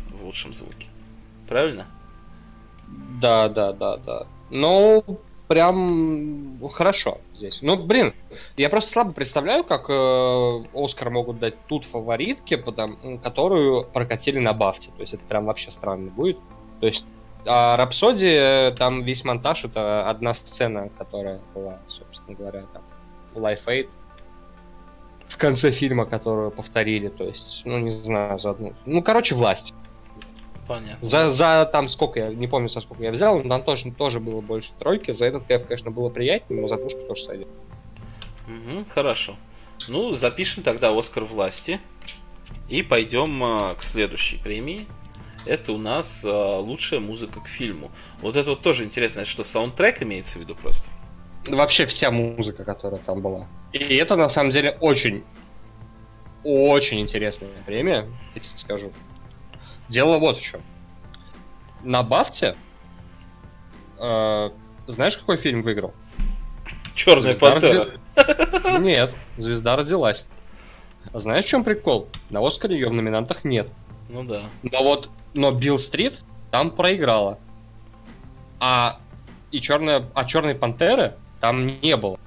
в 0.10 0.24
лучшем 0.24 0.54
звуке. 0.54 0.88
Правильно? 1.48 1.88
Да, 3.22 3.50
да, 3.50 3.74
да, 3.74 3.98
да. 3.98 4.28
Ну, 4.50 5.04
прям 5.48 6.60
хорошо 6.72 7.20
здесь. 7.34 7.60
Ну, 7.62 7.76
блин, 7.76 8.14
я 8.56 8.70
просто 8.70 8.92
слабо 8.92 9.12
представляю, 9.12 9.64
как 9.66 9.90
э, 9.90 10.64
Оскар 10.74 11.10
могут 11.10 11.40
дать 11.40 11.56
тут 11.68 11.86
фаворитке, 11.86 12.58
потому, 12.58 13.18
которую 13.20 13.86
прокатили 13.86 14.40
на 14.40 14.54
бафте. 14.54 14.90
То 14.96 15.02
есть 15.02 15.14
это 15.14 15.24
прям 15.26 15.46
вообще 15.46 15.72
странно 15.72 16.10
будет. 16.10 16.38
То 16.80 16.88
есть 16.88 17.06
а 17.46 17.76
Рапсодия, 17.76 18.72
там 18.72 19.04
весь 19.04 19.24
монтаж 19.24 19.66
это 19.66 20.08
одна 20.10 20.36
сцена, 20.36 20.90
которая 20.98 21.40
была, 21.56 21.80
собственно 21.88 22.38
говоря, 22.38 22.66
там 22.74 22.84
Life 23.34 23.66
Aid. 23.66 23.90
В 25.32 25.38
конце 25.38 25.72
фильма, 25.72 26.06
которую 26.06 26.52
повторили, 26.52 27.08
то 27.08 27.24
есть, 27.24 27.62
ну 27.64 27.80
не 27.80 27.90
знаю, 27.90 28.38
за 28.38 28.52
одну. 28.52 28.74
Ну, 28.86 29.02
короче, 29.02 29.34
власть. 29.34 29.74
Понятно. 30.68 31.08
За, 31.08 31.32
за 31.32 31.70
там 31.72 31.90
сколько 31.90 32.20
я, 32.20 32.28
не 32.30 32.48
помню, 32.48 32.70
со 32.70 32.82
сколько 32.82 33.04
я 33.04 33.12
взял, 33.12 33.42
но 33.42 33.50
там 33.50 33.64
тоже, 33.64 33.92
тоже 33.92 34.20
было 34.20 34.42
больше 34.42 34.70
тройки. 34.80 35.12
За 35.12 35.26
этот 35.26 35.46
кэф, 35.46 35.66
конечно, 35.68 35.92
было 35.92 36.10
приятнее, 36.10 36.62
но 36.62 36.68
за 36.68 36.78
двушку 36.78 37.00
тоже 37.08 37.24
сойдет. 37.24 37.48
Мгм, 38.48 38.86
хорошо. 38.94 39.36
Ну, 39.88 40.14
запишем 40.14 40.64
тогда 40.64 40.98
Оскар 40.98 41.24
власти. 41.24 41.80
И 42.70 42.84
пойдем 42.84 43.44
а, 43.44 43.76
к 43.76 43.84
следующей 43.84 44.38
премии. 44.38 44.88
Это 45.46 45.74
у 45.74 45.78
нас 45.78 46.24
а, 46.24 46.60
лучшая 46.60 47.00
музыка 47.00 47.40
к 47.40 47.48
фильму. 47.48 47.92
Вот 48.22 48.36
это 48.36 48.52
вот 48.52 48.62
тоже 48.62 48.84
интересно, 48.84 49.22
это 49.22 49.30
что 49.30 49.44
саундтрек 49.44 50.02
имеется 50.04 50.38
в 50.38 50.42
виду 50.42 50.56
просто? 50.56 50.90
Вообще 51.48 51.86
вся 51.86 52.12
музыка, 52.12 52.64
которая 52.64 53.02
там 53.02 53.22
была. 53.22 53.48
И 53.74 53.96
это 53.96 54.16
на 54.16 54.30
самом 54.30 54.52
деле 54.52 54.78
очень, 54.82 55.24
очень 56.44 57.00
интересная 57.00 57.50
премия, 57.66 58.06
я 58.36 58.42
тебе 58.42 58.58
скажу. 58.58 58.92
Дело 59.90 60.18
вот 60.20 60.40
в 60.40 60.42
чем. 60.42 60.62
На 61.84 62.04
Бафте, 62.04 62.56
э, 63.98 64.50
знаешь, 64.88 65.18
какой 65.18 65.38
фильм 65.38 65.64
выиграл? 65.64 65.94
Черная 66.96 67.34
Звезда 67.34 67.52
пантера. 67.52 67.86
роди- 68.16 68.80
Нет, 68.82 69.14
звезда 69.38 69.76
родилась. 69.76 70.26
А 71.14 71.20
знаешь, 71.20 71.46
в 71.46 71.48
чем 71.50 71.64
прикол? 71.64 72.08
На 72.30 72.46
Оскаре 72.46 72.76
ее 72.76 72.90
в 72.90 72.94
номинантах 72.94 73.44
нет. 73.44 73.68
Ну 74.10 74.24
да. 74.24 74.44
Но 74.64 74.84
вот, 74.84 75.10
но 75.34 75.52
Билл 75.52 75.80
Стрит 75.80 76.20
там 76.52 76.72
проиграла. 76.72 77.40
А 78.60 79.00
и 79.52 79.60
черная, 79.62 80.06
а 80.14 80.26
черной 80.26 80.54
пантеры 80.54 81.16
там 81.40 81.66
не 81.66 81.96
было. 81.98 82.20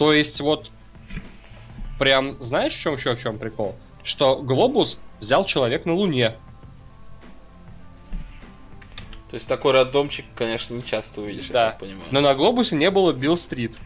То 0.00 0.14
есть 0.14 0.40
вот 0.40 0.70
прям 1.98 2.42
знаешь, 2.42 2.74
в 2.74 2.80
чем 2.80 2.96
еще 2.96 3.14
в 3.14 3.20
чем 3.20 3.38
прикол? 3.38 3.76
Что 4.02 4.40
Глобус 4.40 4.98
взял 5.20 5.44
человек 5.44 5.84
на 5.84 5.92
Луне. 5.92 6.36
То 9.30 9.34
есть 9.34 9.46
такой 9.46 9.72
роддомчик, 9.72 10.24
конечно, 10.34 10.72
не 10.72 10.82
часто 10.82 11.20
увидишь, 11.20 11.48
Да. 11.48 11.58
я 11.66 11.70
так 11.72 11.80
понимаю. 11.80 12.06
Но 12.12 12.22
на 12.22 12.34
Глобусе 12.34 12.76
не 12.76 12.90
было 12.90 13.12
Билл 13.12 13.36
Стрит. 13.36 13.76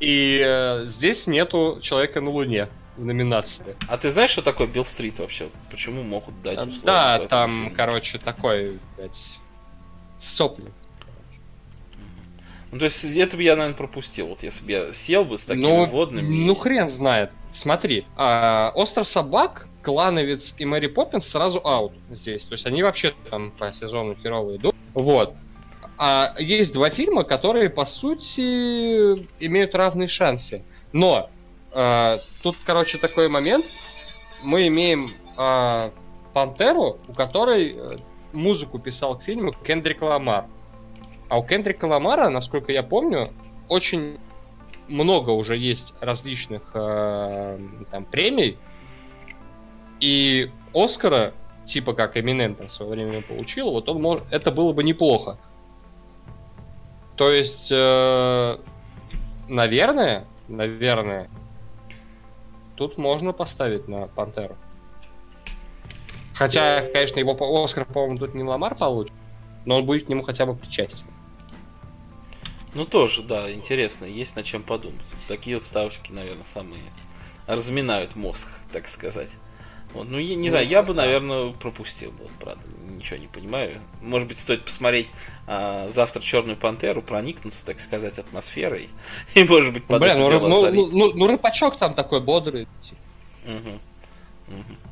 И 0.00 0.42
э, 0.44 0.86
здесь 0.86 1.28
нету 1.28 1.78
человека 1.80 2.20
на 2.20 2.30
Луне 2.30 2.68
в 2.96 3.04
номинации. 3.04 3.76
А 3.88 3.98
ты 3.98 4.10
знаешь, 4.10 4.30
что 4.30 4.42
такое 4.42 4.66
Билл 4.66 4.84
Стрит 4.84 5.20
вообще? 5.20 5.48
Почему 5.70 6.02
могут 6.02 6.42
дать 6.42 6.58
условия 6.58 6.82
Да, 6.82 7.18
там, 7.28 7.72
короче, 7.76 8.18
такой, 8.18 8.80
блядь, 8.96 9.12
сопли. 10.20 10.72
Ну, 12.72 12.78
то 12.78 12.86
есть 12.86 13.04
это 13.04 13.36
бы 13.36 13.42
я, 13.42 13.56
наверное, 13.56 13.76
пропустил. 13.76 14.28
Вот 14.28 14.42
если 14.42 14.64
бы 14.64 14.72
я 14.72 14.92
сел 14.92 15.24
бы 15.24 15.38
с 15.38 15.44
такими 15.44 15.62
Ну, 15.62 15.86
водными... 15.86 16.46
Ну 16.46 16.54
хрен 16.54 16.92
знает. 16.92 17.30
Смотри, 17.54 18.04
а, 18.16 18.72
Остров 18.74 19.08
собак, 19.08 19.66
Клановец 19.82 20.52
и 20.58 20.64
Мэри 20.64 20.88
Поппинс 20.88 21.28
сразу 21.28 21.60
аут 21.64 21.92
здесь. 22.10 22.44
То 22.44 22.54
есть 22.54 22.66
они 22.66 22.82
вообще 22.82 23.14
там 23.30 23.52
по 23.52 23.72
сезону 23.72 24.16
херово 24.16 24.56
идут. 24.56 24.74
Вот. 24.94 25.34
А 25.98 26.34
есть 26.38 26.72
два 26.72 26.90
фильма, 26.90 27.24
которые, 27.24 27.70
по 27.70 27.86
сути, 27.86 29.14
имеют 29.40 29.74
равные 29.74 30.08
шансы. 30.08 30.62
Но 30.92 31.30
а, 31.72 32.20
тут, 32.42 32.56
короче, 32.64 32.98
такой 32.98 33.28
момент. 33.28 33.66
Мы 34.42 34.66
имеем 34.68 35.12
а, 35.36 35.92
Пантеру, 36.34 36.98
у 37.08 37.14
которой 37.14 37.74
э, 37.74 37.96
музыку 38.34 38.78
писал 38.78 39.18
к 39.18 39.22
фильму 39.22 39.52
Кендрик 39.52 40.02
Ламар. 40.02 40.46
А 41.28 41.38
у 41.38 41.42
Кендрика 41.42 41.86
Ламара, 41.86 42.28
насколько 42.28 42.72
я 42.72 42.82
помню, 42.82 43.32
очень 43.68 44.18
много 44.88 45.30
уже 45.30 45.56
есть 45.56 45.92
различных 46.00 46.62
э, 46.74 47.58
там 47.90 48.04
премий. 48.04 48.58
И 49.98 50.50
Оскара, 50.72 51.32
типа 51.66 51.94
как 51.94 52.16
Эминем 52.16 52.54
там 52.54 52.68
в 52.68 52.72
свое 52.72 52.92
время 52.92 53.22
получил, 53.22 53.70
вот 53.72 53.88
он 53.88 54.00
может, 54.00 54.24
это 54.30 54.52
было 54.52 54.72
бы 54.72 54.84
неплохо. 54.84 55.38
То 57.16 57.30
есть, 57.30 57.72
э, 57.72 58.58
наверное, 59.48 60.26
наверное, 60.48 61.28
тут 62.76 62.98
можно 62.98 63.32
поставить 63.32 63.88
на 63.88 64.06
Пантеру. 64.08 64.54
Хотя, 66.34 66.82
конечно, 66.92 67.18
его 67.18 67.64
Оскар, 67.64 67.86
по-моему, 67.86 68.18
тут 68.18 68.34
не 68.34 68.44
Ламар 68.44 68.74
получит, 68.74 69.14
но 69.64 69.78
он 69.78 69.86
будет 69.86 70.04
к 70.04 70.08
нему 70.08 70.22
хотя 70.22 70.44
бы 70.44 70.54
причастен. 70.54 71.06
Ну, 72.76 72.84
тоже, 72.84 73.22
да, 73.22 73.50
интересно, 73.52 74.04
есть 74.04 74.36
над 74.36 74.44
чем 74.44 74.62
подумать. 74.62 75.00
Такие 75.28 75.56
вот 75.56 75.64
ставочки, 75.64 76.12
наверное, 76.12 76.44
самые 76.44 76.82
разминают 77.46 78.14
мозг, 78.16 78.48
так 78.72 78.86
сказать. 78.88 79.30
Вот, 79.94 80.08
ну, 80.08 80.18
я 80.18 80.34
не 80.34 80.48
Ну, 80.48 80.50
знаю, 80.50 80.68
я 80.68 80.82
бы, 80.82 80.92
да. 80.92 81.02
наверное, 81.02 81.52
пропустил 81.52 82.10
бы, 82.10 82.24
вот, 82.24 82.32
правда, 82.40 82.62
ничего 82.90 83.16
не 83.18 83.28
понимаю. 83.28 83.80
Может 84.02 84.28
быть, 84.28 84.38
стоит 84.38 84.64
посмотреть 84.64 85.06
а, 85.46 85.88
завтра 85.88 86.20
Черную 86.20 86.56
Пантеру, 86.56 87.02
проникнуться, 87.02 87.64
так 87.64 87.80
сказать, 87.80 88.18
атмосферой, 88.18 88.90
и, 89.34 89.44
может 89.44 89.72
быть, 89.72 89.84
под 89.84 90.02
Блин, 90.02 90.18
ну, 90.18 90.30
ну, 90.30 90.70
ну, 90.70 90.86
ну, 90.90 91.12
ну, 91.14 91.26
рыбачок 91.28 91.78
там 91.78 91.94
такой 91.94 92.20
бодрый. 92.20 92.68
типа. 92.82 93.00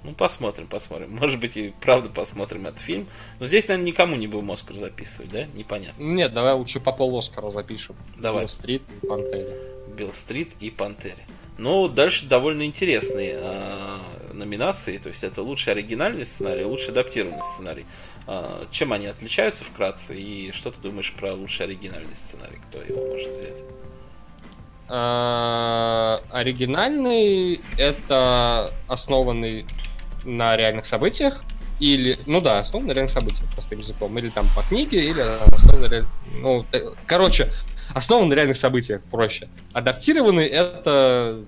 Ну, 0.03 0.13
посмотрим, 0.15 0.67
посмотрим. 0.67 1.15
Может 1.15 1.41
быть, 1.41 1.57
и 1.57 1.73
правда 1.81 2.09
посмотрим 2.09 2.67
этот 2.67 2.81
фильм. 2.81 3.07
Но 3.39 3.47
здесь, 3.47 3.69
наверное, 3.69 3.87
никому 3.91 4.17
не 4.17 4.27
будем 4.27 4.51
Оскар 4.51 4.77
записывать, 4.77 5.31
да? 5.31 5.45
Непонятно. 5.55 6.03
Нет, 6.03 6.33
давай 6.33 6.55
лучше 6.55 6.81
по 6.81 6.93
пол 6.93 7.19
Оскара 7.19 7.51
запишем. 7.51 7.95
Давай. 8.17 8.43
Билл 8.43 8.49
Стрит 8.49 8.83
и 9.03 9.07
Пантере. 9.07 9.59
Билл 9.97 10.13
Стрит 10.13 10.53
и 10.61 10.71
Пантере. 10.71 11.25
Но 11.57 11.87
дальше 11.87 12.27
довольно 12.27 12.67
интересные 12.67 13.37
а, 13.39 14.01
номинации. 14.33 14.99
То 14.99 15.09
есть 15.09 15.23
это 15.23 15.43
лучший 15.43 15.73
оригинальный 15.73 16.27
сценарий, 16.27 16.65
лучший 16.65 16.91
адаптированный 16.91 17.43
сценарий. 17.55 17.87
А, 18.27 18.67
чем 18.73 18.93
они 18.93 19.07
отличаются 19.07 19.63
вкратце 19.65 20.19
и 20.19 20.51
что 20.53 20.73
ты 20.73 20.81
думаешь 20.81 21.13
про 21.13 21.33
лучший 21.33 21.67
оригинальный 21.67 22.17
сценарий? 22.17 22.59
Кто 22.69 22.83
его 22.83 23.07
может 23.07 23.29
взять? 23.29 23.59
А, 24.89 26.19
Оригинальный 26.31 27.61
это 27.79 28.71
основанный 28.87 29.67
на 30.25 30.57
реальных 30.57 30.87
событиях 30.87 31.43
или, 31.81 32.19
ну 32.27 32.41
да, 32.41 32.61
основан 32.61 32.89
на 32.89 32.93
реальных 32.93 33.13
событиях, 33.13 33.49
простым 33.55 33.81
языком, 33.81 34.17
или 34.19 34.29
там 34.29 34.47
по 34.55 34.63
книге, 34.63 35.05
или 35.05 35.21
основан 35.21 35.91
на 35.91 36.07
ну, 36.39 36.65
короче, 37.07 37.51
основан 37.95 38.29
на 38.29 38.35
реальных 38.35 38.59
событиях, 38.59 39.03
проще. 39.11 39.49
Адаптированный 39.73 40.47
это, 40.47 41.45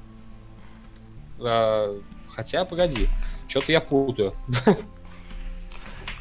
а, 1.38 2.00
хотя, 2.30 2.64
погоди, 2.64 3.08
что-то 3.48 3.72
я 3.72 3.80
путаю. 3.80 4.34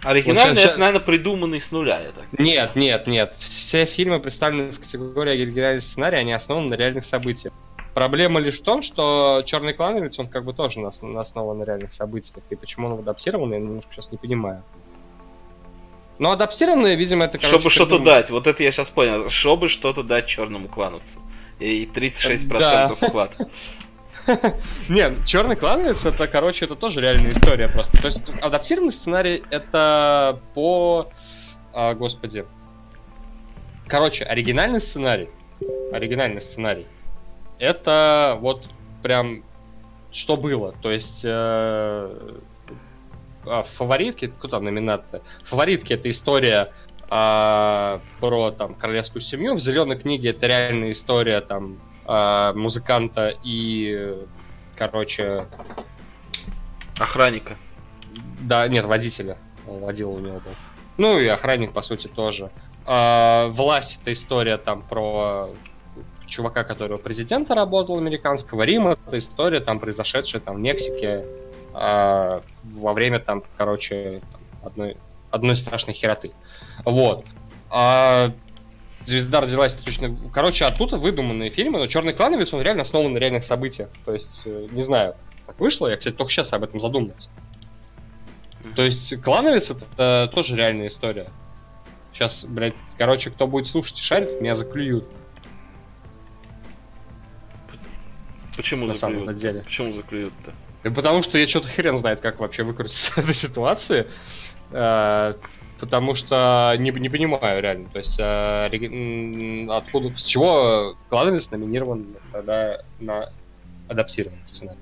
Оригинальный 0.05 0.61
вот 0.61 0.69
это, 0.69 0.79
наверное, 0.79 1.01
придуманный 1.01 1.59
с 1.59 1.71
нуля, 1.71 1.99
я 1.99 2.11
так 2.11 2.25
Нет, 2.37 2.75
нет, 2.75 3.07
нет. 3.07 3.33
Все 3.39 3.85
фильмы, 3.85 4.19
представленные 4.19 4.71
в 4.71 4.79
категории 4.79 5.33
оригинальный 5.33 5.81
сценарий, 5.81 6.17
они 6.17 6.33
основаны 6.33 6.69
на 6.69 6.75
реальных 6.75 7.05
событиях. 7.05 7.53
Проблема 7.95 8.39
лишь 8.39 8.59
в 8.59 8.63
том, 8.63 8.83
что 8.83 9.41
Черный 9.45 9.73
клановец, 9.73 10.19
он 10.19 10.27
как 10.27 10.43
бы 10.43 10.53
тоже 10.53 10.79
на, 10.79 10.91
на 11.01 11.21
основан 11.21 11.59
на 11.59 11.63
реальных 11.63 11.93
событиях. 11.93 12.43
И 12.49 12.55
почему 12.55 12.87
он 12.87 12.99
адаптирован, 12.99 13.51
я 13.53 13.59
немножко 13.59 13.93
сейчас 13.93 14.11
не 14.11 14.17
понимаю. 14.17 14.63
Но 16.19 16.31
адаптированные, 16.31 16.95
видимо, 16.95 17.25
это 17.25 17.37
короче, 17.37 17.55
Чтобы 17.55 17.69
что-то 17.69 17.99
дать, 17.99 18.29
вот 18.29 18.47
это 18.47 18.63
я 18.63 18.71
сейчас 18.71 18.89
понял. 18.89 19.29
Чтобы 19.29 19.69
что-то 19.69 20.03
дать 20.03 20.27
черному 20.27 20.67
клановцу. 20.67 21.19
И 21.59 21.85
36% 21.85 22.59
да. 22.59 22.95
вклад. 22.95 23.37
Нет, 24.89 25.25
черный 25.25 25.55
клановец 25.55 26.05
это, 26.05 26.27
короче, 26.27 26.65
это 26.65 26.75
тоже 26.75 27.01
реальная 27.01 27.31
история 27.31 27.67
просто. 27.67 28.01
То 28.01 28.07
есть 28.07 28.21
адаптированный 28.41 28.93
сценарий 28.93 29.43
это 29.49 30.39
по. 30.53 31.09
А, 31.73 31.93
господи. 31.93 32.45
Короче, 33.87 34.23
оригинальный 34.23 34.81
сценарий. 34.81 35.29
Оригинальный 35.91 36.41
сценарий 36.41 36.87
это 37.59 38.37
вот 38.39 38.67
прям 39.01 39.43
что 40.11 40.37
было. 40.37 40.73
То 40.81 40.91
есть 40.91 41.21
э, 41.23 42.37
а, 43.45 43.63
фаворитки, 43.77 44.27
кто 44.27 44.47
там 44.47 44.63
номинация? 44.63 45.21
Фаворитки 45.49 45.93
это 45.93 46.09
история 46.09 46.71
э, 47.09 47.99
про 48.19 48.51
там 48.51 48.75
королевскую 48.75 49.21
семью. 49.21 49.55
В 49.55 49.59
зеленой 49.59 49.97
книге 49.97 50.29
это 50.29 50.47
реальная 50.47 50.91
история 50.91 51.41
там 51.41 51.79
э, 52.07 52.53
музыканта 52.55 53.33
и, 53.43 54.15
короче, 54.75 55.47
охранника. 56.99 57.57
Да, 58.41 58.67
нет, 58.67 58.85
водителя. 58.85 59.37
Он 59.67 59.79
водил 59.79 60.11
у 60.11 60.19
него 60.19 60.39
был. 60.39 60.51
Ну 60.97 61.19
и 61.19 61.27
охранник, 61.27 61.73
по 61.73 61.81
сути, 61.81 62.07
тоже. 62.07 62.51
Э, 62.85 63.47
власть 63.47 63.97
это 64.01 64.13
история 64.13 64.57
там 64.57 64.81
про 64.81 65.49
чувака, 66.27 66.63
который 66.63 66.97
у 66.97 66.99
президента 66.99 67.55
работал, 67.55 67.97
американского 67.97 68.63
Рима. 68.63 68.97
Это 69.05 69.17
история, 69.17 69.59
там, 69.59 69.79
произошедшая 69.79 70.41
там, 70.41 70.57
в 70.57 70.59
Мексике 70.59 71.25
э, 71.73 72.41
во 72.63 72.93
время, 72.93 73.19
там, 73.19 73.43
короче, 73.57 74.21
одной, 74.63 74.97
одной 75.31 75.57
страшной 75.57 75.93
хероты. 75.95 76.31
Вот. 76.83 77.25
А 77.69 78.31
Звезда 79.05 79.41
родилась 79.41 79.73
точно... 79.73 80.17
Короче, 80.33 80.65
оттуда 80.65 80.97
выдуманные 80.97 81.51
фильмы, 81.51 81.79
но 81.79 81.87
Черный 81.87 82.13
клановец, 82.13 82.53
он 82.53 82.61
реально 82.61 82.83
основан 82.83 83.13
на 83.13 83.17
реальных 83.17 83.43
событиях. 83.43 83.89
То 84.03 84.13
есть, 84.13 84.41
э, 84.45 84.67
не 84.71 84.81
знаю, 84.81 85.15
как 85.45 85.59
вышло, 85.59 85.87
я, 85.87 85.97
кстати, 85.97 86.15
только 86.15 86.31
сейчас 86.31 86.51
об 86.53 86.63
этом 86.63 86.79
задумался. 86.79 87.29
То 88.75 88.81
есть, 88.81 89.21
клановец 89.21 89.69
это, 89.69 89.85
это 89.93 90.31
тоже 90.33 90.55
реальная 90.55 90.87
история. 90.87 91.27
Сейчас, 92.13 92.45
блядь, 92.45 92.73
короче, 92.97 93.29
кто 93.29 93.45
будет 93.45 93.67
слушать 93.67 93.99
и 93.99 94.01
шарить, 94.01 94.41
меня 94.41 94.55
заклюют. 94.55 95.05
Почему 98.55 98.87
на 98.87 98.93
заклюют? 98.95 99.25
Самом 99.25 99.39
деле. 99.39 99.61
Почему 99.61 99.91
заклюют-то? 99.91 100.53
Да 100.83 100.91
потому 100.91 101.23
что 101.23 101.37
я 101.37 101.47
что-то 101.47 101.67
хрен 101.67 101.97
знает, 101.97 102.21
как 102.21 102.39
вообще 102.39 102.63
выкрутиться 102.63 103.11
из 103.15 103.17
этой 103.17 103.35
ситуации. 103.35 104.07
Потому 105.85 106.15
что 106.15 106.73
не, 106.79 106.89
не 106.91 107.09
понимаю 107.09 107.61
реально. 107.61 107.89
То 107.89 107.99
есть 107.99 108.19
а, 108.19 108.65
откуда, 108.65 110.17
с 110.17 110.23
чего 110.23 110.97
Кладенец 111.09 111.49
номинирован 111.51 112.07
на, 112.33 112.79
на 112.99 113.31
адаптированный 113.87 114.41
сценарий. 114.47 114.79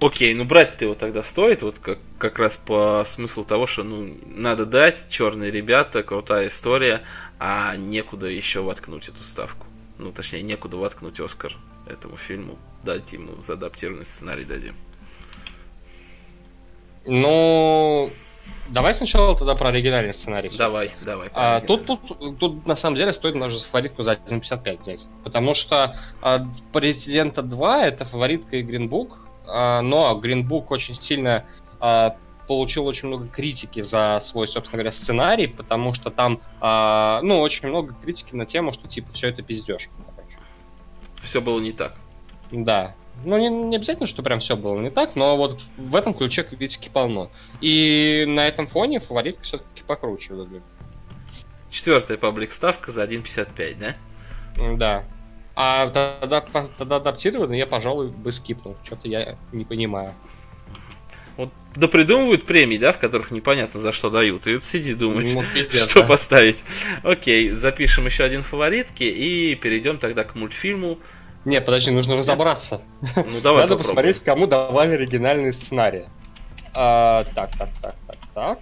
Окей, 0.00 0.34
ну 0.34 0.44
брать-то 0.44 0.84
его 0.84 0.94
тогда 0.94 1.22
стоит, 1.22 1.62
вот 1.62 1.78
как, 1.78 1.98
как 2.18 2.38
раз 2.38 2.58
по 2.58 3.04
смыслу 3.06 3.44
того, 3.44 3.66
что 3.66 3.84
ну 3.84 4.14
надо 4.26 4.66
дать, 4.66 5.08
черные 5.08 5.50
ребята, 5.50 6.02
крутая 6.02 6.48
история, 6.48 7.00
а 7.38 7.74
некуда 7.76 8.26
еще 8.26 8.60
воткнуть 8.60 9.08
эту 9.08 9.22
ставку. 9.22 9.66
Ну, 9.98 10.12
точнее, 10.12 10.42
некуда 10.42 10.76
воткнуть 10.76 11.18
Оскар 11.20 11.56
этому 11.86 12.16
фильму. 12.16 12.58
Дать 12.82 13.12
ему 13.14 13.40
за 13.40 13.54
адаптированный 13.54 14.04
сценарий 14.04 14.44
дадим. 14.44 14.74
Ну, 17.06 18.10
давай 18.68 18.94
сначала 18.94 19.36
тогда 19.36 19.54
про 19.54 19.68
оригинальный 19.68 20.14
сценарий. 20.14 20.50
Давай, 20.56 20.92
давай. 21.02 21.30
А, 21.34 21.60
тут, 21.60 21.86
тут, 21.86 22.38
тут 22.38 22.66
на 22.66 22.76
самом 22.76 22.96
деле 22.96 23.12
стоит 23.12 23.38
даже 23.38 23.60
фаворитку 23.60 24.02
за 24.02 24.12
1.55 24.12 24.82
взять. 24.82 25.06
Потому 25.22 25.54
что 25.54 25.96
а, 26.22 26.46
Президента 26.72 27.42
2 27.42 27.86
это 27.86 28.04
фаворитка 28.04 28.56
и 28.56 28.62
Гринбук, 28.62 29.18
а, 29.46 29.80
но 29.82 30.14
Гринбук 30.16 30.70
очень 30.70 30.94
сильно 30.94 31.44
а, 31.80 32.16
получил 32.46 32.86
очень 32.86 33.08
много 33.08 33.28
критики 33.28 33.82
за 33.82 34.22
свой, 34.24 34.48
собственно 34.48 34.82
говоря, 34.82 34.92
сценарий, 34.92 35.46
потому 35.46 35.94
что 35.94 36.10
там, 36.10 36.40
а, 36.60 37.20
ну, 37.22 37.40
очень 37.40 37.68
много 37.68 37.94
критики 38.02 38.34
на 38.34 38.46
тему, 38.46 38.72
что 38.72 38.86
типа 38.86 39.12
все 39.12 39.28
это 39.28 39.42
пиздешь 39.42 39.88
все 41.24 41.40
было 41.40 41.60
не 41.60 41.72
так. 41.72 41.94
Да. 42.52 42.94
Ну, 43.24 43.38
не, 43.38 43.48
не 43.48 43.76
обязательно, 43.76 44.06
что 44.06 44.22
прям 44.22 44.40
все 44.40 44.56
было 44.56 44.80
не 44.80 44.90
так, 44.90 45.16
но 45.16 45.36
вот 45.36 45.60
в 45.76 45.94
этом 45.94 46.14
ключе 46.14 46.42
критики 46.42 46.90
полно. 46.92 47.30
И 47.60 48.24
на 48.26 48.46
этом 48.46 48.66
фоне 48.66 49.00
фаворитка 49.00 49.42
все-таки 49.44 49.82
покруче 49.86 50.34
выглядит. 50.34 50.64
Четвертая 51.70 52.18
паблик 52.18 52.52
ставка 52.52 52.92
за 52.92 53.04
1.55, 53.04 53.76
да? 53.78 53.96
Да. 54.76 55.04
А 55.56 55.88
тогда, 55.88 56.40
тогда 56.78 56.96
адаптированный 56.96 57.58
я, 57.58 57.66
пожалуй, 57.66 58.08
бы 58.08 58.32
скипнул. 58.32 58.76
Что-то 58.84 59.08
я 59.08 59.36
не 59.52 59.64
понимаю. 59.64 60.12
Вот 61.36 61.50
да 61.74 61.88
придумывают 61.88 62.44
премии, 62.44 62.78
да, 62.78 62.92
в 62.92 62.98
которых 62.98 63.30
непонятно 63.30 63.80
за 63.80 63.92
что 63.92 64.10
дают. 64.10 64.46
И 64.46 64.54
вот 64.54 64.64
сиди 64.64 64.94
думаешь, 64.94 65.32
ну, 65.32 65.44
пиздец, 65.54 65.90
что 65.90 66.00
да. 66.00 66.06
поставить. 66.06 66.58
Окей, 67.02 67.50
запишем 67.50 68.06
еще 68.06 68.24
один 68.24 68.42
фаворитки 68.42 69.04
и 69.04 69.54
перейдем 69.56 69.98
тогда 69.98 70.24
к 70.24 70.34
мультфильму. 70.34 70.98
Не, 71.44 71.60
подожди, 71.60 71.90
нужно 71.90 72.16
разобраться. 72.16 72.80
Ну 73.00 73.40
давай 73.40 73.62
Надо 73.64 73.76
попробуем. 73.76 73.78
посмотреть, 73.78 74.20
кому 74.20 74.46
давали 74.46 74.94
оригинальные 74.94 75.52
сценарии. 75.52 76.08
А, 76.74 77.24
так, 77.34 77.50
так, 77.56 77.68
так, 77.80 77.94
так, 78.06 78.16
так. 78.34 78.58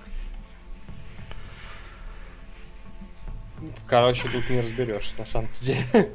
Короче, 3.87 4.29
тут 4.29 4.51
не 4.51 4.61
разберешься, 4.61 5.13
на 5.17 5.25
самом 5.27 5.49
деле. 5.61 6.11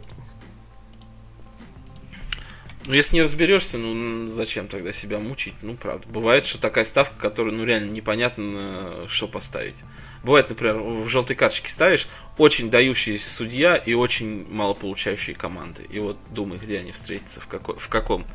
Ну, 2.85 2.93
если 2.93 3.15
не 3.15 3.21
разберешься, 3.21 3.77
ну 3.77 4.27
зачем 4.27 4.67
тогда 4.69 4.93
себя 4.93 5.19
мучить? 5.19 5.55
Ну, 5.61 5.75
правда. 5.75 6.07
Бывает, 6.07 6.45
что 6.45 6.57
такая 6.57 6.85
ставка, 6.85 7.15
которая, 7.19 7.53
ну, 7.53 7.65
реально 7.65 7.91
непонятно, 7.91 9.07
что 9.09 9.27
поставить. 9.27 9.75
Бывает, 10.23 10.49
например, 10.49 10.77
в 10.77 11.09
желтой 11.09 11.35
карточке 11.35 11.69
ставишь 11.69 12.07
очень 12.37 12.69
дающий 12.69 13.17
судья 13.17 13.75
и 13.75 13.93
очень 13.93 14.45
мало 14.51 14.73
получающие 14.73 15.35
команды. 15.35 15.85
И 15.89 15.99
вот 15.99 16.17
думай, 16.29 16.57
где 16.57 16.79
они 16.79 16.91
встретятся, 16.91 17.41
в, 17.41 17.47
какой, 17.47 17.77
в 17.77 17.87
каком 17.89 18.25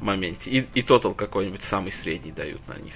моменте. 0.00 0.50
И, 0.50 0.66
и 0.74 0.82
тотал 0.82 1.14
какой-нибудь 1.14 1.62
самый 1.62 1.92
средний 1.92 2.32
дают 2.32 2.60
на 2.68 2.74
них. 2.74 2.94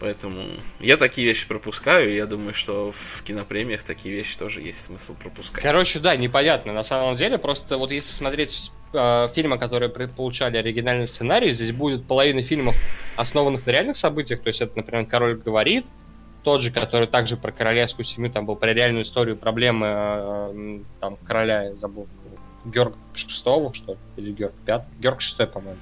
Поэтому 0.00 0.48
я 0.80 0.96
такие 0.96 1.26
вещи 1.26 1.46
пропускаю, 1.46 2.12
и 2.12 2.16
я 2.16 2.26
думаю, 2.26 2.52
что 2.52 2.92
в 2.92 3.22
кинопремиях 3.22 3.82
такие 3.84 4.14
вещи 4.14 4.36
тоже 4.36 4.60
есть 4.60 4.84
смысл 4.84 5.14
пропускать. 5.14 5.62
Короче, 5.62 6.00
да, 6.00 6.16
непонятно. 6.16 6.72
На 6.72 6.84
самом 6.84 7.16
деле, 7.16 7.38
просто 7.38 7.78
вот 7.78 7.90
если 7.90 8.10
смотреть 8.10 8.70
э, 8.92 9.28
фильмы, 9.34 9.58
которые 9.58 9.88
получали 9.90 10.56
оригинальный 10.56 11.08
сценарий, 11.08 11.52
здесь 11.52 11.72
будет 11.72 12.06
половина 12.06 12.42
фильмов, 12.42 12.74
основанных 13.16 13.64
на 13.66 13.70
реальных 13.70 13.96
событиях. 13.96 14.42
То 14.42 14.48
есть 14.48 14.60
это, 14.60 14.76
например, 14.76 15.06
Король 15.06 15.36
говорит, 15.36 15.86
тот 16.44 16.60
же, 16.60 16.70
который 16.70 17.08
также 17.08 17.36
про 17.36 17.50
королевскую 17.50 18.04
семью, 18.04 18.30
там 18.30 18.46
был 18.46 18.54
про 18.54 18.72
реальную 18.72 19.04
историю 19.04 19.36
проблемы 19.36 19.90
э, 19.90 20.78
там 21.00 21.16
короля, 21.26 21.64
я 21.64 21.74
забыл, 21.74 22.06
Георг 22.64 22.94
шестого, 23.14 23.74
что 23.74 23.92
ли, 23.92 23.98
или 24.16 24.32
Георг 24.32 24.54
пятый, 24.64 24.86
Георг 25.00 25.20
шестой, 25.20 25.46
по-моему 25.46 25.80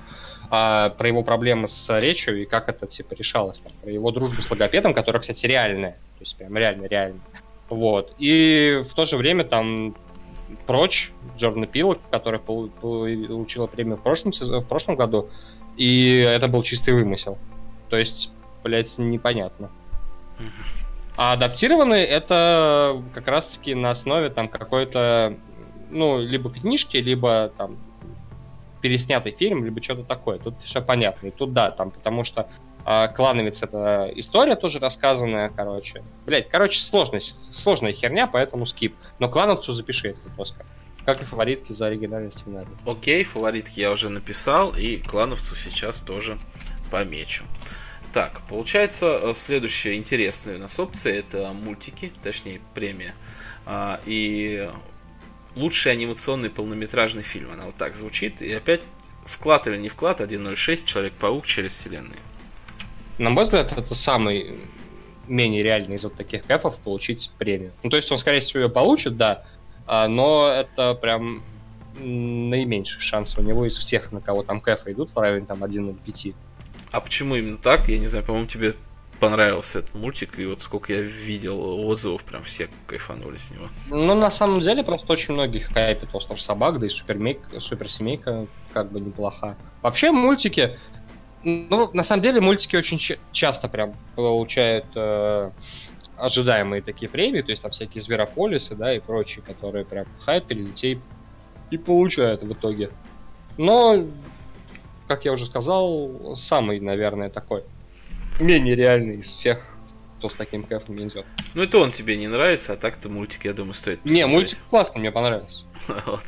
а, 0.50 0.90
про 0.90 1.08
его 1.08 1.22
проблемы 1.22 1.68
с 1.68 2.00
речью 2.00 2.42
и 2.42 2.44
как 2.44 2.68
это 2.68 2.86
типа 2.86 3.14
решалось, 3.14 3.60
там, 3.60 3.72
про 3.82 3.90
его 3.90 4.10
дружбу 4.10 4.42
с 4.42 4.50
логопедом, 4.50 4.94
которая, 4.94 5.20
кстати, 5.20 5.46
реальная, 5.46 5.92
то 5.92 6.24
есть 6.24 6.36
прям 6.36 6.56
реально 6.56 6.86
реально. 6.86 7.20
Вот. 7.68 8.14
И 8.18 8.84
в 8.90 8.94
то 8.94 9.06
же 9.06 9.16
время 9.16 9.44
там 9.44 9.94
прочь 10.66 11.10
Джордан 11.38 11.66
Пила, 11.66 11.94
которая 12.10 12.40
получила 12.40 13.66
премию 13.66 13.96
в 13.96 14.02
прошлом, 14.02 14.32
в 14.32 14.64
прошлом 14.64 14.96
году, 14.96 15.30
и 15.76 16.18
это 16.18 16.48
был 16.48 16.62
чистый 16.62 16.92
вымысел. 16.92 17.38
То 17.88 17.96
есть, 17.96 18.30
блядь, 18.62 18.98
непонятно. 18.98 19.70
А 21.16 21.34
адаптированный 21.34 22.02
это 22.02 23.02
как 23.14 23.28
раз-таки 23.28 23.74
на 23.74 23.90
основе 23.90 24.30
там 24.30 24.48
какой-то, 24.48 25.36
ну, 25.90 26.20
либо 26.20 26.50
книжки, 26.50 26.96
либо 26.96 27.52
там 27.58 27.76
переснятый 28.80 29.32
фильм, 29.32 29.64
либо 29.64 29.82
что-то 29.82 30.04
такое. 30.04 30.38
Тут 30.38 30.60
все 30.62 30.80
понятно. 30.80 31.28
И 31.28 31.30
тут 31.30 31.52
да, 31.52 31.70
там, 31.70 31.90
потому 31.90 32.24
что 32.24 32.48
А 32.84 33.08
Клановец 33.08 33.62
это 33.62 34.10
история 34.16 34.56
тоже 34.56 34.78
рассказанная, 34.80 35.50
короче. 35.50 36.02
Блять, 36.26 36.48
короче, 36.48 36.80
сложность, 36.80 37.34
сложная 37.52 37.92
херня, 37.92 38.26
поэтому 38.26 38.66
скип. 38.66 38.96
Но 39.18 39.28
Клановцу 39.28 39.72
запиши 39.72 40.08
этот 40.08 40.38
Оскар. 40.38 40.66
Как 41.04 41.22
и 41.22 41.24
фаворитки 41.24 41.72
за 41.72 41.86
оригинальный 41.86 42.32
сценарий. 42.32 42.68
Окей, 42.86 43.24
фаворитки 43.24 43.80
я 43.80 43.90
уже 43.90 44.08
написал, 44.08 44.70
и 44.70 44.98
клановцу 44.98 45.56
сейчас 45.56 46.00
тоже 46.00 46.38
помечу. 46.92 47.44
Так, 48.12 48.42
получается, 48.48 49.20
э, 49.22 49.34
следующая 49.36 49.96
интересная 49.96 50.56
у 50.56 50.58
нас 50.58 50.78
опция 50.78 51.20
это 51.20 51.52
мультики, 51.52 52.12
точнее 52.22 52.60
премия. 52.74 53.14
А, 53.64 54.00
и 54.04 54.70
лучший 55.56 55.92
анимационный 55.92 56.50
полнометражный 56.50 57.22
фильм. 57.22 57.52
Она 57.52 57.64
вот 57.64 57.76
так 57.76 57.96
звучит. 57.96 58.42
И 58.42 58.52
опять 58.52 58.82
вклад 59.24 59.66
или 59.66 59.78
не 59.78 59.88
вклад 59.88 60.20
1.06 60.20 60.84
Человек-паук 60.84 61.46
через 61.46 61.72
вселенную. 61.72 62.18
На 63.18 63.30
мой 63.30 63.44
взгляд, 63.44 63.72
это 63.76 63.94
самый 63.94 64.58
менее 65.28 65.62
реальный 65.62 65.96
из 65.96 66.04
вот 66.04 66.14
таких 66.14 66.42
кэпов 66.44 66.76
получить 66.78 67.30
премию. 67.38 67.72
Ну, 67.82 67.90
то 67.90 67.96
есть 67.96 68.10
он, 68.10 68.18
скорее 68.18 68.40
всего, 68.40 68.60
ее 68.60 68.68
получит, 68.68 69.16
да, 69.16 69.44
а, 69.86 70.08
но 70.08 70.48
это 70.50 70.94
прям 70.94 71.42
наименьший 71.98 73.00
шанс 73.00 73.36
у 73.36 73.42
него 73.42 73.66
из 73.66 73.76
всех, 73.76 74.12
на 74.12 74.20
кого 74.20 74.42
там 74.42 74.60
кэфы 74.60 74.92
идут, 74.92 75.14
в 75.14 75.18
районе 75.18 75.46
там 75.46 75.62
1.05. 75.62 76.34
А 76.92 77.00
почему 77.00 77.36
именно 77.36 77.58
так? 77.58 77.88
Я 77.88 77.98
не 77.98 78.06
знаю, 78.06 78.24
по-моему, 78.24 78.46
тебе 78.46 78.74
понравился 79.18 79.78
этот 79.78 79.94
мультик, 79.94 80.38
и 80.38 80.46
вот 80.46 80.62
сколько 80.62 80.92
я 80.92 81.00
видел 81.00 81.86
отзывов, 81.86 82.24
прям 82.24 82.42
все 82.42 82.68
кайфанули 82.86 83.36
с 83.36 83.50
него. 83.50 83.68
Ну, 83.88 84.14
на 84.14 84.30
самом 84.30 84.60
деле, 84.60 84.82
просто 84.82 85.12
очень 85.12 85.32
многих 85.32 85.72
кайпит 85.72 86.08
Остров 86.12 86.42
Собак, 86.42 86.80
да 86.80 86.86
и 86.86 86.88
Супермейк, 86.90 87.38
Суперсемейка 87.60 88.46
как 88.72 88.90
бы 88.90 89.00
неплоха. 89.00 89.56
Вообще, 89.80 90.10
мультики, 90.10 90.76
ну, 91.44 91.90
на 91.92 92.04
самом 92.04 92.22
деле, 92.22 92.40
мультики 92.40 92.76
очень 92.76 93.00
часто 93.32 93.68
прям 93.68 93.94
получают 94.16 94.86
э, 94.96 95.50
ожидаемые 96.16 96.82
такие 96.82 97.08
премии, 97.08 97.42
то 97.42 97.50
есть 97.50 97.62
там 97.62 97.70
всякие 97.70 98.02
Зверополисы, 98.02 98.74
да, 98.74 98.94
и 98.94 99.00
прочие, 99.00 99.42
которые 99.42 99.84
прям 99.84 100.06
хайпили 100.20 100.64
детей 100.64 101.00
и 101.70 101.78
получают 101.78 102.42
в 102.42 102.52
итоге. 102.52 102.90
Но, 103.56 104.04
как 105.08 105.24
я 105.24 105.32
уже 105.32 105.46
сказал, 105.46 106.36
самый, 106.38 106.80
наверное, 106.80 107.30
такой 107.30 107.64
менее 108.40 108.74
реальный 108.74 109.16
из 109.16 109.26
всех, 109.26 109.64
кто 110.18 110.30
с 110.30 110.34
таким 110.34 110.64
кайфом 110.64 110.98
идет. 111.02 111.26
Ну 111.54 111.62
это 111.62 111.78
он 111.78 111.92
тебе 111.92 112.16
не 112.16 112.28
нравится, 112.28 112.72
а 112.72 112.76
так-то 112.76 113.08
мультик, 113.08 113.44
я 113.44 113.52
думаю, 113.52 113.74
стоит 113.74 114.00
посмотреть. 114.00 114.26
Не, 114.26 114.26
мультик 114.26 114.58
классный, 114.70 115.00
мне 115.00 115.12
понравился. 115.12 115.64
Вот, 116.06 116.24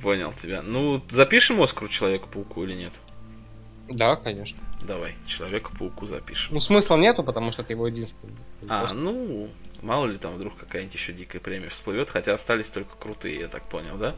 понял 0.00 0.32
тебя. 0.40 0.62
Ну, 0.62 1.02
запишем 1.10 1.60
Оскару 1.60 1.88
Человеку-пауку 1.88 2.62
или 2.64 2.74
нет? 2.74 2.92
Да, 3.88 4.16
конечно. 4.16 4.58
Давай, 4.82 5.14
Человека-пауку 5.26 6.06
запишем. 6.06 6.54
Ну, 6.54 6.60
смысла 6.60 6.96
нету, 6.96 7.24
потому 7.24 7.50
что 7.52 7.62
это 7.62 7.72
его 7.72 7.88
единственный. 7.88 8.34
А, 8.68 8.92
ну, 8.92 9.48
мало 9.82 10.06
ли 10.06 10.18
там 10.18 10.34
вдруг 10.34 10.56
какая-нибудь 10.56 10.94
еще 10.94 11.12
дикая 11.12 11.40
премия 11.40 11.68
всплывет, 11.68 12.10
хотя 12.10 12.34
остались 12.34 12.70
только 12.70 12.96
крутые, 12.96 13.40
я 13.40 13.48
так 13.48 13.64
понял, 13.68 13.96
да? 13.96 14.14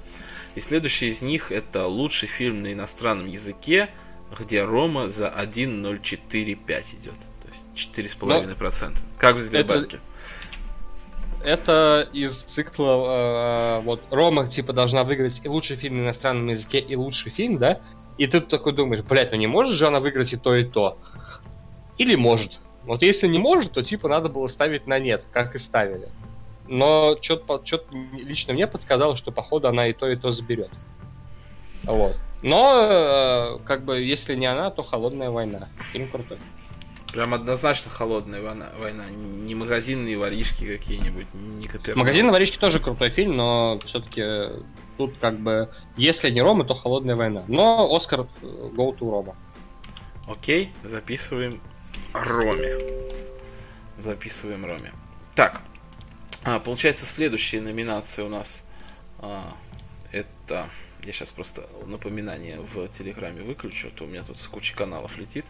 И 0.58 0.60
следующий 0.60 1.06
из 1.06 1.22
них 1.22 1.52
это 1.52 1.86
лучший 1.86 2.26
фильм 2.26 2.62
на 2.62 2.72
иностранном 2.72 3.28
языке, 3.28 3.90
где 4.36 4.64
Рома 4.64 5.08
за 5.08 5.28
1.045 5.28 6.84
идет. 7.00 7.14
То 7.44 7.48
есть 7.48 7.94
4,5%. 7.96 8.88
Но 8.90 8.96
как 9.18 9.36
в 9.36 9.40
Сбербанке. 9.40 10.00
Это, 11.44 11.48
это 11.48 12.08
из 12.12 12.36
цикла 12.52 13.78
э, 13.78 13.80
вот 13.82 14.02
Рома 14.10 14.50
типа 14.50 14.72
должна 14.72 15.04
выиграть 15.04 15.40
и 15.44 15.48
лучший 15.48 15.76
фильм 15.76 15.98
на 15.98 16.06
иностранном 16.06 16.48
языке, 16.48 16.80
и 16.80 16.96
лучший 16.96 17.30
фильм, 17.30 17.58
да? 17.58 17.80
И 18.16 18.26
ты 18.26 18.40
такой 18.40 18.72
думаешь, 18.72 19.04
блядь, 19.04 19.30
ну 19.30 19.38
не 19.38 19.46
может 19.46 19.76
же 19.76 19.86
она 19.86 20.00
выиграть 20.00 20.32
и 20.32 20.36
то, 20.36 20.56
и 20.56 20.64
то. 20.64 20.98
Или 21.98 22.16
может. 22.16 22.58
Вот 22.82 23.02
если 23.02 23.28
не 23.28 23.38
может, 23.38 23.70
то 23.70 23.84
типа 23.84 24.08
надо 24.08 24.28
было 24.28 24.48
ставить 24.48 24.88
на 24.88 24.98
нет, 24.98 25.24
как 25.32 25.54
и 25.54 25.60
ставили. 25.60 26.08
Но 26.68 27.16
что-то 27.20 27.62
лично 28.12 28.52
мне 28.52 28.66
подсказало, 28.66 29.16
что 29.16 29.32
походу 29.32 29.68
она 29.68 29.86
и 29.86 29.92
то, 29.92 30.08
и 30.08 30.16
то 30.16 30.32
заберет. 30.32 30.70
Вот. 31.84 32.16
Но, 32.42 33.58
э, 33.58 33.58
как 33.64 33.84
бы, 33.84 34.00
если 34.00 34.36
не 34.36 34.46
она, 34.46 34.70
то 34.70 34.82
холодная 34.82 35.30
война. 35.30 35.68
Фильм 35.92 36.08
крутой. 36.08 36.38
Прям 37.12 37.32
однозначно 37.32 37.90
холодная 37.90 38.42
война. 38.42 38.68
война. 38.78 39.04
Не 39.08 39.54
магазинные 39.54 40.18
воришки 40.18 40.76
какие-нибудь, 40.76 41.26
не 41.32 41.66
Копернов. 41.66 41.96
Магазинные 41.96 42.32
воришки 42.32 42.58
тоже 42.58 42.80
крутой 42.80 43.10
фильм, 43.10 43.36
но 43.36 43.80
все-таки 43.86 44.22
тут 44.98 45.14
как 45.18 45.38
бы, 45.38 45.70
если 45.96 46.30
не 46.30 46.42
Рома, 46.42 46.64
то 46.64 46.74
холодная 46.74 47.16
война. 47.16 47.44
Но 47.48 47.92
Оскар 47.94 48.20
э, 48.20 48.46
go 48.74 48.96
to 48.96 49.10
Рома. 49.10 49.34
Окей, 50.26 50.70
записываем 50.84 51.60
Роме. 52.12 52.78
Записываем 53.96 54.66
Роме. 54.66 54.92
Так, 55.34 55.62
а, 56.44 56.58
получается 56.60 57.06
следующая 57.06 57.60
номинация 57.60 58.24
у 58.24 58.28
нас 58.28 58.64
а, 59.18 59.54
это 60.12 60.70
я 61.04 61.12
сейчас 61.12 61.30
просто 61.30 61.66
напоминание 61.86 62.60
в 62.60 62.88
Телеграме 62.88 63.42
выключу, 63.42 63.88
а 63.88 63.90
то 63.96 64.04
у 64.04 64.06
меня 64.06 64.24
тут 64.24 64.38
с 64.38 64.48
кучей 64.48 64.74
каналов 64.74 65.16
летит. 65.16 65.44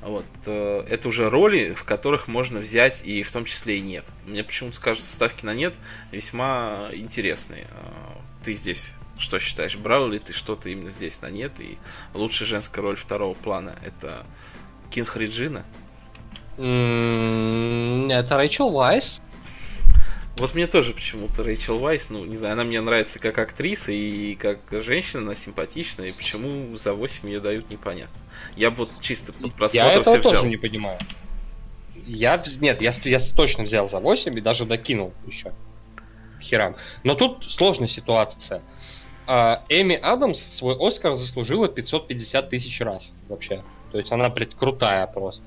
Вот. 0.00 0.24
Э, 0.46 0.84
это 0.88 1.08
уже 1.08 1.28
роли, 1.28 1.74
в 1.74 1.84
которых 1.84 2.26
можно 2.26 2.58
взять 2.58 3.02
и 3.04 3.22
в 3.22 3.30
том 3.30 3.44
числе 3.44 3.78
и 3.78 3.80
нет. 3.80 4.04
Мне 4.26 4.42
почему-то 4.42 4.80
кажется, 4.80 5.14
ставки 5.14 5.44
на 5.44 5.54
нет 5.54 5.74
весьма 6.10 6.88
интересные. 6.92 7.66
А, 7.70 8.18
ты 8.44 8.54
здесь 8.54 8.90
что 9.18 9.40
считаешь, 9.40 9.76
брал 9.76 10.08
ли 10.08 10.20
ты 10.20 10.32
что-то 10.32 10.68
именно 10.68 10.90
здесь 10.90 11.20
на 11.20 11.28
нет? 11.28 11.52
И 11.58 11.76
лучшая 12.14 12.48
женская 12.48 12.80
роль 12.82 12.96
второго 12.96 13.34
плана 13.34 13.74
это 13.84 14.24
Кинг 14.90 15.16
Реджина? 15.16 15.64
Это 16.56 18.36
Рэйчел 18.36 18.70
Вайс. 18.70 19.20
Вот 20.38 20.54
мне 20.54 20.66
тоже 20.66 20.92
почему-то 20.94 21.42
Рэйчел 21.42 21.78
Вайс, 21.78 22.10
ну, 22.10 22.24
не 22.24 22.36
знаю, 22.36 22.52
она 22.52 22.64
мне 22.64 22.80
нравится 22.80 23.18
как 23.18 23.38
актриса 23.38 23.90
и 23.90 24.36
как 24.36 24.60
женщина, 24.70 25.22
она 25.22 25.34
симпатичная, 25.34 26.08
и 26.08 26.12
почему 26.12 26.76
за 26.76 26.94
8 26.94 27.28
ее 27.28 27.40
дают, 27.40 27.70
непонятно. 27.70 28.16
Я 28.56 28.70
вот 28.70 28.90
чисто 29.00 29.32
под 29.32 29.54
просмотр 29.54 29.86
Я 29.86 29.92
этого 29.94 30.18
тоже 30.18 30.28
взял. 30.28 30.44
не 30.44 30.56
понимаю. 30.56 30.98
Я, 32.06 32.42
нет, 32.60 32.80
я, 32.80 32.92
я 33.04 33.18
точно 33.34 33.64
взял 33.64 33.88
за 33.88 33.98
8 33.98 34.38
и 34.38 34.40
даже 34.40 34.64
докинул 34.64 35.12
еще. 35.26 35.52
Херам. 36.40 36.76
Но 37.02 37.14
тут 37.14 37.44
сложная 37.50 37.88
ситуация. 37.88 38.62
А, 39.26 39.64
Эми 39.68 39.96
Адамс 39.96 40.40
свой 40.56 40.76
Оскар 40.78 41.16
заслужила 41.16 41.68
550 41.68 42.48
тысяч 42.48 42.80
раз 42.80 43.12
вообще. 43.28 43.62
То 43.92 43.98
есть 43.98 44.12
она 44.12 44.30
пред 44.30 44.54
крутая 44.54 45.06
просто. 45.06 45.44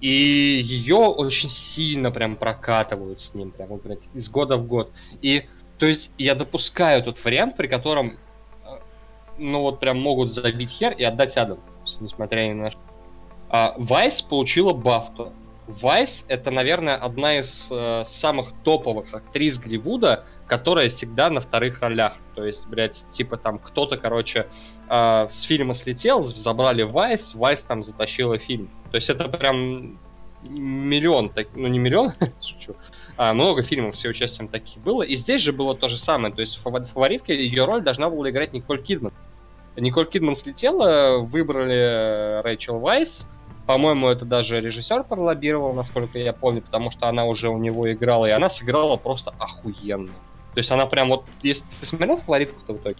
И 0.00 0.08
ее 0.08 0.96
очень 0.96 1.48
сильно 1.48 2.10
прям 2.10 2.36
прокатывают 2.36 3.20
с 3.20 3.34
ним, 3.34 3.50
прям, 3.50 3.76
блядь, 3.78 4.00
из 4.12 4.28
года 4.28 4.56
в 4.56 4.66
год. 4.66 4.90
И, 5.22 5.44
то 5.78 5.86
есть, 5.86 6.10
я 6.18 6.34
допускаю 6.34 7.02
тот 7.02 7.22
вариант, 7.24 7.56
при 7.56 7.66
котором, 7.66 8.18
э, 8.64 8.68
ну 9.38 9.60
вот 9.62 9.80
прям 9.80 10.00
могут 10.00 10.32
забить 10.32 10.70
хер 10.70 10.92
и 10.92 11.04
отдать 11.04 11.36
Адам, 11.36 11.58
несмотря 12.00 12.46
ни 12.48 12.52
на 12.52 12.70
что. 12.70 12.80
А 13.48 13.74
Вайс 13.78 14.20
получила 14.20 14.72
Бафту. 14.72 15.32
Вайс 15.66 16.24
это, 16.28 16.50
наверное, 16.50 16.96
одна 16.96 17.38
из 17.38 17.68
э, 17.70 18.04
самых 18.08 18.52
топовых 18.64 19.14
актрис 19.14 19.58
Голливуда, 19.58 20.24
которая 20.46 20.90
всегда 20.90 21.30
на 21.30 21.40
вторых 21.40 21.80
ролях. 21.80 22.14
То 22.34 22.44
есть, 22.44 22.66
блядь, 22.66 23.02
типа 23.12 23.38
там 23.38 23.58
кто-то, 23.58 23.96
короче, 23.96 24.48
э, 24.88 25.28
с 25.30 25.42
фильма 25.42 25.74
слетел, 25.74 26.24
забрали 26.24 26.82
Вайс, 26.82 27.34
Вайс 27.34 27.60
там 27.62 27.82
затащила 27.82 28.38
фильм. 28.38 28.68
То 28.94 28.98
есть 28.98 29.10
это 29.10 29.28
прям 29.28 29.98
миллион, 30.48 31.30
так, 31.30 31.48
ну 31.56 31.66
не 31.66 31.80
миллион, 31.80 32.12
шучу, 32.40 32.76
а 33.16 33.34
много 33.34 33.64
фильмов 33.64 33.96
с 33.96 34.04
ее 34.04 34.10
участием 34.10 34.46
таких 34.46 34.80
было. 34.84 35.02
И 35.02 35.16
здесь 35.16 35.42
же 35.42 35.52
было 35.52 35.74
то 35.74 35.88
же 35.88 35.98
самое. 35.98 36.32
То 36.32 36.42
есть 36.42 36.60
фаворитка, 36.62 37.32
ее 37.32 37.64
роль 37.64 37.82
должна 37.82 38.08
была 38.08 38.30
играть 38.30 38.52
Николь 38.52 38.80
Кидман. 38.80 39.12
Николь 39.74 40.06
Кидман 40.06 40.36
слетела, 40.36 41.18
выбрали 41.18 42.40
Рэйчел 42.44 42.78
Вайс, 42.78 43.26
по-моему, 43.66 44.06
это 44.06 44.24
даже 44.24 44.60
режиссер 44.60 45.02
пролоббировал, 45.02 45.72
насколько 45.72 46.16
я 46.20 46.32
помню, 46.32 46.62
потому 46.62 46.92
что 46.92 47.08
она 47.08 47.24
уже 47.24 47.48
у 47.48 47.58
него 47.58 47.90
играла, 47.90 48.26
и 48.26 48.30
она 48.30 48.48
сыграла 48.48 48.96
просто 48.96 49.34
охуенно. 49.40 50.12
То 50.52 50.60
есть 50.60 50.70
она 50.70 50.86
прям 50.86 51.08
вот... 51.08 51.24
Если 51.42 51.64
ты 51.80 51.86
смотрел 51.86 52.18
фаворитку-то 52.18 52.74
в 52.74 52.76
итоге? 52.76 52.98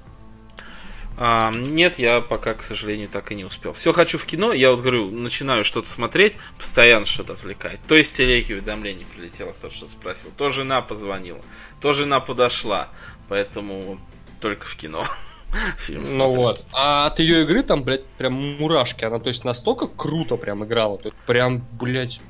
А, 1.16 1.52
нет, 1.52 1.98
я 1.98 2.20
пока, 2.20 2.54
к 2.54 2.62
сожалению, 2.62 3.08
так 3.08 3.30
и 3.30 3.34
не 3.34 3.44
успел. 3.44 3.72
Все 3.72 3.92
хочу 3.92 4.18
в 4.18 4.24
кино, 4.24 4.52
я 4.52 4.72
вот 4.72 4.80
говорю, 4.80 5.10
начинаю 5.10 5.64
что-то 5.64 5.88
смотреть, 5.88 6.36
постоянно 6.58 7.06
что-то 7.06 7.34
отвлекает. 7.34 7.80
То 7.86 7.94
есть 7.94 8.16
телеги 8.16 8.52
уведомление 8.52 9.06
прилетело, 9.14 9.52
кто-то 9.52 9.74
что-то 9.74 9.92
спросил, 9.92 10.30
то 10.36 10.50
жена 10.50 10.82
позвонила, 10.82 11.40
то 11.80 11.92
жена 11.92 12.18
подошла, 12.18 12.88
поэтому 13.28 14.00
только 14.40 14.66
в 14.66 14.76
кино. 14.76 15.06
Фильм 15.78 16.04
ну 16.16 16.32
вот. 16.32 16.64
А 16.72 17.06
от 17.06 17.20
ее 17.20 17.42
игры 17.42 17.62
там, 17.62 17.84
блядь, 17.84 18.04
прям 18.18 18.34
мурашки. 18.58 19.04
Она, 19.04 19.20
то 19.20 19.28
есть, 19.28 19.44
настолько 19.44 19.86
круто 19.86 20.36
прям 20.36 20.64
играла. 20.64 20.98
То 20.98 21.10
есть, 21.10 21.16
прям, 21.26 21.64
блядь. 21.72 22.20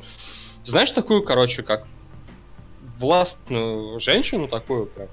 Знаешь 0.62 0.91
такую, 0.91 1.22
короче, 1.22 1.62
как 1.62 1.87
властную 2.99 4.01
женщину 4.01 4.49
такую 4.49 4.87
прям. 4.87 5.09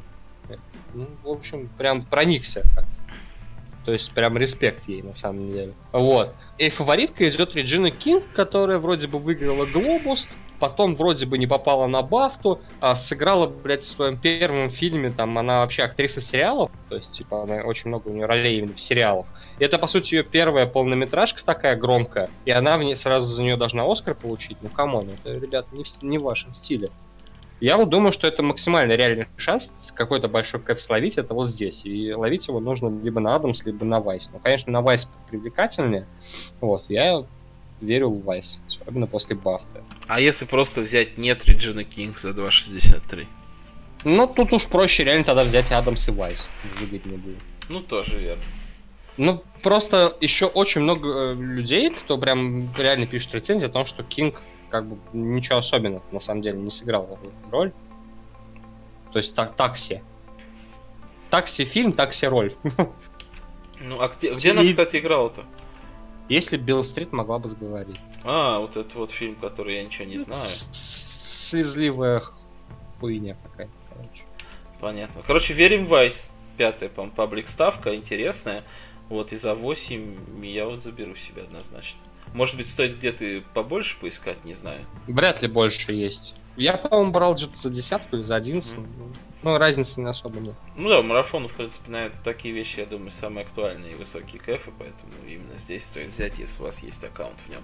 Ну, 0.94 1.08
в 1.24 1.30
общем, 1.30 1.70
прям 1.78 2.04
проникся. 2.04 2.66
То 3.86 3.92
есть 3.94 4.12
прям 4.14 4.38
респект 4.38 4.88
ей 4.88 5.02
на 5.02 5.16
самом 5.16 5.52
деле. 5.52 5.74
Вот. 5.92 6.34
И 6.58 6.70
фаворитка 6.70 7.28
идет 7.28 7.56
Реджина 7.56 7.90
Кинг, 7.92 8.24
которая 8.34 8.78
вроде 8.78 9.08
бы 9.08 9.18
выиграла 9.18 9.66
Глобус, 9.66 10.28
потом 10.62 10.96
вроде 10.96 11.26
бы 11.26 11.40
не 11.40 11.48
попала 11.48 11.88
на 11.88 12.04
Бафту, 12.04 12.62
а 12.80 12.96
сыграла, 12.96 13.48
блядь, 13.48 13.82
в 13.82 13.88
своем 13.88 14.16
первом 14.16 14.70
фильме, 14.70 15.10
там, 15.10 15.36
она 15.40 15.62
вообще 15.62 15.82
актриса 15.82 16.22
сериалов, 16.22 16.70
то 16.88 16.96
есть, 16.96 17.12
типа, 17.14 17.42
она 17.42 17.64
очень 17.64 17.88
много 17.88 18.10
у 18.10 18.14
нее 18.14 18.28
ролей 18.28 18.60
именно 18.60 18.76
в 18.76 18.80
сериалах. 18.80 19.26
И 19.58 19.64
это, 19.64 19.80
по 19.80 19.88
сути, 19.88 20.14
ее 20.14 20.24
первая 20.24 20.68
полнометражка 20.68 21.44
такая 21.44 21.76
громкая, 21.76 22.30
и 22.46 22.52
она 22.52 22.78
мне 22.78 22.96
сразу 22.96 23.28
за 23.28 23.42
нее 23.42 23.58
должна 23.58 23.92
Оскар 23.92 24.14
получить. 24.14 24.58
Ну, 24.62 24.70
come 24.70 24.91
on, 24.91 25.08
это, 25.10 25.34
ребят, 25.34 25.66
не 25.72 25.84
в, 25.84 26.04
не 26.04 26.20
в 26.20 26.24
вашем 26.24 26.54
стиле. 26.54 26.90
Я 27.62 27.78
вот 27.78 27.90
думаю, 27.90 28.12
что 28.12 28.26
это 28.26 28.42
максимально 28.42 28.94
реальный 28.94 29.28
шанс 29.38 29.70
какой-то 29.94 30.28
большой 30.28 30.60
кэф 30.60 30.80
словить, 30.80 31.18
это 31.18 31.36
вот 31.36 31.52
здесь. 31.52 31.82
И 31.84 32.12
ловить 32.12 32.48
его 32.48 32.60
нужно 32.60 32.90
либо 33.04 33.20
на 33.20 33.36
Адамс, 33.36 33.64
либо 33.66 33.86
на 33.86 34.00
Вайс. 34.00 34.30
Ну, 34.34 34.40
конечно, 34.40 34.72
на 34.72 34.82
Вайс 34.82 35.08
привлекательнее. 35.30 36.08
Вот, 36.60 36.86
я 36.90 37.24
верю 37.80 38.10
в 38.10 38.24
Вайс, 38.24 38.60
особенно 38.68 39.06
после 39.06 39.36
Бафта. 39.36 39.84
А 40.08 40.20
если 40.20 40.46
просто 40.46 40.82
взять 40.82 41.20
нет 41.20 41.46
Реджина 41.46 41.84
Кинг 41.84 42.18
за 42.18 42.32
2.63? 42.32 43.28
Ну, 44.06 44.26
тут 44.26 44.54
уж 44.54 44.66
проще 44.66 45.04
реально 45.04 45.26
тогда 45.26 45.44
взять 45.44 45.72
Адамс 45.72 46.08
и 46.08 46.12
Вайс. 46.12 46.44
Выгоднее 46.80 47.20
будет. 47.20 47.38
Ну, 47.70 47.82
тоже 47.82 48.18
верно. 48.18 48.44
Ну, 49.18 49.44
просто 49.62 50.18
еще 50.20 50.48
очень 50.48 50.82
много 50.82 51.10
э, 51.10 51.36
людей, 51.36 51.92
кто 51.92 52.18
прям 52.18 52.76
реально 52.76 53.06
пишет 53.06 53.36
рецензии 53.36 53.68
о 53.68 53.70
том, 53.70 53.86
что 53.86 54.02
Кинг 54.02 54.42
как 54.72 54.86
бы 54.88 54.98
ничего 55.14 55.60
особенного 55.60 56.02
на 56.12 56.20
самом 56.20 56.42
деле 56.42 56.58
не 56.58 56.72
сыграл 56.72 57.20
роль. 57.52 57.72
То 59.12 59.20
есть 59.20 59.36
так, 59.36 59.56
такси. 59.56 60.02
Такси 61.30 61.66
фильм, 61.66 61.94
такси 61.94 62.28
роль. 62.28 62.56
Ну, 63.84 64.00
а 64.00 64.10
где, 64.10 64.36
где 64.36 64.52
она, 64.52 64.62
И- 64.62 64.70
кстати, 64.70 64.98
играла-то? 64.98 65.44
Если 66.30 66.56
Билл 66.56 66.84
Стрит 66.86 67.12
могла 67.12 67.40
бы 67.40 67.50
сговорить. 67.50 68.00
А, 68.24 68.60
вот 68.60 68.78
этот 68.78 68.94
вот 68.94 69.10
фильм, 69.10 69.34
который 69.36 69.78
я 69.78 69.84
ничего 69.84 70.06
не 70.06 70.20
знаю. 70.20 70.52
Слезливая 70.72 72.22
хуйня 73.00 73.36
какая-то, 73.44 73.74
короче. 73.90 74.24
Понятно. 74.80 75.24
Короче, 75.26 75.54
верим 75.56 75.88
в 75.88 75.90
Вайс. 75.90 76.30
Пятая, 76.58 76.90
по-моему, 76.90 77.16
паблик 77.16 77.48
ставка, 77.48 77.96
интересная. 77.96 78.64
Вот, 79.10 79.34
и 79.34 79.36
за 79.36 79.56
8 79.56 80.46
я 80.46 80.68
вот 80.68 80.84
заберу 80.84 81.16
себе 81.16 81.42
однозначно. 81.42 82.00
Может 82.34 82.56
быть, 82.56 82.70
стоит 82.70 82.98
где-то 82.98 83.44
побольше 83.54 83.98
поискать, 84.00 84.44
не 84.46 84.54
знаю. 84.54 84.86
Вряд 85.08 85.42
ли 85.42 85.48
больше 85.48 85.92
есть. 85.92 86.34
Я, 86.58 86.78
по-моему, 86.78 87.12
брал 87.12 87.36
где-то 87.36 87.58
за 87.58 87.70
десятку 87.70 88.18
или 88.18 88.24
за 88.24 88.36
одиннадцать. 88.36 88.78
Мгм. 88.78 89.14
Ну, 89.44 89.58
разницы 89.58 90.00
не 90.00 90.08
особо 90.08 90.40
нет. 90.40 90.56
Ну 90.76 90.90
да, 90.90 91.02
марафон, 91.02 91.48
в 91.48 91.54
принципе, 91.54 91.90
на 91.90 92.10
такие 92.24 92.54
вещи, 92.54 92.80
я 92.80 92.86
думаю, 92.86 93.12
самые 93.12 93.46
актуальные 93.46 93.94
и 93.94 93.96
высокие 93.96 94.40
кэфы, 94.40 94.72
поэтому 94.78 95.12
именно 95.28 95.58
здесь 95.58 95.84
стоит 95.84 96.14
взять, 96.14 96.38
если 96.38 96.62
у 96.62 96.66
вас 96.66 96.84
есть 96.84 97.04
аккаунт 97.04 97.38
в 97.48 97.50
нем. 97.50 97.64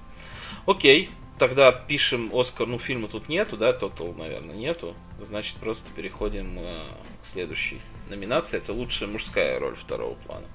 Окей, 0.66 1.12
тогда 1.38 1.72
пишем 1.72 2.32
Оскар, 2.34 2.66
ну 2.66 2.80
фильма 2.80 3.08
тут 3.08 3.30
нету, 3.30 3.58
да, 3.58 3.72
Total, 3.74 4.18
наверное, 4.18 4.56
нету, 4.56 4.96
значит 5.22 5.58
просто 5.58 5.88
переходим 5.96 6.58
э, 6.58 6.84
к 7.22 7.28
следующей 7.28 7.80
номинации, 8.10 8.58
это 8.58 8.74
лучшая 8.74 9.08
мужская 9.10 9.60
роль 9.60 9.76
второго 9.76 10.16
плана. 10.16 10.48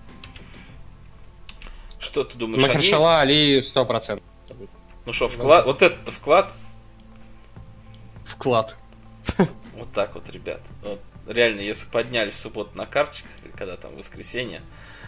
Что 2.03 2.24
ты 2.24 2.36
думаешь? 2.36 2.62
Махершала 2.62 3.20
Али 3.20 3.61
100%. 3.61 4.22
Ну 5.07 5.12
что, 5.12 5.28
вклад, 5.28 5.64
вот 5.64 5.82
этот 5.82 6.09
вклад, 6.14 6.53
Вклад. 8.26 8.76
вот 9.38 9.92
так 9.94 10.14
вот, 10.14 10.28
ребят. 10.28 10.61
Вот, 10.82 11.00
реально, 11.26 11.61
если 11.61 11.88
подняли 11.88 12.30
в 12.30 12.36
субботу 12.36 12.76
на 12.76 12.86
карточках, 12.86 13.30
когда 13.57 13.76
там 13.76 13.96
воскресенье, 13.96 14.62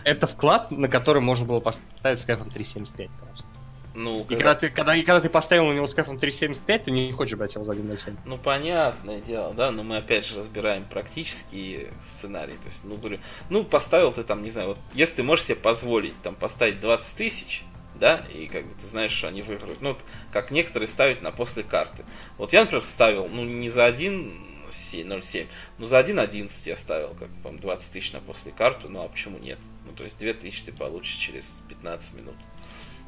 Это 0.05 0.27
вклад, 0.27 0.71
на 0.71 0.89
который 0.89 1.21
можно 1.21 1.45
было 1.47 1.61
поставить 1.61 2.21
с 2.21 2.25
кэфом 2.25 2.49
3.75 2.49 3.11
просто. 3.21 3.47
Ну, 3.95 4.23
И 4.29 4.35
когда 4.35 4.55
ты, 4.57 4.71
когда, 4.71 4.97
и 4.97 5.03
когда 5.03 5.21
ты 5.21 5.29
поставил 5.29 5.67
на 5.67 5.73
него 5.73 5.87
с 5.87 5.95
кэфом 5.95 6.17
3.75, 6.17 6.79
ты 6.85 6.91
не 6.91 7.13
хочешь 7.13 7.39
брать 7.39 7.55
его 7.55 7.65
за 7.65 7.73
1.07. 7.73 8.17
Ну, 8.25 8.39
понятное 8.39 9.21
дело, 9.21 9.55
да, 9.55 9.71
но 9.71 9.85
мы 9.85 9.99
опять 9.99 10.27
же 10.27 10.37
разбираем 10.37 10.85
практические 10.85 11.93
сценарии. 12.05 12.55
То 12.55 12.69
есть, 12.69 12.83
ну, 12.83 12.97
говорю, 12.97 13.21
ну, 13.51 13.63
поставил 13.65 14.13
ты 14.13 14.25
там, 14.25 14.43
не 14.43 14.51
знаю, 14.51 14.69
вот, 14.69 14.79
если 14.95 15.17
ты 15.17 15.23
можешь 15.23 15.45
себе 15.45 15.57
позволить 15.57 16.15
там 16.23 16.35
поставить 16.35 16.81
20 16.81 17.17
тысяч, 17.17 17.63
да, 17.95 18.25
и 18.35 18.47
как 18.47 18.67
бы 18.67 18.75
ты 18.81 18.87
знаешь, 18.87 19.13
что 19.13 19.29
они 19.29 19.43
выиграют. 19.43 19.81
Ну, 19.81 19.91
вот, 19.91 20.01
как 20.33 20.51
некоторые 20.51 20.89
ставят 20.89 21.23
на 21.23 21.31
после 21.31 21.63
карты. 21.63 22.05
Вот 22.37 22.53
я, 22.53 22.63
например, 22.63 22.85
ставил, 22.85 23.29
ну, 23.29 23.45
не 23.45 23.71
за 23.71 23.89
1.07, 23.89 25.47
но 25.79 25.87
за 25.87 26.01
1.11 26.01 26.51
я 26.67 26.77
ставил, 26.77 27.15
как, 27.15 27.29
по 27.45 27.51
20 27.51 27.93
тысяч 27.93 28.13
на 28.13 28.21
после 28.21 28.51
карту, 28.51 28.89
ну, 28.89 29.05
а 29.05 29.09
почему 29.09 29.39
нет? 29.39 29.61
Ну, 29.87 29.93
то 29.93 30.03
есть, 30.03 30.19
2 30.19 30.33
тысячи 30.35 30.65
ты 30.65 30.73
получишь 30.73 31.15
через 31.15 31.63
15 31.69 32.15
минут. 32.15 32.35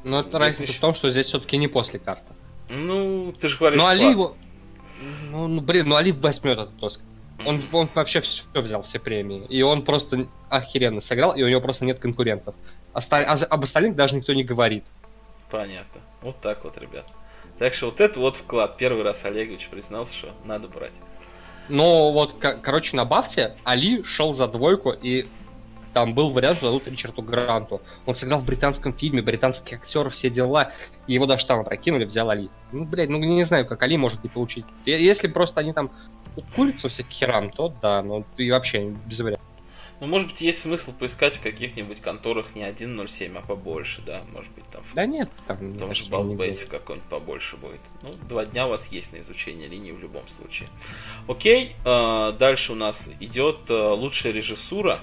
Но 0.07 0.21
это 0.21 0.29
Две 0.29 0.39
разница 0.39 0.73
в 0.73 0.79
том, 0.79 0.93
что 0.95 1.09
здесь 1.11 1.27
все-таки 1.27 1.57
не 1.57 1.67
после 1.67 1.99
карты. 1.99 2.25
Ну, 2.69 3.33
ты 3.39 3.47
же 3.49 3.57
говоришь, 3.57 3.79
Ну, 3.79 3.85
Али 3.87 4.09
его... 4.09 4.35
Ну, 5.31 5.47
ну, 5.47 5.61
блин, 5.61 5.89
ну 5.89 5.95
Али 5.95 6.11
возьмет 6.11 6.57
этот 6.57 6.81
Оскар. 6.81 7.05
Он, 7.45 7.63
он 7.71 7.89
вообще 7.93 8.21
все 8.21 8.43
взял, 8.55 8.81
все 8.83 8.99
премии. 8.99 9.45
И 9.49 9.61
он 9.61 9.83
просто 9.83 10.27
охеренно 10.49 11.01
сыграл, 11.01 11.35
и 11.35 11.43
у 11.43 11.47
него 11.47 11.61
просто 11.61 11.85
нет 11.85 11.99
конкурентов. 11.99 12.55
Оста- 12.93 13.17
а 13.17 13.33
об 13.45 13.63
остальных 13.63 13.95
даже 13.95 14.15
никто 14.15 14.33
не 14.33 14.43
говорит. 14.43 14.83
Понятно. 15.51 16.01
Вот 16.23 16.39
так 16.41 16.63
вот, 16.63 16.77
ребят. 16.79 17.05
Так 17.59 17.73
что 17.73 17.87
вот 17.87 17.99
это 18.01 18.19
вот 18.19 18.37
вклад. 18.37 18.77
Первый 18.77 19.03
раз 19.03 19.23
Олегович 19.23 19.67
признался, 19.69 20.13
что 20.13 20.29
надо 20.45 20.67
брать. 20.67 20.93
Но 21.69 22.11
вот, 22.11 22.37
ко- 22.39 22.57
короче, 22.57 22.95
на 22.95 23.05
Бафте 23.05 23.55
Али 23.63 24.03
шел 24.03 24.33
за 24.33 24.47
двойку, 24.47 24.91
и 24.91 25.27
там 25.97 26.13
был 26.13 26.29
вариант, 26.29 26.57
что 26.57 26.67
дадут 26.67 26.87
Ричарду 26.87 27.23
Гранту. 27.23 27.81
Он 28.05 28.13
сыграл 28.13 28.41
в 28.41 28.45
британском 28.45 28.93
фильме, 28.93 29.23
британский 29.23 29.77
актер, 29.77 30.11
все 30.11 30.29
дела. 30.29 30.71
И 31.07 31.13
его 31.13 31.25
даже 31.25 31.47
там 31.47 31.61
опрокинули, 31.61 32.05
взял 32.05 32.29
Али. 32.29 32.51
Ну, 32.71 32.85
блядь, 32.85 33.09
ну 33.09 33.17
не 33.17 33.45
знаю, 33.45 33.65
как 33.65 33.81
Али 33.81 33.97
может 33.97 34.23
не 34.23 34.29
получить. 34.29 34.65
Если 34.85 35.27
просто 35.27 35.61
они 35.61 35.73
там 35.73 35.89
укурятся 36.35 36.87
всяких 36.87 37.11
херам, 37.11 37.49
то 37.49 37.73
да, 37.81 38.03
ну 38.03 38.25
и 38.37 38.51
вообще 38.51 38.93
без 39.07 39.21
вариантов. 39.21 39.47
Ну, 39.99 40.05
может 40.05 40.27
быть, 40.27 40.41
есть 40.41 40.61
смысл 40.61 40.93
поискать 40.93 41.37
в 41.37 41.41
каких-нибудь 41.41 42.01
конторах 42.01 42.53
не 42.53 42.61
1.07, 42.61 43.35
а 43.35 43.41
побольше, 43.41 44.03
да? 44.05 44.21
Может 44.31 44.51
быть, 44.51 44.65
там 44.71 44.83
Да 44.93 45.07
нет, 45.07 45.29
там... 45.47 45.71
не 45.71 45.77
будет. 45.77 46.09
Балтбейте 46.09 46.65
в 46.65 46.69
какой-нибудь 46.69 47.09
побольше 47.09 47.57
будет. 47.57 47.79
Ну, 48.03 48.11
два 48.29 48.45
дня 48.45 48.67
у 48.67 48.69
вас 48.69 48.87
есть 48.91 49.13
на 49.13 49.19
изучение 49.19 49.67
линии 49.67 49.91
в 49.91 49.99
любом 49.99 50.27
случае. 50.27 50.69
Окей, 51.27 51.75
э, 51.83 52.33
дальше 52.37 52.73
у 52.73 52.75
нас 52.75 53.09
идет 53.19 53.69
э, 53.69 53.73
лучшая 53.73 54.33
режиссура. 54.33 54.99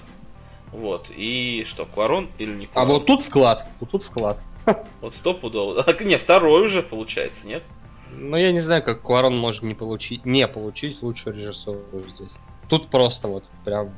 Вот, 0.75 1.07
и 1.09 1.63
что, 1.67 1.85
Куарон 1.85 2.29
или 2.37 2.51
не 2.53 2.65
А 2.65 2.81
Куарон? 2.81 2.89
вот 2.93 3.05
тут 3.05 3.23
вклад, 3.25 3.65
вот 3.79 3.89
тут 3.91 4.03
вклад. 4.03 4.39
Вот 5.01 5.15
стопудово. 5.15 5.83
А, 5.83 6.03
не, 6.03 6.17
второй 6.17 6.65
уже 6.65 6.81
получается, 6.83 7.47
нет? 7.47 7.63
Ну, 8.11 8.35
я 8.35 8.51
не 8.51 8.59
знаю, 8.59 8.83
как 8.83 9.01
Куарон 9.01 9.37
может 9.37 9.63
не 9.63 9.73
получить, 9.73 10.25
не 10.25 10.45
получить 10.47 11.01
лучшую 11.01 11.35
режиссуру 11.35 11.81
здесь. 12.15 12.31
Тут 12.67 12.89
просто 12.89 13.27
вот 13.27 13.45
прям... 13.63 13.91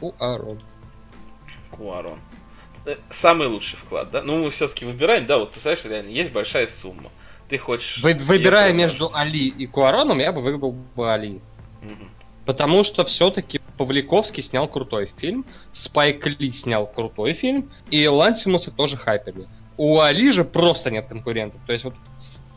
Куарон. 0.00 0.58
Куарон. 1.70 2.18
Э, 2.84 2.96
Самый 3.10 3.48
лучший 3.48 3.76
вклад, 3.78 4.10
да? 4.10 4.22
Ну, 4.22 4.44
мы 4.44 4.50
все-таки 4.50 4.84
выбираем, 4.84 5.26
да, 5.26 5.38
вот 5.38 5.52
представляешь, 5.52 5.84
реально, 5.84 6.08
есть 6.10 6.32
большая 6.32 6.66
сумма. 6.66 7.10
Ты 7.48 7.58
хочешь... 7.58 8.02
Вы- 8.02 8.14
выбирая 8.14 8.72
между 8.72 9.10
Али 9.14 9.46
и 9.48 9.66
Куароном, 9.66 10.18
я 10.18 10.32
бы 10.32 10.40
выбрал 10.42 10.72
бы 10.72 11.12
Али. 11.12 11.40
Мгм. 11.82 12.10
Потому 12.44 12.82
что 12.84 13.04
все-таки 13.04 13.60
Павликовский 13.76 14.42
снял 14.42 14.68
крутой 14.68 15.12
фильм, 15.16 15.44
Спайк 15.72 16.26
Ли 16.26 16.52
снял 16.52 16.86
крутой 16.86 17.34
фильм, 17.34 17.70
и 17.90 18.06
Лансимуса 18.06 18.70
тоже 18.70 18.96
хайпили. 18.96 19.46
У 19.76 20.00
Али 20.00 20.30
же 20.30 20.44
просто 20.44 20.90
нет 20.90 21.06
конкурентов. 21.06 21.60
То 21.66 21.72
есть 21.72 21.84
вот 21.84 21.94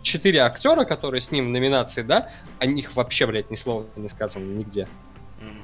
четыре 0.02 0.42
актера, 0.42 0.86
которые 0.86 1.22
с 1.22 1.32
ним 1.32 1.48
в 1.48 1.50
номинации, 1.50 2.02
да, 2.02 2.30
о 2.60 2.66
них 2.66 2.96
вообще, 2.96 3.28
блядь, 3.28 3.52
ни 3.52 3.56
слова 3.56 3.86
не 3.96 4.10
сказано 4.10 4.44
нигде. 4.46 4.88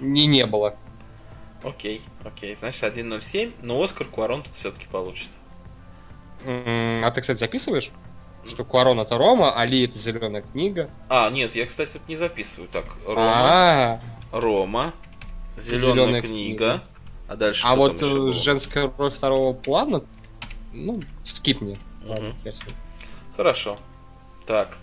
Ни 0.02 0.22
не 0.22 0.46
было. 0.46 0.76
Окей, 1.64 2.02
окей, 2.24 2.54
значит 2.56 2.84
1.07, 2.84 3.54
но 3.62 3.82
Оскар 3.82 4.06
Куарон 4.06 4.44
тут 4.44 4.54
все-таки 4.54 4.86
получит. 4.92 5.30
А 6.46 7.12
ты, 7.12 7.22
кстати, 7.22 7.40
записываешь? 7.40 7.92
Что 8.48 8.64
Куарон 8.64 9.00
это 9.00 9.18
Рома, 9.18 9.58
Али 9.58 9.86
это 9.86 9.98
зеленая 9.98 10.44
книга. 10.44 10.90
А, 11.10 11.30
нет, 11.32 11.56
я, 11.56 11.66
кстати, 11.66 11.96
это 11.96 12.04
не 12.08 12.16
записываю. 12.16 12.70
Так, 12.72 12.86
Рома, 13.08 13.34
А, 13.34 14.00
Рома, 14.32 14.94
Зеленая 15.58 15.94
«Зелёная 15.94 16.22
книга. 16.22 16.58
книга». 16.58 16.84
А 17.28 17.36
дальше 17.36 17.62
а 17.66 17.76
вот 17.76 18.02
э, 18.02 18.32
женская 18.34 18.92
роль 18.98 19.12
второго 19.12 19.54
плана, 19.54 20.04
ну, 20.74 21.02
скипни. 21.24 21.78
Ладно, 22.04 22.36
с 22.44 22.46
ним. 22.46 22.78
Хорошо. 23.36 23.78
Так, 24.46 24.78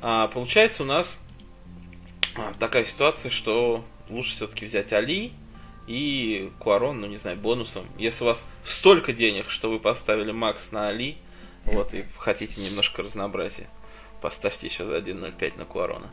а, 0.00 0.28
получается 0.28 0.84
у 0.84 0.86
нас 0.86 1.16
а, 2.36 2.52
такая 2.58 2.84
ситуация, 2.84 3.30
что 3.30 3.84
лучше 4.08 4.32
все-таки 4.32 4.66
взять 4.66 4.92
Али 4.92 5.32
и 5.88 6.52
Куарон, 6.60 7.00
ну 7.00 7.06
не 7.08 7.16
знаю, 7.16 7.36
бонусом. 7.36 7.86
Если 7.98 8.22
у 8.22 8.28
вас 8.28 8.46
столько 8.64 9.12
денег, 9.12 9.50
что 9.50 9.68
вы 9.68 9.80
поставили 9.80 10.30
Макс 10.30 10.70
на 10.70 10.88
Али, 10.88 11.16
вот, 11.64 11.92
и 11.92 12.04
хотите 12.16 12.60
немножко 12.60 13.02
разнообразия, 13.02 13.68
поставьте 14.22 14.68
еще 14.68 14.84
за 14.84 14.96
1.05 14.98 15.58
на 15.58 15.64
Куарона. 15.64 16.08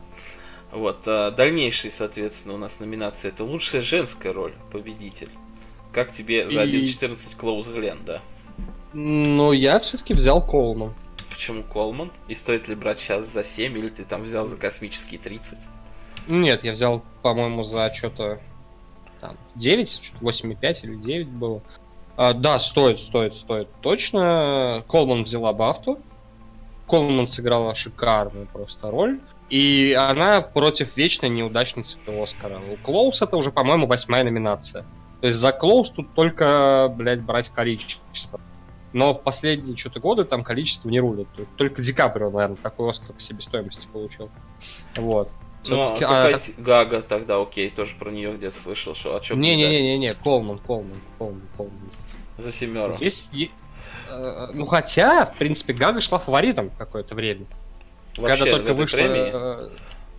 Вот, 0.72 0.98
а, 1.06 1.30
дальнейшие, 1.30 1.90
соответственно, 1.90 2.54
у 2.54 2.58
нас 2.58 2.80
номинации 2.80 3.28
это 3.28 3.44
лучшая 3.44 3.82
женская 3.82 4.32
роль, 4.32 4.52
победитель. 4.70 5.30
Как 5.92 6.12
тебе 6.12 6.48
за 6.48 6.62
1.14 6.64 7.36
Клоуз 7.36 7.68
Глен, 7.68 7.98
да? 8.04 8.20
Ну, 8.92 9.52
я 9.52 9.80
все-таки 9.80 10.14
взял 10.14 10.44
Колман. 10.44 10.94
Почему 11.30 11.62
Колман? 11.62 12.10
И 12.26 12.34
стоит 12.34 12.68
ли 12.68 12.74
брать 12.74 13.00
сейчас 13.00 13.28
за 13.28 13.44
7, 13.44 13.76
или 13.78 13.88
ты 13.88 14.04
там 14.04 14.22
взял 14.22 14.46
за 14.46 14.56
космические 14.56 15.20
30? 15.20 15.58
Нет, 16.28 16.64
я 16.64 16.72
взял, 16.72 17.02
по-моему, 17.22 17.64
за 17.64 17.92
что-то 17.94 18.40
там 19.20 19.36
9, 19.54 20.12
8,5 20.20 20.76
или 20.82 20.94
9 20.96 21.28
было. 21.28 21.62
А, 22.16 22.32
да, 22.32 22.58
стоит, 22.58 23.00
стоит, 23.00 23.34
стоит. 23.34 23.68
Точно. 23.80 24.84
Колман 24.88 25.24
взяла 25.24 25.52
Бафту. 25.52 25.98
Колман 26.86 27.28
сыграла 27.28 27.74
шикарную 27.74 28.46
просто 28.46 28.90
роль. 28.90 29.20
И 29.50 29.96
она 29.98 30.42
против 30.42 30.96
вечной 30.96 31.30
неудачницы 31.30 31.96
Оскара. 32.06 32.58
У 32.70 32.76
Клоус 32.76 33.22
это 33.22 33.36
уже, 33.36 33.50
по-моему, 33.50 33.86
восьмая 33.86 34.24
номинация. 34.24 34.84
То 35.20 35.28
есть 35.28 35.40
за 35.40 35.52
Клоус 35.52 35.90
тут 35.90 36.14
только, 36.14 36.92
блядь, 36.94 37.22
брать 37.22 37.48
количество. 37.48 38.40
Но 38.92 39.14
в 39.14 39.22
последние 39.22 39.76
что-то 39.76 40.00
годы 40.00 40.24
там 40.24 40.44
количество 40.44 40.88
не 40.88 41.00
рулит. 41.00 41.28
Только 41.56 41.82
Ди 41.82 41.92
Каприо, 41.92 42.30
наверное, 42.30 42.56
такой 42.56 42.90
Оскар 42.90 43.12
по 43.12 43.20
себестоимости 43.20 43.86
получил. 43.92 44.30
Вот. 44.96 45.30
Ну, 45.64 45.82
а 45.82 45.98
какая 45.98 46.36
а, 46.36 46.40
Гага 46.56 47.02
тогда, 47.02 47.40
окей, 47.40 47.68
тоже 47.70 47.94
про 47.98 48.10
нее 48.10 48.32
где-то 48.32 48.58
слышал, 48.58 48.94
что 48.94 49.16
о 49.16 49.20
чем 49.20 49.40
Не-не-не-не, 49.40 50.14
Колман, 50.14 50.58
Колман, 50.58 51.00
Колман, 51.18 51.42
Колман. 51.56 51.90
За 52.38 52.52
семеру. 52.52 52.96
Здесь, 52.96 53.28
э, 53.34 54.48
ну 54.54 54.66
хотя, 54.66 55.26
в 55.26 55.36
принципе, 55.36 55.72
Гага 55.72 56.00
шла 56.00 56.18
фаворитом 56.18 56.70
какое-то 56.78 57.14
время. 57.14 57.46
Вообще, 58.18 58.44
когда 58.44 58.58
только 58.58 58.74
вышла 58.74 58.96
премии? 58.96 59.30
Э, 59.32 59.68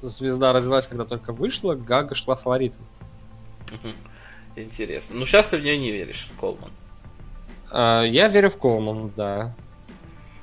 звезда 0.01 0.53
родилась, 0.53 0.87
когда 0.87 1.05
только 1.05 1.33
вышла, 1.33 1.75
Гага 1.75 2.15
шла 2.15 2.35
фаворитом. 2.35 2.85
Интересно. 4.55 5.15
Ну 5.17 5.25
сейчас 5.25 5.47
ты 5.47 5.57
в 5.57 5.61
нее 5.61 5.77
не 5.77 5.91
веришь, 5.91 6.27
Колман. 6.39 6.71
А, 7.71 8.01
я 8.03 8.27
верю 8.27 8.51
в 8.51 8.57
Колман, 8.57 9.11
да. 9.15 9.53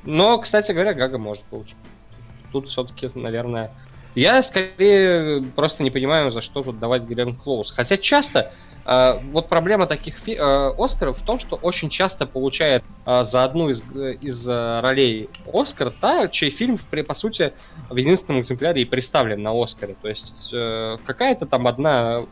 Но, 0.05 0.39
кстати 0.39 0.73
говоря, 0.73 0.95
Гага 0.95 1.19
может 1.19 1.43
получить. 1.45 1.77
Тут 2.53 2.69
все-таки, 2.69 3.11
наверное, 3.15 3.73
я 4.15 4.43
скорее 4.43 5.43
просто 5.57 5.83
не 5.83 5.91
понимаю, 5.91 6.31
за 6.31 6.41
что 6.41 6.63
тут 6.63 6.79
давать 6.79 7.03
Гленн 7.03 7.35
Клоус. 7.35 7.71
Хотя 7.71 7.97
часто 7.97 8.53
вот 9.33 9.49
проблема 9.49 9.87
таких 9.87 10.29
э, 10.29 10.73
Оскаров 10.79 11.19
в 11.19 11.25
том, 11.25 11.41
что 11.41 11.57
очень 11.57 11.91
часто 11.91 12.25
получает 12.25 12.85
э, 13.05 13.25
за 13.25 13.43
одну 13.43 13.69
из, 13.69 13.81
из 14.23 14.47
э, 14.47 14.81
ролей 14.81 15.29
Оскар 15.53 15.91
та, 15.91 16.29
чей 16.29 16.51
фильм, 16.51 16.79
по 16.79 17.15
сути, 17.15 17.53
в 17.91 17.97
единственном 17.97 18.43
экземпляре 18.43 18.83
и 18.83 18.85
представлен 18.85 19.43
на 19.43 19.61
Оскаре. 19.61 19.97
То 20.01 20.09
есть 20.09 20.51
э, 20.53 20.99
какая-то 21.05 21.47
там 21.47 21.67
одна 21.67 22.27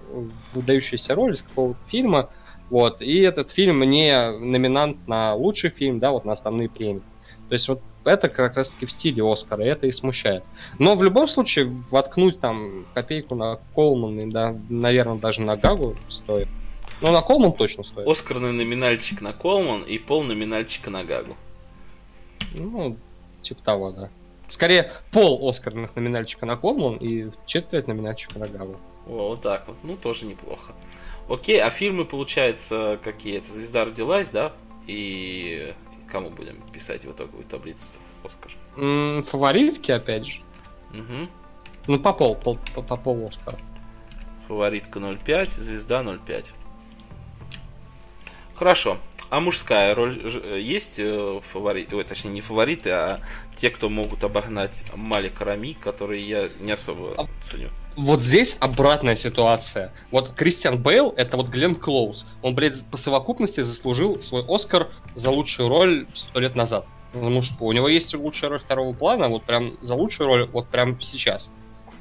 выдающаяся 0.53 1.17
роль 1.17 1.35
из 1.35 1.43
какого-то 1.43 1.81
фильма, 1.89 2.31
вот, 2.71 3.03
и 3.03 3.19
этот 3.21 3.51
фильм 3.51 3.83
не 3.83 4.31
номинант 4.31 5.09
на 5.09 5.35
лучший 5.35 5.71
фильм, 5.71 5.99
да, 5.99 6.13
вот 6.13 6.25
на 6.25 6.33
основные 6.33 6.69
премии. 6.69 7.03
То 7.49 7.55
есть 7.55 7.69
вот 7.69 7.81
это 8.05 8.29
как 8.29 8.57
раз 8.57 8.69
таки 8.69 8.87
в 8.87 8.93
стиле 8.93 9.23
Оскара, 9.23 9.65
и 9.65 9.69
это 9.69 9.87
и 9.87 9.93
смущает. 9.93 10.45
Но 10.79 10.97
в 10.97 11.03
любом 11.03 11.29
случае, 11.29 11.67
воткнуть 11.91 12.41
там 12.41 12.87
копейку 12.95 13.35
на 13.35 13.59
Колман, 13.75 14.19
и, 14.19 14.31
да, 14.31 14.57
наверное, 14.69 15.17
даже 15.17 15.41
на 15.41 15.57
Гагу 15.57 15.97
стоит. 16.09 16.49
Ну, 17.01 17.11
на 17.11 17.23
Колман 17.23 17.53
точно 17.53 17.85
стоит. 17.85 18.07
Оскарный 18.07 18.53
номинальчик 18.53 19.21
на 19.21 19.33
Колман 19.33 19.83
и 19.83 19.99
пол 19.99 20.23
номинальчика 20.23 20.91
на 20.91 21.05
Гагу. 21.05 21.37
Ну, 22.55 22.97
типа 23.43 23.63
того, 23.63 23.91
да. 23.91 24.11
Скорее, 24.49 24.93
пол 25.11 25.49
Оскарных 25.49 25.97
номинальчика 25.97 26.47
на 26.47 26.57
Колман 26.57 26.97
и 26.97 27.31
четверть 27.47 27.89
номинальчика 27.89 28.39
на 28.39 28.47
Гагу. 28.47 28.77
О, 29.07 29.31
вот 29.31 29.43
так 29.43 29.67
вот. 29.67 29.77
Ну, 29.83 29.97
тоже 29.97 30.27
неплохо. 30.27 30.73
Окей, 31.29 31.61
а 31.61 31.71
фильмы, 31.71 32.05
получается, 32.05 32.99
какие? 33.03 33.39
Это 33.39 33.49
«Звезда 33.49 33.87
родилась», 33.87 34.29
да? 34.29 34.53
И 34.87 35.73
кому 36.15 36.31
будем 36.31 36.63
писать 36.73 37.05
в 37.05 37.11
итоговую 37.11 37.45
таблицу 37.45 37.99
Оскар? 38.23 38.53
М-м, 38.77 39.25
фаворитки, 39.25 39.91
опять 39.91 40.27
же. 40.27 40.41
Угу. 40.91 41.29
Ну, 41.89 41.99
по 41.99 42.13
пол, 42.13 42.37
по, 42.37 42.55
по, 42.55 42.83
по 42.83 42.97
пол 42.97 43.29
Оскара. 43.29 43.59
Фаворитка 44.47 45.01
0,5, 45.01 45.51
звезда 45.51 46.03
0,5. 46.05 46.47
Хорошо. 48.55 48.99
А 49.29 49.41
мужская 49.41 49.93
роль 49.97 50.23
есть 50.61 50.99
э, 50.99 51.41
фаворит, 51.53 51.93
ой, 51.93 52.05
точнее 52.05 52.31
не 52.31 52.41
фавориты, 52.41 52.91
а 52.91 53.21
те, 53.57 53.71
кто 53.71 53.89
могут 53.89 54.23
обогнать 54.23 54.85
Малика 54.95 55.45
Рами, 55.45 55.73
которые 55.73 56.29
я 56.29 56.49
не 56.61 56.71
особо 56.71 57.15
а... 57.19 57.27
ценю. 57.43 57.71
Вот 57.97 58.23
здесь 58.23 58.57
обратная 58.59 59.15
ситуация. 59.15 59.93
Вот 60.11 60.33
Кристиан 60.35 60.83
Бейл 60.83 61.15
это 61.17 61.37
вот 61.37 61.49
Глен 61.49 61.77
Клоуз. 61.77 62.27
Он, 62.43 62.55
блядь, 62.55 62.85
по 62.87 62.97
совокупности 62.97 63.63
заслужил 63.63 64.21
свой 64.21 64.45
Оскар 64.49 64.89
за 65.15 65.31
лучшую 65.31 65.69
роль 65.69 66.07
сто 66.15 66.41
лет 66.41 66.57
назад. 66.57 66.87
Ну 67.13 67.43
что, 67.43 67.65
у 67.65 67.73
него 67.73 67.89
есть 67.89 68.13
лучшая 68.13 68.51
роль 68.51 68.59
второго 68.59 68.93
плана, 68.93 69.29
вот 69.29 69.45
прям 69.45 69.75
за 69.81 69.95
лучшую 69.95 70.27
роль, 70.27 70.49
вот 70.53 70.67
прям 70.67 71.01
сейчас. 71.01 71.49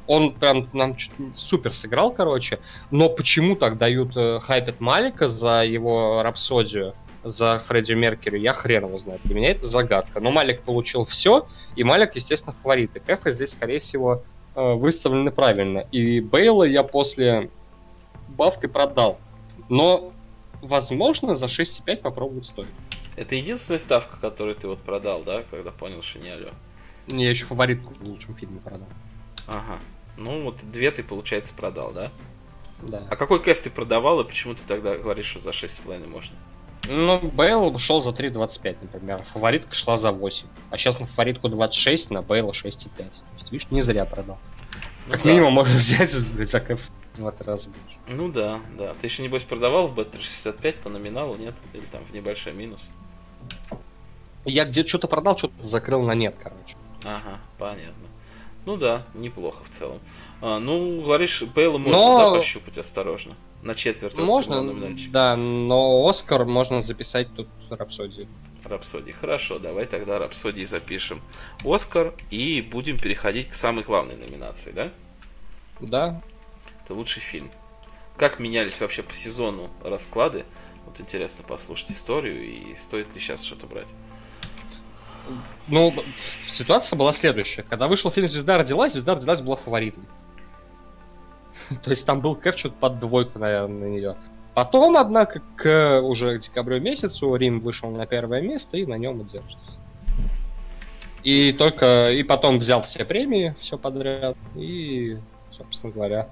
Он 0.08 0.34
прям 0.34 0.68
нам 0.74 0.98
супер 1.38 1.74
сыграл, 1.74 2.12
короче. 2.12 2.60
Но 2.90 3.10
почему 3.10 3.56
так 3.56 3.78
дают 3.78 4.18
э, 4.18 4.40
хайпет 4.40 4.80
Малика 4.82 5.30
за 5.30 5.62
его 5.64 6.24
рапсодию, 6.24 6.96
за 7.24 7.64
Фредди 7.68 7.94
Меркьюри, 7.94 8.40
я 8.40 8.54
хрен 8.54 8.86
его 8.86 8.98
знаю. 8.98 9.20
Для 9.24 9.36
меня 9.36 9.52
это 9.52 9.68
загадка. 9.68 10.20
Но 10.20 10.32
Малик 10.32 10.62
получил 10.64 11.06
все, 11.06 11.48
и 11.76 11.84
Малик, 11.84 12.16
естественно, 12.16 12.56
фаворит. 12.62 12.96
И 12.96 13.00
Кэфа 13.00 13.32
здесь, 13.32 13.52
скорее 13.52 13.80
всего, 13.80 14.24
выставлены 14.56 15.32
правильно. 15.32 15.80
И 15.92 16.20
Бейла 16.20 16.64
я 16.64 16.84
после 16.84 17.50
бавки 18.30 18.68
продал. 18.68 19.20
Но, 19.70 20.12
возможно, 20.62 21.36
за 21.36 21.46
6,5 21.46 21.98
попробовать 21.98 22.46
стоит. 22.46 22.68
Это 23.16 23.36
единственная 23.36 23.80
ставка, 23.80 24.18
которую 24.18 24.56
ты 24.56 24.68
вот 24.68 24.80
продал, 24.80 25.24
да, 25.24 25.44
когда 25.52 25.72
понял, 25.72 26.02
что 26.02 26.20
не 26.20 26.30
алё? 26.30 26.50
Я 27.08 27.30
еще 27.30 27.46
фаворитку 27.46 27.94
в 27.94 28.08
лучшем 28.08 28.36
фильме 28.36 28.60
продал. 28.60 28.88
Ага. 29.48 29.80
Ну 30.18 30.44
вот 30.44 30.58
две 30.72 30.92
ты, 30.92 31.04
получается, 31.04 31.54
продал, 31.54 31.92
да? 31.92 32.12
Да. 32.82 33.04
А 33.10 33.16
какой 33.16 33.42
кэф 33.42 33.62
ты 33.62 33.70
продавал, 33.70 34.20
и 34.22 34.26
почему 34.26 34.56
ты 34.56 34.62
тогда 34.68 34.98
говоришь, 34.98 35.28
что 35.28 35.40
за 35.40 35.52
6,5 35.52 36.08
можно? 36.08 36.36
Ну, 36.90 37.20
Бейл 37.20 37.78
шел 37.80 38.02
за 38.02 38.10
3.25, 38.10 38.78
например. 38.82 39.24
Фаворитка 39.34 39.74
шла 39.74 39.98
за 39.98 40.12
8. 40.12 40.48
А 40.70 40.78
сейчас 40.78 41.00
на 41.00 41.08
фаворитку 41.08 41.48
26, 41.48 42.10
на 42.10 42.22
Бейла 42.22 42.52
6.5. 42.52 43.06
Есть, 43.44 43.52
видишь, 43.52 43.72
не 43.72 43.82
зря 43.82 44.06
продал. 44.06 44.38
Ну, 45.08 45.14
как 45.14 45.24
да. 45.24 45.30
минимум 45.30 45.54
можно 45.54 45.76
взять 45.78 46.12
за 46.12 46.60
кэф 46.60 46.80
в 47.14 47.18
два 47.18 47.34
раза 47.40 47.70
больше. 47.70 47.98
Ну 48.08 48.32
да, 48.32 48.62
да. 48.78 48.94
Ты 49.00 49.08
еще, 49.08 49.22
небось, 49.22 49.44
продавал 49.44 49.88
в 49.88 50.00
B365 50.00 50.76
по 50.84 50.90
номиналу, 50.90 51.36
нет? 51.36 51.56
Или 51.74 51.84
там 51.92 52.04
в 52.06 52.14
небольшой 52.14 52.54
минус? 52.54 52.82
Я 54.46 54.66
где-то 54.66 54.90
что-то 54.90 55.08
продал, 55.08 55.38
что-то 55.38 55.68
закрыл 55.68 56.04
на 56.04 56.14
нет, 56.14 56.36
короче. 56.42 56.76
Ага, 57.04 57.40
понятно. 57.58 58.08
Ну 58.66 58.78
да, 58.78 59.04
неплохо 59.14 59.64
в 59.70 59.78
целом. 59.78 60.00
А, 60.42 60.60
ну, 60.60 61.02
говоришь, 61.02 61.42
Бейла 61.42 61.78
можно 61.78 61.92
но... 61.92 62.32
да, 62.32 62.38
пощупать 62.38 62.78
осторожно. 62.78 63.34
На 63.64 63.76
четверть 63.76 64.18
Можно, 64.18 64.76
да, 65.10 65.38
но 65.38 66.06
Оскар 66.08 66.44
можно 66.44 66.82
записать 66.82 67.34
тут 67.34 67.48
Рапсодию. 67.70 68.28
Рапсодии. 68.66 69.12
Хорошо, 69.14 69.58
давай 69.58 69.86
тогда 69.86 70.20
Рапсодии 70.20 70.66
запишем. 70.66 71.22
Оскар 71.64 72.14
и 72.30 72.62
будем 72.62 72.98
переходить 72.98 73.50
к 73.50 73.54
самой 73.54 73.86
главной 73.86 74.18
номинации, 74.18 74.72
да? 74.72 74.92
Да. 75.80 76.22
Это 76.84 76.94
лучший 76.94 77.22
фильм. 77.22 77.50
Как 78.18 78.40
менялись 78.40 78.80
вообще 78.82 79.02
по 79.02 79.14
сезону 79.14 79.70
расклады? 79.82 80.46
Вот 80.86 81.00
интересно 81.00 81.44
послушать 81.48 81.92
историю 81.92 82.44
и 82.44 82.76
стоит 82.76 83.14
ли 83.14 83.20
сейчас 83.22 83.44
что-то 83.44 83.68
брать. 83.68 83.88
Ну, 85.70 85.94
ситуация 86.52 86.98
была 86.98 87.14
следующая. 87.14 87.64
Когда 87.64 87.88
вышел 87.88 88.12
фильм 88.12 88.28
«Звезда 88.28 88.58
родилась», 88.58 88.92
«Звезда 88.92 89.16
родилась» 89.16 89.40
была 89.40 89.56
фаворитом. 89.56 90.06
То 91.84 91.90
есть 91.90 92.06
там 92.06 92.22
был 92.22 92.36
кэф 92.36 92.58
что-то 92.58 92.76
под 92.80 93.00
двойку, 93.00 93.40
наверное, 93.40 93.90
на 93.90 93.92
нее. 93.92 94.16
Потом, 94.54 94.98
однако, 94.98 95.42
к 95.56 96.02
уже 96.02 96.38
декабрю 96.40 96.80
месяцу 96.80 97.36
Рим 97.36 97.60
вышел 97.60 97.90
на 97.90 98.06
первое 98.06 98.42
место 98.42 98.78
и 98.78 98.86
на 98.86 98.98
нем 98.98 99.22
и 99.22 99.24
держится. 99.24 99.80
И 101.24 101.54
только 101.54 102.12
и 102.12 102.22
потом 102.24 102.60
взял 102.60 102.84
все 102.84 103.06
премии, 103.06 103.56
все 103.62 103.78
подряд, 103.78 104.38
и, 104.56 105.18
собственно 105.58 105.92
говоря, 105.92 106.28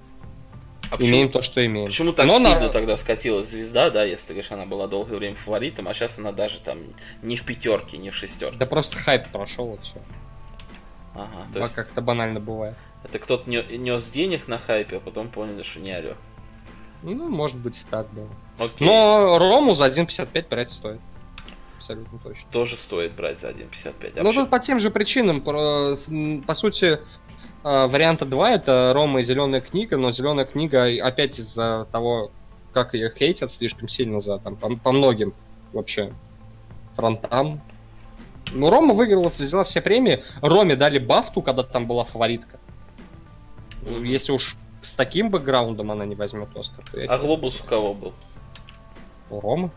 а 0.92 0.98
имеем 0.98 1.28
почему, 1.28 1.42
то, 1.42 1.42
что 1.44 1.66
имеем. 1.66 1.88
Почему 1.88 2.12
так 2.12 2.26
Но 2.26 2.34
сильно 2.34 2.60
на... 2.60 2.70
тогда 2.70 2.98
скатилась 2.98 3.50
звезда, 3.50 3.90
да, 3.90 4.04
если 4.04 4.28
ты 4.28 4.34
говоришь, 4.34 4.52
она 4.52 4.66
была 4.66 4.88
долгое 4.88 5.16
время 5.16 5.38
фаворитом, 5.38 5.88
а 5.88 5.94
сейчас 5.94 6.20
она 6.20 6.34
даже 6.34 6.60
там 6.60 6.80
не 7.22 7.38
в 7.38 7.46
пятерке, 7.46 7.98
не 7.98 8.10
в 8.10 8.16
шестерке. 8.16 8.58
Да 8.58 8.66
просто 8.66 8.98
хайп 8.98 9.30
прошел 9.30 9.76
и 9.76 9.78
все. 9.82 10.02
Ага, 11.16 11.48
то 11.54 11.60
есть... 11.60 11.74
как-то 11.74 12.02
банально 12.02 12.42
бывает. 12.42 12.76
Это 13.04 13.20
кто-то 13.20 13.50
нес 13.50 14.06
денег 14.12 14.48
на 14.48 14.58
хайпе, 14.58 14.98
а 14.98 15.00
потом 15.00 15.30
поняли, 15.30 15.64
что 15.64 15.80
не 15.80 15.92
орё. 15.92 16.16
Ну, 17.04 17.30
может 17.30 17.58
быть 17.58 17.78
и 17.78 17.84
так 17.90 18.08
было. 18.14 18.30
Окей. 18.60 18.88
Но 18.88 19.40
Рому 19.40 19.76
за 19.76 19.88
1.55 19.88 20.50
брать 20.50 20.72
стоит. 20.72 21.00
Абсолютно 21.78 22.20
точно. 22.20 22.44
Тоже 22.52 22.76
стоит 22.78 23.14
брать 23.14 23.40
за 23.40 23.50
1.55. 23.50 24.20
А 24.20 24.24
ну, 24.24 24.34
тут 24.34 24.52
по 24.52 24.60
тем 24.60 24.80
же 24.80 24.92
причинам. 24.92 25.42
По, 25.42 26.56
сути, 26.56 27.00
а, 27.64 27.88
варианта 27.88 28.26
2 28.26 28.52
это 28.52 28.92
Рома 28.94 29.22
и 29.22 29.24
Зеленая 29.24 29.62
книга, 29.62 29.98
но 29.98 30.12
Зеленая 30.12 30.46
книга 30.46 30.86
опять 31.04 31.40
из-за 31.40 31.88
того, 31.92 32.32
как 32.72 32.94
ее 32.94 33.12
хейтят 33.12 33.52
слишком 33.52 33.90
сильно 33.90 34.22
за 34.22 34.38
там 34.38 34.56
по, 34.56 34.70
по 34.76 34.92
многим 34.92 35.34
вообще 35.74 36.14
фронтам. 36.96 37.62
Ну, 38.54 38.70
Рома 38.70 38.94
выиграла, 38.94 39.32
взяла 39.36 39.64
все 39.64 39.82
премии. 39.82 40.24
Роме 40.42 40.76
дали 40.76 41.00
бафту, 41.00 41.42
когда 41.42 41.64
там 41.64 41.88
была 41.88 42.06
фаворитка. 42.06 42.60
Мгм. 43.82 44.04
Если 44.04 44.32
уж 44.32 44.56
с 44.84 44.92
таким 44.92 45.30
бэкграундом 45.30 45.92
она 45.92 46.06
не 46.06 46.16
возьмет 46.16 46.56
Оскар, 46.56 46.84
то 46.92 47.00
я 47.00 47.10
А 47.10 47.18
глобус 47.18 47.60
у 47.60 47.64
кого 47.64 47.94
был? 47.94 48.14
у 49.30 49.40
Ромы. 49.40 49.72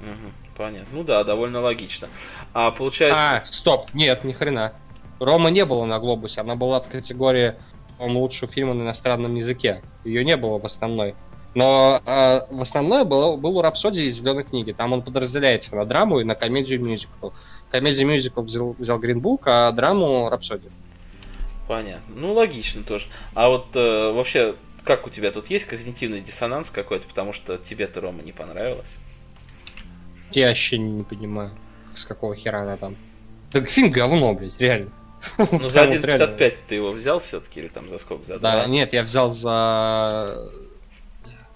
Мгм, 0.00 0.32
понятно. 0.56 0.88
Ну 0.92 1.04
да, 1.04 1.22
довольно 1.22 1.60
логично. 1.60 2.08
А 2.52 2.70
получается... 2.72 3.18
А, 3.18 3.44
стоп, 3.46 3.94
нет, 3.94 4.24
ни 4.24 4.32
хрена. 4.32 4.72
Рома 5.20 5.50
не 5.50 5.64
было 5.64 5.84
на 5.84 6.00
Глобусе, 6.00 6.40
она 6.40 6.56
была 6.56 6.80
в 6.80 6.88
категории 6.88 7.54
по-моему, 8.02 8.22
лучшего 8.22 8.50
фильма 8.50 8.74
на 8.74 8.82
иностранном 8.82 9.36
языке. 9.36 9.80
Ее 10.04 10.24
не 10.24 10.36
было 10.36 10.58
в 10.58 10.64
основной. 10.64 11.14
Но 11.54 12.00
э, 12.04 12.40
в 12.50 12.62
основной 12.62 13.04
был, 13.04 13.36
был 13.36 13.58
у 13.58 13.62
Рапсодии 13.62 14.06
из 14.06 14.16
Зеленой 14.16 14.42
книги. 14.42 14.72
Там 14.72 14.92
он 14.92 15.02
подразделяется 15.02 15.76
на 15.76 15.84
драму 15.84 16.18
и 16.18 16.24
на 16.24 16.34
комедию 16.34 16.84
мюзикл. 16.84 17.30
Комедию 17.70 18.08
мюзикл 18.08 18.42
взял, 18.42 18.74
взял 18.76 18.98
Гринбук, 18.98 19.42
а 19.46 19.70
драму 19.70 20.28
Рапсодию. 20.28 20.72
Понятно. 21.72 22.14
Ну, 22.14 22.34
логично 22.34 22.82
тоже. 22.82 23.06
А 23.32 23.48
вот 23.48 23.74
э, 23.74 24.12
вообще, 24.12 24.56
как 24.84 25.06
у 25.06 25.10
тебя 25.10 25.30
тут 25.32 25.48
есть 25.48 25.64
когнитивный 25.64 26.20
диссонанс 26.20 26.68
какой-то, 26.68 27.08
потому 27.08 27.32
что 27.32 27.56
тебе-то 27.56 28.02
Рома 28.02 28.20
не 28.22 28.32
понравилось? 28.32 28.98
Я 30.32 30.48
вообще 30.48 30.76
не, 30.76 31.02
понимаю, 31.02 31.52
с 31.96 32.04
какого 32.04 32.36
хера 32.36 32.60
она 32.64 32.76
там. 32.76 32.94
Так 33.52 33.70
фильм 33.70 33.90
говно, 33.90 34.34
блядь, 34.34 34.60
реально. 34.60 34.90
Ну, 35.38 35.70
за 35.70 35.84
Прям 35.86 35.96
вот 35.96 36.04
реально. 36.04 36.22
1.55 36.24 36.56
ты 36.68 36.74
его 36.74 36.92
взял 36.92 37.20
все-таки, 37.20 37.60
или 37.60 37.68
там 37.68 37.88
за 37.88 37.96
сколько? 37.96 38.22
За 38.26 38.38
Да, 38.38 38.64
2? 38.64 38.66
нет, 38.66 38.92
я 38.92 39.02
взял 39.02 39.32
за... 39.32 40.52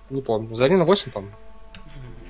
Не 0.08 0.22
помню, 0.22 0.56
за 0.56 0.64
1.8, 0.64 1.10
по-моему. 1.10 1.36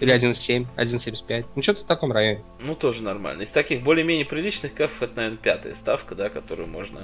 Или 0.00 0.12
1.7, 0.12 0.66
1.75. 0.76 1.44
Ну, 1.54 1.62
что-то 1.62 1.84
в 1.84 1.86
таком 1.86 2.10
районе. 2.10 2.42
Ну, 2.58 2.74
тоже 2.74 3.02
нормально. 3.04 3.42
Из 3.42 3.50
таких 3.50 3.82
более-менее 3.82 4.26
приличных 4.26 4.74
кафе, 4.74 5.04
это, 5.04 5.16
наверное, 5.16 5.38
пятая 5.38 5.74
ставка, 5.76 6.16
да, 6.16 6.28
которую 6.30 6.68
можно 6.68 7.00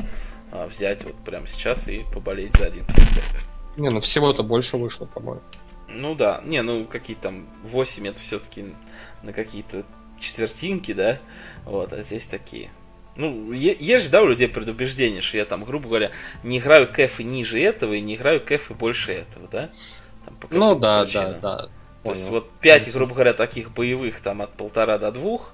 а, 0.53 0.67
взять 0.69 1.03
вот 1.05 1.15
прямо 1.25 1.47
сейчас 1.47 1.89
и 1.89 2.05
поболеть 2.13 2.57
за 2.57 2.69
1.55. 2.69 3.79
Не, 3.79 3.89
ну 3.91 4.01
всего-то 4.01 4.43
больше 4.43 4.77
вышло, 4.77 5.07
по-моему. 5.07 5.43
Ну 5.89 6.15
да, 6.15 6.41
не, 6.45 6.63
ну 6.63 6.85
какие 6.85 7.17
там 7.17 7.47
8 7.65 8.09
это 8.09 8.21
все-таки 8.21 8.67
на 9.23 9.33
какие-то 9.33 9.85
четвертинки, 10.21 10.93
да, 10.93 11.19
вот, 11.65 11.93
а 11.93 12.03
здесь 12.03 12.25
такие. 12.27 12.71
Ну, 13.15 13.53
есть 13.53 14.05
же, 14.05 14.11
да, 14.11 14.23
у 14.23 14.27
людей 14.27 14.49
предубеждение, 14.49 15.21
что 15.21 15.37
я 15.37 15.45
там, 15.45 15.65
грубо 15.65 15.87
говоря, 15.89 16.13
не 16.45 16.59
играю 16.59 16.91
кэфы 16.91 17.23
ниже 17.23 17.61
этого 17.61 17.93
и 17.93 18.01
не 18.01 18.15
играю 18.15 18.41
кэфы 18.41 18.73
больше 18.73 19.13
этого, 19.13 19.49
да? 19.49 19.71
Там 20.25 20.35
по 20.37 20.49
Ну 20.51 20.75
да, 20.75 21.01
да, 21.01 21.05
причинам. 21.05 21.41
да. 21.43 21.69
То 22.05 22.11
есть 22.11 22.23
Понял. 22.25 22.41
вот 22.41 22.51
5, 22.61 22.79
Ясно. 22.79 22.93
грубо 22.95 23.15
говоря, 23.15 23.35
таких 23.35 23.71
боевых 23.73 24.21
там 24.23 24.41
от 24.41 24.55
полтора 24.55 24.97
до 24.97 25.13
двух, 25.13 25.53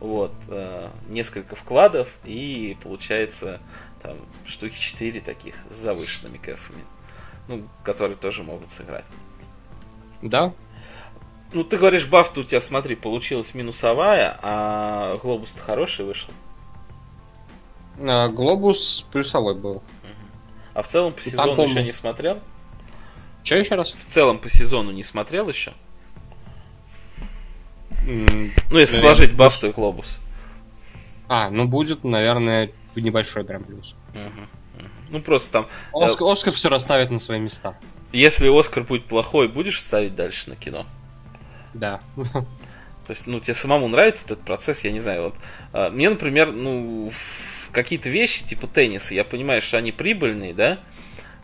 вот, 0.00 0.32
э, 0.48 0.88
несколько 1.08 1.54
вкладов 1.54 2.08
и 2.24 2.76
получается 2.82 3.60
там 4.06 4.18
штуки 4.46 4.78
4 4.78 5.20
таких 5.20 5.56
с 5.70 5.76
завышенными 5.76 6.38
кэфами, 6.38 6.84
ну, 7.48 7.64
которые 7.82 8.16
тоже 8.16 8.44
могут 8.44 8.70
сыграть. 8.70 9.04
Да? 10.22 10.52
Ну, 11.52 11.64
ты 11.64 11.76
говоришь, 11.76 12.06
бафта 12.06 12.40
у 12.40 12.44
тебя, 12.44 12.60
смотри, 12.60 12.94
получилась 12.94 13.54
минусовая, 13.54 14.38
а 14.42 15.18
глобус-то 15.18 15.60
хороший 15.60 16.04
вышел. 16.04 16.30
А, 17.98 18.28
Глобус 18.28 19.04
плюсовой 19.10 19.54
был. 19.54 19.82
А 20.74 20.82
в 20.82 20.88
целом 20.88 21.12
по 21.12 21.22
там, 21.22 21.32
сезону 21.32 21.62
еще 21.62 21.82
не 21.82 21.92
смотрел? 21.92 22.40
Че 23.42 23.58
еще 23.60 23.74
раз? 23.74 23.92
В 23.92 24.06
целом 24.06 24.38
по 24.38 24.48
сезону 24.48 24.92
не 24.92 25.02
смотрел 25.02 25.48
еще? 25.48 25.72
Ну, 28.04 28.78
если 28.78 28.96
Наверное, 28.96 29.14
сложить 29.14 29.34
бафту 29.34 29.68
и 29.68 29.72
глобус. 29.72 30.18
А, 31.28 31.50
ну 31.50 31.66
будет, 31.66 32.04
наверное, 32.04 32.70
небольшой 33.02 33.44
прям 33.44 33.64
плюс. 33.64 33.94
Мгм. 34.14 34.48
Ну, 35.10 35.20
просто 35.20 35.50
там, 35.52 35.66
Оск- 35.92 36.32
Оскар 36.32 36.52
все 36.54 36.68
расставит 36.68 37.10
на 37.10 37.18
свои 37.20 37.38
места. 37.38 37.76
если 38.12 38.48
Оскар 38.48 38.82
будет 38.82 39.06
плохой, 39.06 39.48
будешь 39.48 39.80
ставить 39.80 40.14
дальше 40.14 40.50
на 40.50 40.56
кино? 40.56 40.86
Да. 41.74 42.00
То 42.14 43.10
есть, 43.10 43.26
ну, 43.26 43.38
тебе 43.40 43.54
самому 43.54 43.86
нравится 43.88 44.24
этот 44.26 44.40
процесс, 44.40 44.82
я 44.84 44.90
не 44.90 45.00
знаю, 45.00 45.22
вот. 45.24 45.34
а, 45.72 45.90
Мне, 45.90 46.10
например, 46.10 46.50
ну, 46.52 47.12
какие-то 47.70 48.08
вещи, 48.08 48.44
типа 48.44 48.66
тенниса, 48.66 49.14
я 49.14 49.22
понимаю, 49.24 49.62
что 49.62 49.76
они 49.78 49.92
прибыльные, 49.92 50.54
да, 50.54 50.78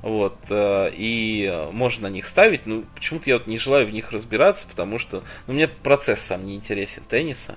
вот, 0.00 0.36
э, 0.50 0.90
и 0.96 1.44
э, 1.44 1.70
можно 1.70 2.08
на 2.08 2.12
них 2.12 2.26
ставить, 2.26 2.66
но 2.66 2.82
почему-то 2.96 3.30
я 3.30 3.38
вот 3.38 3.46
не 3.46 3.58
желаю 3.58 3.86
в 3.86 3.92
них 3.92 4.10
разбираться, 4.10 4.66
потому 4.66 4.98
что, 4.98 5.22
ну, 5.46 5.54
мне 5.54 5.68
процесс 5.68 6.20
сам 6.20 6.44
не 6.44 6.56
интересен 6.56 7.04
тенниса, 7.08 7.54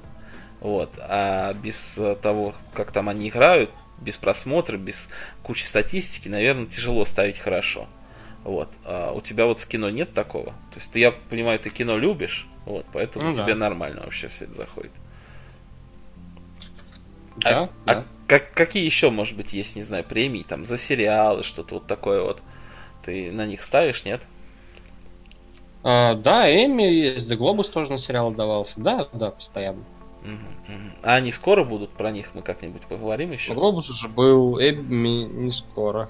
вот, 0.60 0.92
а 1.00 1.54
без 1.54 1.98
э, 1.98 2.16
того, 2.22 2.54
как 2.76 2.92
там 2.92 3.10
они 3.10 3.30
играют, 3.30 3.72
без 4.00 4.18
просмотра, 4.18 4.78
без 4.78 5.10
кучи 5.44 5.64
статистики, 5.64 6.28
наверное, 6.28 6.66
тяжело 6.66 7.06
ставить 7.06 7.38
хорошо. 7.38 7.88
Вот. 8.44 8.70
А 8.84 9.12
у 9.12 9.22
тебя 9.22 9.46
вот 9.46 9.60
с 9.60 9.66
кино 9.66 9.90
нет 9.90 10.14
такого? 10.14 10.52
То 10.72 10.78
есть 10.78 10.92
ты, 10.92 11.00
я 11.00 11.12
понимаю, 11.12 11.60
ты 11.60 11.70
кино 11.70 11.98
любишь, 11.98 12.48
вот, 12.66 12.86
поэтому 12.94 13.30
Ну 13.30 13.36
да. 13.36 13.44
тебе 13.44 13.56
нормально 13.56 14.02
вообще 14.02 14.28
все 14.28 14.46
это 14.46 14.54
заходит. 14.54 14.92
Да, 17.38 17.70
а 17.86 17.94
да. 17.94 18.00
а 18.00 18.06
как, 18.28 18.54
какие 18.54 18.86
еще, 18.86 19.10
может 19.10 19.36
быть, 19.36 19.54
есть, 19.54 19.76
не 19.76 19.84
знаю, 19.84 20.04
премии 20.04 20.46
там 20.48 20.66
за 20.66 20.78
сериалы, 20.78 21.44
что-то 21.44 21.76
вот 21.76 21.88
такое 21.88 22.22
вот? 22.22 22.42
Ты 23.04 23.32
на 23.32 23.46
них 23.46 23.64
ставишь, 23.64 24.04
нет? 24.06 24.22
А, 25.84 26.16
да, 26.16 26.52
Эми 26.52 26.84
есть, 26.84 27.30
The 27.30 27.38
Globus 27.38 27.70
тоже 27.72 27.92
на 27.92 28.00
сериал 28.00 28.30
отдавался. 28.30 28.74
Да, 28.78 29.08
да, 29.14 29.32
постоянно. 29.32 29.84
А 31.04 31.16
они 31.16 31.32
скоро 31.32 31.64
будут 31.64 31.92
про 31.92 32.12
них, 32.12 32.30
мы 32.34 32.42
как-нибудь 32.42 32.82
поговорим 32.84 33.32
еще? 33.32 33.54
Globus 33.54 33.90
уже 33.90 34.08
был, 34.08 34.60
Эми 34.60 35.24
не 35.26 35.52
скоро. 35.52 36.10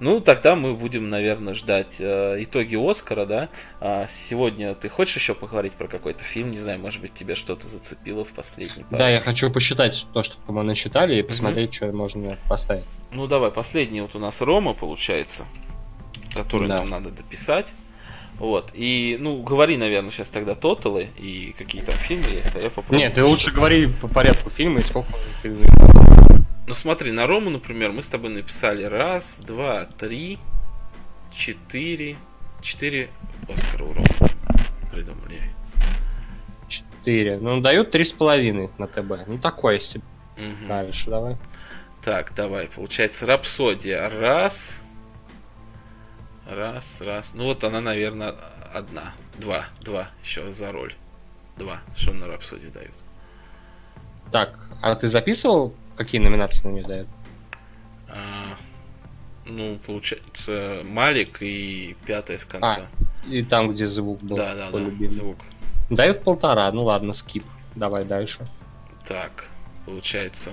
Ну, 0.00 0.20
тогда 0.20 0.56
мы 0.56 0.74
будем, 0.74 1.08
наверное, 1.08 1.54
ждать 1.54 1.96
э, 2.00 2.42
итоги 2.42 2.76
Оскара, 2.76 3.26
да. 3.26 3.48
А 3.80 4.06
сегодня 4.08 4.74
ты 4.74 4.88
хочешь 4.88 5.16
еще 5.16 5.34
поговорить 5.34 5.72
про 5.74 5.86
какой-то 5.88 6.22
фильм? 6.22 6.50
Не 6.50 6.58
знаю, 6.58 6.80
может 6.80 7.00
быть, 7.00 7.14
тебя 7.14 7.36
что-то 7.36 7.66
зацепило 7.68 8.24
в 8.24 8.30
последний 8.32 8.82
пару? 8.84 8.98
Да, 8.98 9.08
я 9.08 9.20
хочу 9.20 9.50
посчитать 9.50 10.04
то, 10.12 10.22
что 10.22 10.36
мы 10.48 10.62
насчитали, 10.62 11.16
и 11.18 11.22
посмотреть, 11.22 11.74
что 11.74 11.90
можно 11.92 12.36
поставить. 12.48 12.84
Ну, 13.12 13.26
давай, 13.26 13.50
последний 13.50 14.00
вот 14.00 14.14
у 14.14 14.18
нас 14.18 14.40
Рома, 14.40 14.74
получается, 14.74 15.46
который 16.34 16.68
Да. 16.68 16.78
нам 16.78 16.90
надо 16.90 17.10
дописать. 17.10 17.72
Вот, 18.38 18.70
и, 18.72 19.16
ну, 19.18 19.42
говори, 19.42 19.76
наверное, 19.76 20.12
сейчас 20.12 20.28
тогда 20.28 20.54
тоталы 20.54 21.08
и 21.16 21.54
какие 21.58 21.82
там 21.82 21.94
фильмы 21.96 22.26
есть, 22.26 22.54
а 22.54 22.60
я 22.60 22.70
попробую. 22.70 23.00
Нет, 23.00 23.14
ты 23.14 23.24
лучше 23.24 23.50
говори 23.50 23.88
по 23.88 24.06
порядку 24.06 24.50
фильма 24.50 24.78
и 24.78 24.82
сколько 24.82 25.12
ты... 25.42 25.56
Ну, 26.66 26.74
смотри, 26.74 27.10
на 27.10 27.26
Рому, 27.26 27.50
например, 27.50 27.90
мы 27.90 28.02
с 28.02 28.08
тобой 28.08 28.30
написали 28.30 28.84
раз, 28.84 29.40
два, 29.40 29.86
три, 29.86 30.38
четыре, 31.32 32.16
четыре 32.62 33.08
Оскара 33.48 33.84
у 33.84 33.92
Ромы 33.92 34.06
придумали. 34.92 35.40
Четыре. 36.68 37.38
Ну, 37.38 37.60
дают 37.60 37.90
три 37.90 38.04
с 38.04 38.12
половиной 38.12 38.70
на 38.78 38.86
ТБ. 38.86 39.26
Ну, 39.26 39.38
такое 39.38 39.80
себе. 39.80 40.02
Мгм. 40.36 40.68
Дальше 40.68 41.10
давай. 41.10 41.36
Так, 42.04 42.32
давай, 42.34 42.68
получается, 42.68 43.26
Рапсодия. 43.26 44.08
Раз. 44.08 44.80
Раз, 46.48 47.00
раз. 47.02 47.34
Ну 47.34 47.44
вот 47.44 47.62
она, 47.62 47.80
наверное, 47.80 48.34
одна. 48.72 49.12
Два. 49.36 49.66
Два 49.82 50.08
еще 50.22 50.50
за 50.50 50.72
роль. 50.72 50.94
Два. 51.56 51.80
Что 51.96 52.12
на 52.12 52.26
Рапсодию 52.26 52.70
дают. 52.70 52.94
Так, 54.32 54.58
а 54.82 54.94
ты 54.94 55.08
записывал, 55.08 55.74
какие 55.96 56.20
номинации 56.20 56.66
на 56.66 56.72
нее 56.72 56.86
дают? 56.86 57.08
А, 58.08 58.56
ну, 59.44 59.78
получается, 59.84 60.82
Малик 60.84 61.42
и 61.42 61.96
пятая 62.06 62.38
с 62.38 62.44
конца. 62.44 62.88
И 63.26 63.42
там, 63.42 63.72
где 63.72 63.86
звук 63.86 64.22
был. 64.22 64.36
да, 64.36 64.54
да, 64.54 64.70
да. 64.70 64.78
любимый. 64.78 65.10
Звук. 65.10 65.38
Дают 65.90 66.22
полтора, 66.22 66.70
ну 66.72 66.84
ладно, 66.84 67.12
скип. 67.12 67.44
Давай 67.74 68.04
дальше. 68.04 68.38
Так, 69.06 69.46
получается. 69.84 70.52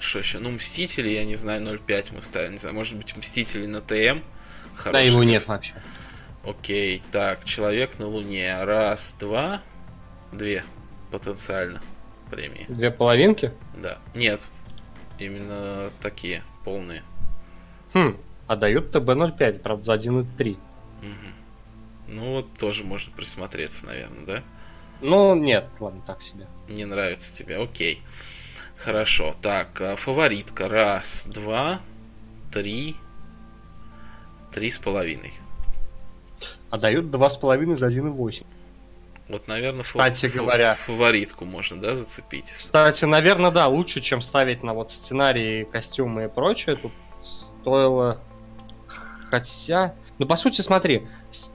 Что 0.00 0.18
еще? 0.18 0.38
Ну, 0.38 0.50
Мстители, 0.50 1.08
я 1.08 1.24
не 1.24 1.36
знаю, 1.36 1.62
0.5 1.62 2.14
мы 2.14 2.22
ставим. 2.22 2.52
Не 2.52 2.58
знаю, 2.58 2.74
может 2.74 2.96
быть, 2.96 3.16
Мстители 3.16 3.66
на 3.66 3.80
ТМ. 3.80 4.20
Да, 4.76 4.82
Хороший. 4.82 5.06
его 5.06 5.24
нет 5.24 5.46
вообще. 5.46 5.74
Окей, 6.44 7.02
так, 7.10 7.44
человек 7.44 7.98
на 7.98 8.06
Луне. 8.06 8.62
Раз, 8.64 9.16
два, 9.18 9.62
две 10.32 10.64
потенциально 11.10 11.80
премии. 12.30 12.66
Две 12.68 12.90
половинки? 12.90 13.52
Да. 13.76 13.98
Нет. 14.14 14.40
Именно 15.18 15.90
такие, 16.00 16.42
полные. 16.64 17.02
Хм, 17.94 18.16
а 18.46 18.56
дают 18.56 18.94
ТБ-05, 18.94 19.60
правда, 19.60 19.84
за 19.84 19.94
1,3. 19.94 20.58
Мгм. 21.00 21.34
Ну 22.08 22.32
вот 22.34 22.58
тоже 22.58 22.84
можно 22.84 23.12
присмотреться, 23.12 23.86
наверное, 23.86 24.24
да? 24.26 24.42
Ну, 25.00 25.34
нет, 25.34 25.66
ладно, 25.80 26.02
так 26.06 26.20
себе. 26.22 26.46
Не 26.68 26.84
нравится 26.84 27.34
тебе, 27.34 27.56
окей. 27.56 28.02
Хорошо. 28.76 29.34
Так, 29.40 29.80
а, 29.80 29.96
фаворитка. 29.96 30.68
Раз, 30.68 31.26
два, 31.26 31.80
три, 32.52 32.96
три 34.54 34.70
с 34.70 34.78
половиной. 34.78 35.34
а 36.70 36.78
дают 36.78 37.06
2,5 37.06 37.76
за 37.76 37.88
1,8. 37.88 38.44
Вот, 39.28 39.48
наверное, 39.48 39.84
Кстати 39.84 40.26
фу- 40.26 40.38
говоря, 40.38 40.74
фаворитку 40.74 41.44
можно, 41.44 41.80
да, 41.80 41.96
зацепить. 41.96 42.46
Кстати, 42.46 43.04
наверное, 43.04 43.50
да, 43.50 43.68
лучше, 43.68 44.00
чем 44.00 44.20
ставить 44.20 44.62
на 44.62 44.74
вот 44.74 44.92
сценарии, 44.92 45.64
костюмы 45.64 46.24
и 46.24 46.28
прочее. 46.28 46.76
Тут 46.76 46.92
стоило... 47.22 48.18
Хотя... 49.30 49.94
Ну, 50.18 50.26
по 50.26 50.36
сути, 50.36 50.60
смотри, 50.60 51.06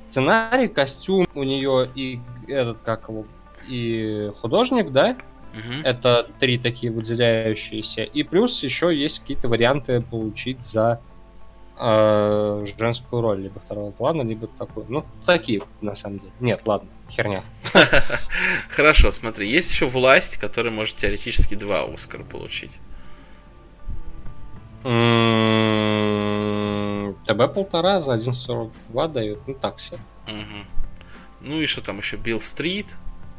сценарий, 0.10 0.68
костюм 0.68 1.26
у 1.34 1.44
нее 1.44 1.90
и 1.96 2.20
этот, 2.48 2.80
как 2.80 3.08
его, 3.08 3.26
и 3.68 4.32
художник, 4.42 4.92
да? 4.92 5.16
Угу. 5.54 5.82
Это 5.84 6.28
три 6.40 6.58
такие 6.58 6.92
выделяющиеся. 6.92 8.02
И 8.02 8.24
плюс 8.24 8.62
еще 8.64 8.96
есть 8.96 9.20
какие-то 9.20 9.48
варианты 9.48 10.02
получить 10.02 10.62
за 10.62 11.02
э, 11.80 12.66
женскую 12.78 13.22
роль, 13.22 13.42
либо 13.42 13.60
второго 13.60 13.92
плана, 13.92 14.22
либо 14.22 14.48
такой. 14.48 14.86
Ну, 14.88 15.06
такие, 15.26 15.62
на 15.82 15.96
самом 15.96 16.20
деле. 16.20 16.32
Нет, 16.40 16.62
ладно, 16.66 16.90
херня. 17.10 17.44
Хорошо, 18.70 19.12
смотри, 19.12 19.50
есть 19.50 19.72
еще 19.72 19.86
власть, 19.86 20.38
которая 20.38 20.74
может 20.74 20.98
теоретически 20.98 21.56
два 21.56 21.84
Оскара 21.84 22.24
получить. 22.24 22.72
ТБ 27.30 27.54
полтора 27.54 28.02
за 28.02 28.16
1.42 28.16 29.12
дают, 29.12 29.40
ну 29.46 29.54
так 29.54 29.78
все. 29.78 29.98
Ну 31.42 31.62
и 31.62 31.66
что 31.68 31.82
там 31.82 32.00
еще? 32.00 32.18
Билл 32.18 32.42
Стрит 32.42 32.88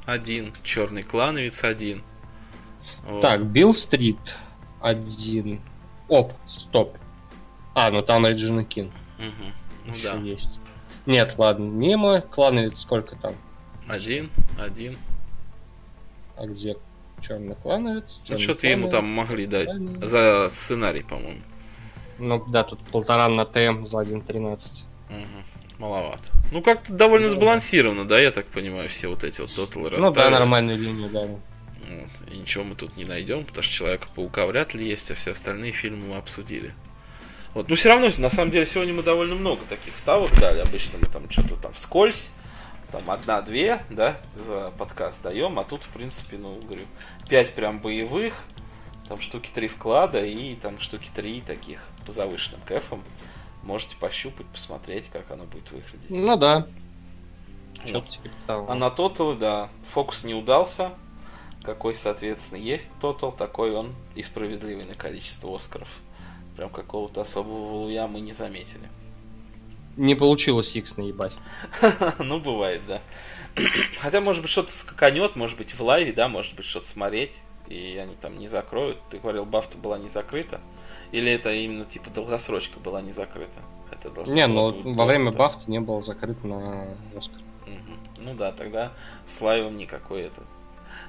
один, 0.07 0.55
Черный 0.63 1.03
клановец 1.03 1.65
один. 1.65 2.03
Вот. 3.05 3.21
Так, 3.23 3.45
Билл 3.45 3.75
Стрит 3.75 4.19
один. 4.81 5.61
Оп, 6.09 6.33
стоп. 6.49 6.97
А, 7.81 7.91
ну 7.91 8.03
там 8.03 8.27
Реджина 8.27 8.63
Кин. 8.63 8.93
Угу. 9.19 9.53
Ну 9.87 9.95
Еще 9.95 10.13
да. 10.13 10.19
есть. 10.19 10.61
Нет, 11.07 11.35
ладно, 11.39 11.65
мимо. 11.65 12.21
Клановец 12.21 12.81
сколько 12.81 13.17
там? 13.17 13.35
Один, 13.89 14.29
один. 14.59 14.99
А 16.37 16.47
где 16.47 16.77
черный 17.27 17.55
клановец? 17.55 18.21
Ну 18.29 18.37
что-то 18.37 18.67
ему 18.67 18.91
там 18.91 19.07
могли 19.07 19.47
дать. 19.47 19.71
За 20.03 20.49
сценарий, 20.51 21.03
по-моему. 21.03 21.41
Ну 22.19 22.45
да, 22.49 22.65
тут 22.65 22.81
полтора 22.81 23.31
на 23.31 23.47
ТМ 23.47 23.87
за 23.87 24.03
1.13. 24.03 24.59
Угу. 25.09 25.79
Маловато. 25.79 26.25
Ну 26.53 26.61
как-то 26.61 26.93
довольно 26.93 27.29
да. 27.29 27.35
сбалансировано, 27.35 28.07
да, 28.07 28.21
я 28.21 28.31
так 28.31 28.45
понимаю, 28.45 28.91
все 28.91 29.09
вот 29.09 29.25
эти 29.25 29.41
вот 29.41 29.55
тоталы 29.55 29.91
Ну 29.97 30.13
да, 30.13 30.29
нормальная 30.29 30.77
линия, 30.77 31.09
да. 31.09 31.23
Вот. 31.23 32.31
И 32.31 32.37
ничего 32.37 32.63
мы 32.63 32.75
тут 32.75 32.99
не 32.99 33.07
найдем, 33.07 33.47
потому 33.47 33.63
что 33.63 33.73
Человека-паука 33.73 34.45
вряд 34.45 34.75
ли 34.75 34.87
есть, 34.87 35.11
а 35.11 35.15
все 35.15 35.31
остальные 35.31 35.73
фильмы 35.73 36.09
мы 36.09 36.17
обсудили. 36.19 36.75
Вот. 37.55 37.69
Но 37.69 37.75
все 37.75 37.89
равно, 37.89 38.11
на 38.19 38.31
самом 38.31 38.51
деле, 38.51 38.67
сегодня 38.67 38.95
мы 38.95 39.03
довольно 39.03 39.35
много 39.35 39.63
таких 39.69 39.97
ставок 39.97 40.31
дали. 40.41 40.61
Обычно 40.61 40.99
мы 41.01 41.07
там 41.07 41.29
что-то 41.31 41.57
там 41.57 41.73
вскользь, 41.73 42.31
там 42.93 43.11
одна-две, 43.11 43.83
да, 43.91 44.19
за 44.37 44.73
подкаст 44.79 45.23
даем, 45.23 45.59
а 45.59 45.65
тут, 45.65 45.83
в 45.85 45.89
принципе, 45.89 46.37
ну, 46.37 46.61
говорю, 46.61 46.85
пять 47.29 47.55
прям 47.55 47.81
боевых, 47.81 48.35
там 49.09 49.21
штуки 49.21 49.51
три 49.53 49.67
вклада 49.67 50.23
и 50.23 50.55
там 50.55 50.79
штуки 50.81 51.11
три 51.15 51.41
таких 51.41 51.81
по 52.07 52.13
завышенным 52.13 52.61
кэфам. 52.65 53.03
Можете 53.63 53.97
пощупать, 53.97 54.47
посмотреть, 54.47 55.07
как 55.13 55.31
оно 55.31 55.45
будет 55.45 55.71
выглядеть. 55.71 56.09
Ну 56.09 56.37
да. 56.37 56.67
Вот. 57.85 58.21
А 58.47 58.75
на 58.75 58.91
тоталы, 58.91 59.37
да, 59.37 59.69
фокус 59.93 60.25
не 60.25 60.35
удался. 60.35 60.93
Какой, 61.63 61.95
соответственно, 61.95 62.59
есть 62.59 62.89
тотал, 63.01 63.33
такой 63.33 63.73
он 63.73 63.95
и 64.15 64.23
справедливый 64.23 64.85
на 64.85 64.95
количество 64.95 65.55
Оскаров 65.55 65.89
прям 66.61 66.69
какого-то 66.69 67.23
особого 67.23 67.71
валуя 67.71 68.07
мы 68.07 68.21
не 68.21 68.35
заметили. 68.35 68.91
Не 69.97 70.15
получилось 70.15 70.77
X 70.77 70.99
наебать. 70.99 71.33
ну, 72.19 72.39
бывает, 72.39 72.83
да. 72.87 73.01
Хотя, 73.99 74.21
может 74.21 74.43
быть, 74.43 74.51
что-то 74.51 74.71
скаканет, 74.71 75.37
может 75.37 75.57
быть, 75.57 75.75
в 75.75 75.83
лайве, 75.83 76.13
да, 76.13 76.29
может 76.29 76.55
быть, 76.57 76.67
что-то 76.67 76.87
смотреть, 76.87 77.39
и 77.67 77.97
они 77.97 78.15
там 78.15 78.39
не 78.39 78.47
закроют. 78.47 78.99
Ты 79.09 79.21
говорил, 79.21 79.47
бафта 79.47 79.79
была 79.79 79.97
не 79.99 80.11
закрыта. 80.11 80.61
Или 81.13 81.33
это 81.33 81.51
именно, 81.51 81.87
типа, 81.87 82.11
долгосрочка 82.11 82.79
была 82.79 83.01
не 83.01 83.13
закрыта? 83.13 83.63
Это 83.91 84.31
не, 84.31 84.47
но 84.47 84.71
во 84.71 85.07
время 85.07 85.33
бафта 85.33 85.63
не 85.71 85.81
было 85.81 86.03
закрыто 86.03 86.47
на 86.47 86.89
Оскар. 87.17 87.41
Угу. 87.67 88.25
Ну 88.25 88.35
да, 88.35 88.53
тогда 88.53 88.93
с 89.27 89.41
лайвом 89.41 89.79
никакой 89.79 90.25
это 90.25 90.43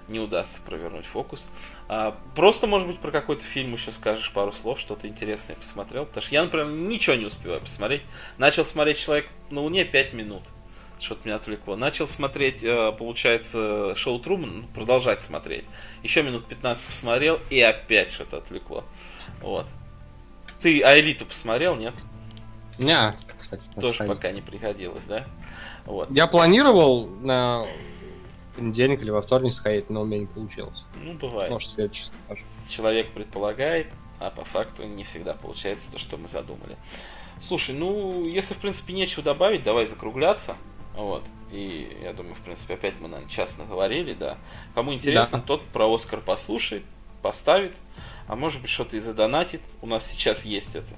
не 0.08 0.20
удастся 0.20 0.62
провернуть 0.62 1.06
фокус. 1.06 1.48
А, 1.88 2.18
просто, 2.36 2.68
может 2.68 2.88
быть, 2.88 3.00
про 3.00 3.12
какой-то 3.12 3.44
фильм 3.44 3.74
еще 3.74 3.92
скажешь 3.92 4.32
пару 4.32 4.52
слов, 4.54 4.80
что-то 4.80 5.08
интересное 5.08 5.56
посмотрел. 5.56 6.06
Потому 6.06 6.24
что 6.24 6.34
я, 6.34 6.44
например, 6.44 6.68
ничего 6.68 7.16
не 7.16 7.26
успеваю 7.26 7.62
посмотреть. 7.62 8.02
Начал 8.38 8.66
смотреть 8.66 9.00
«Человек 9.00 9.28
на 9.50 9.62
Луне» 9.62 9.86
5 9.86 10.14
минут. 10.14 10.44
Что-то 11.00 11.22
меня 11.26 11.38
отвлекло. 11.38 11.76
Начал 11.76 12.08
смотреть, 12.08 12.64
э, 12.64 12.92
получается, 12.92 13.96
шоу 13.96 14.20
Труман, 14.20 14.62
ну, 14.62 14.68
продолжать 14.68 15.22
смотреть. 15.22 15.66
Еще 16.04 16.22
минут 16.22 16.46
15 16.46 16.86
посмотрел, 16.86 17.40
и 17.50 17.60
опять 17.60 18.12
что-то 18.12 18.38
отвлекло. 18.38 18.84
Вот. 19.42 19.66
Ты 20.62 20.84
Аэлиту 20.84 21.26
посмотрел, 21.26 21.76
нет? 21.76 21.96
Не, 22.78 23.16
кстати. 23.40 23.68
Тоже 23.80 24.04
пока 24.06 24.32
не 24.32 24.42
приходилось, 24.42 25.04
да? 25.06 25.26
Вот. 25.86 26.12
Я 26.12 26.28
планировал 26.28 27.08
на 27.08 27.66
понедельник 28.62 29.02
или 29.02 29.10
во 29.10 29.22
вторник 29.22 29.54
сходить, 29.54 29.90
но 29.90 30.02
у 30.02 30.06
меня 30.06 30.20
не 30.20 30.26
получилось. 30.28 30.84
Ну, 31.02 31.14
бывает. 31.14 31.52
Может, 31.52 31.72
следующий 31.72 32.06
скажу. 32.26 32.44
Человек 32.70 33.12
предполагает, 33.12 33.88
а 34.20 34.30
по 34.30 34.46
факту 34.46 34.84
не 34.84 35.04
всегда 35.04 35.34
получается 35.34 35.92
то, 35.92 35.98
что 35.98 36.18
мы 36.18 36.28
задумали. 36.28 36.78
Слушай, 37.42 37.74
ну, 37.74 38.26
если, 38.26 38.54
в 38.54 38.58
принципе, 38.58 38.94
нечего 38.94 39.24
добавить, 39.24 39.64
давай 39.64 39.88
закругляться. 39.88 40.56
Вот. 40.96 41.24
И 41.52 41.98
я 42.04 42.14
думаю, 42.14 42.36
в 42.36 42.42
принципе, 42.42 42.76
опять 42.76 42.94
мы, 43.00 43.08
наверное, 43.08 43.32
час 43.32 43.58
наговорили, 43.58 44.14
да. 44.14 44.38
Кому 44.76 44.94
интересно, 44.94 45.40
да. 45.40 45.44
тот 45.46 45.64
про 45.64 45.92
Оскар 45.92 46.22
послушает, 46.22 46.84
поставит, 47.24 47.74
а 48.28 48.36
может 48.36 48.62
быть, 48.62 48.70
что-то 48.70 48.96
и 48.96 49.00
задонатит. 49.00 49.62
У 49.82 49.88
нас 49.88 50.06
сейчас 50.06 50.46
есть 50.46 50.76
это 50.76 50.94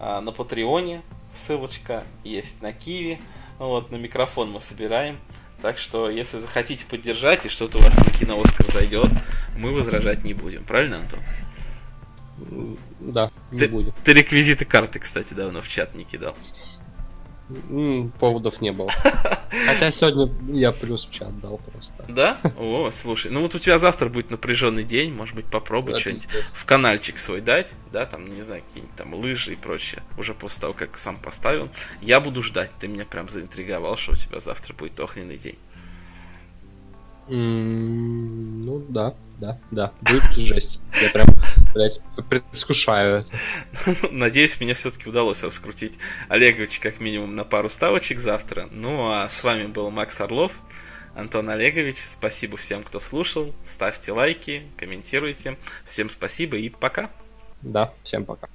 а, 0.00 0.20
на 0.22 0.32
Патреоне, 0.32 1.02
ссылочка 1.32 2.04
есть 2.24 2.62
на 2.62 2.72
Киви. 2.72 3.20
Вот, 3.58 3.90
на 3.90 3.96
микрофон 3.96 4.50
мы 4.50 4.60
собираем. 4.60 5.18
Так 5.66 5.78
что, 5.78 6.08
если 6.08 6.38
захотите 6.38 6.84
поддержать 6.84 7.44
и 7.44 7.48
что-то 7.48 7.78
у 7.78 7.82
вас 7.82 7.98
на 7.98 8.12
кино 8.12 8.40
Оскар 8.40 8.70
зайдет, 8.70 9.10
мы 9.58 9.72
возражать 9.72 10.22
не 10.22 10.32
будем. 10.32 10.62
Правильно, 10.62 10.98
Антон? 10.98 11.18
Да, 13.00 13.32
не 13.50 13.58
ты, 13.58 13.68
будем. 13.68 13.92
Ты 14.04 14.12
реквизиты 14.12 14.64
карты, 14.64 15.00
кстати, 15.00 15.34
давно 15.34 15.60
в 15.60 15.66
чат 15.66 15.96
не 15.96 16.04
кидал. 16.04 16.36
Поводов 18.18 18.60
не 18.60 18.72
было. 18.72 18.90
Хотя 19.66 19.92
сегодня 19.92 20.28
я 20.52 20.72
плюс 20.72 21.06
в 21.06 21.12
чат 21.12 21.38
дал 21.38 21.58
просто. 21.58 21.92
Да? 22.08 22.38
О, 22.58 22.90
слушай, 22.90 23.30
ну 23.30 23.40
вот 23.40 23.54
у 23.54 23.60
тебя 23.60 23.78
завтра 23.78 24.08
будет 24.08 24.30
напряженный 24.30 24.82
день, 24.82 25.12
может 25.12 25.36
быть, 25.36 25.46
попробуй 25.46 25.98
что-нибудь 26.00 26.26
в 26.52 26.64
каналчик 26.64 27.18
свой 27.18 27.40
дать, 27.40 27.70
да, 27.92 28.04
там, 28.04 28.26
не 28.34 28.42
знаю, 28.42 28.62
какие-нибудь 28.66 28.96
там 28.96 29.14
лыжи 29.14 29.52
и 29.52 29.56
прочее, 29.56 30.02
уже 30.18 30.34
после 30.34 30.60
того, 30.60 30.72
как 30.72 30.98
сам 30.98 31.16
поставил. 31.16 31.68
Я 32.00 32.20
буду 32.20 32.42
ждать, 32.42 32.70
ты 32.80 32.88
меня 32.88 33.04
прям 33.04 33.28
заинтриговал, 33.28 33.96
что 33.96 34.12
у 34.12 34.16
тебя 34.16 34.40
завтра 34.40 34.74
будет 34.74 34.98
огненный 34.98 35.38
день. 35.38 35.58
ну 37.28 38.84
да, 38.88 39.14
да, 39.38 39.58
да, 39.70 39.92
будет 40.00 40.24
жесть. 40.36 40.80
Я 41.00 41.10
прям, 41.10 41.28
блядь, 41.76 42.00
предвкушаю. 42.28 43.26
Надеюсь, 44.10 44.58
мне 44.60 44.74
все-таки 44.74 45.08
удалось 45.08 45.42
раскрутить 45.42 45.94
Олегович 46.28 46.80
как 46.80 47.00
минимум 47.00 47.34
на 47.34 47.44
пару 47.44 47.68
ставочек 47.68 48.18
завтра. 48.18 48.68
Ну 48.70 49.10
а 49.10 49.28
с 49.28 49.44
вами 49.44 49.66
был 49.66 49.90
Макс 49.90 50.20
Орлов, 50.20 50.52
Антон 51.14 51.50
Олегович. 51.50 51.98
Спасибо 52.04 52.56
всем, 52.56 52.82
кто 52.82 52.98
слушал. 52.98 53.54
Ставьте 53.66 54.12
лайки, 54.12 54.62
комментируйте. 54.76 55.56
Всем 55.84 56.08
спасибо 56.08 56.56
и 56.56 56.68
пока. 56.70 57.10
Да, 57.62 57.92
всем 58.02 58.24
пока. 58.24 58.48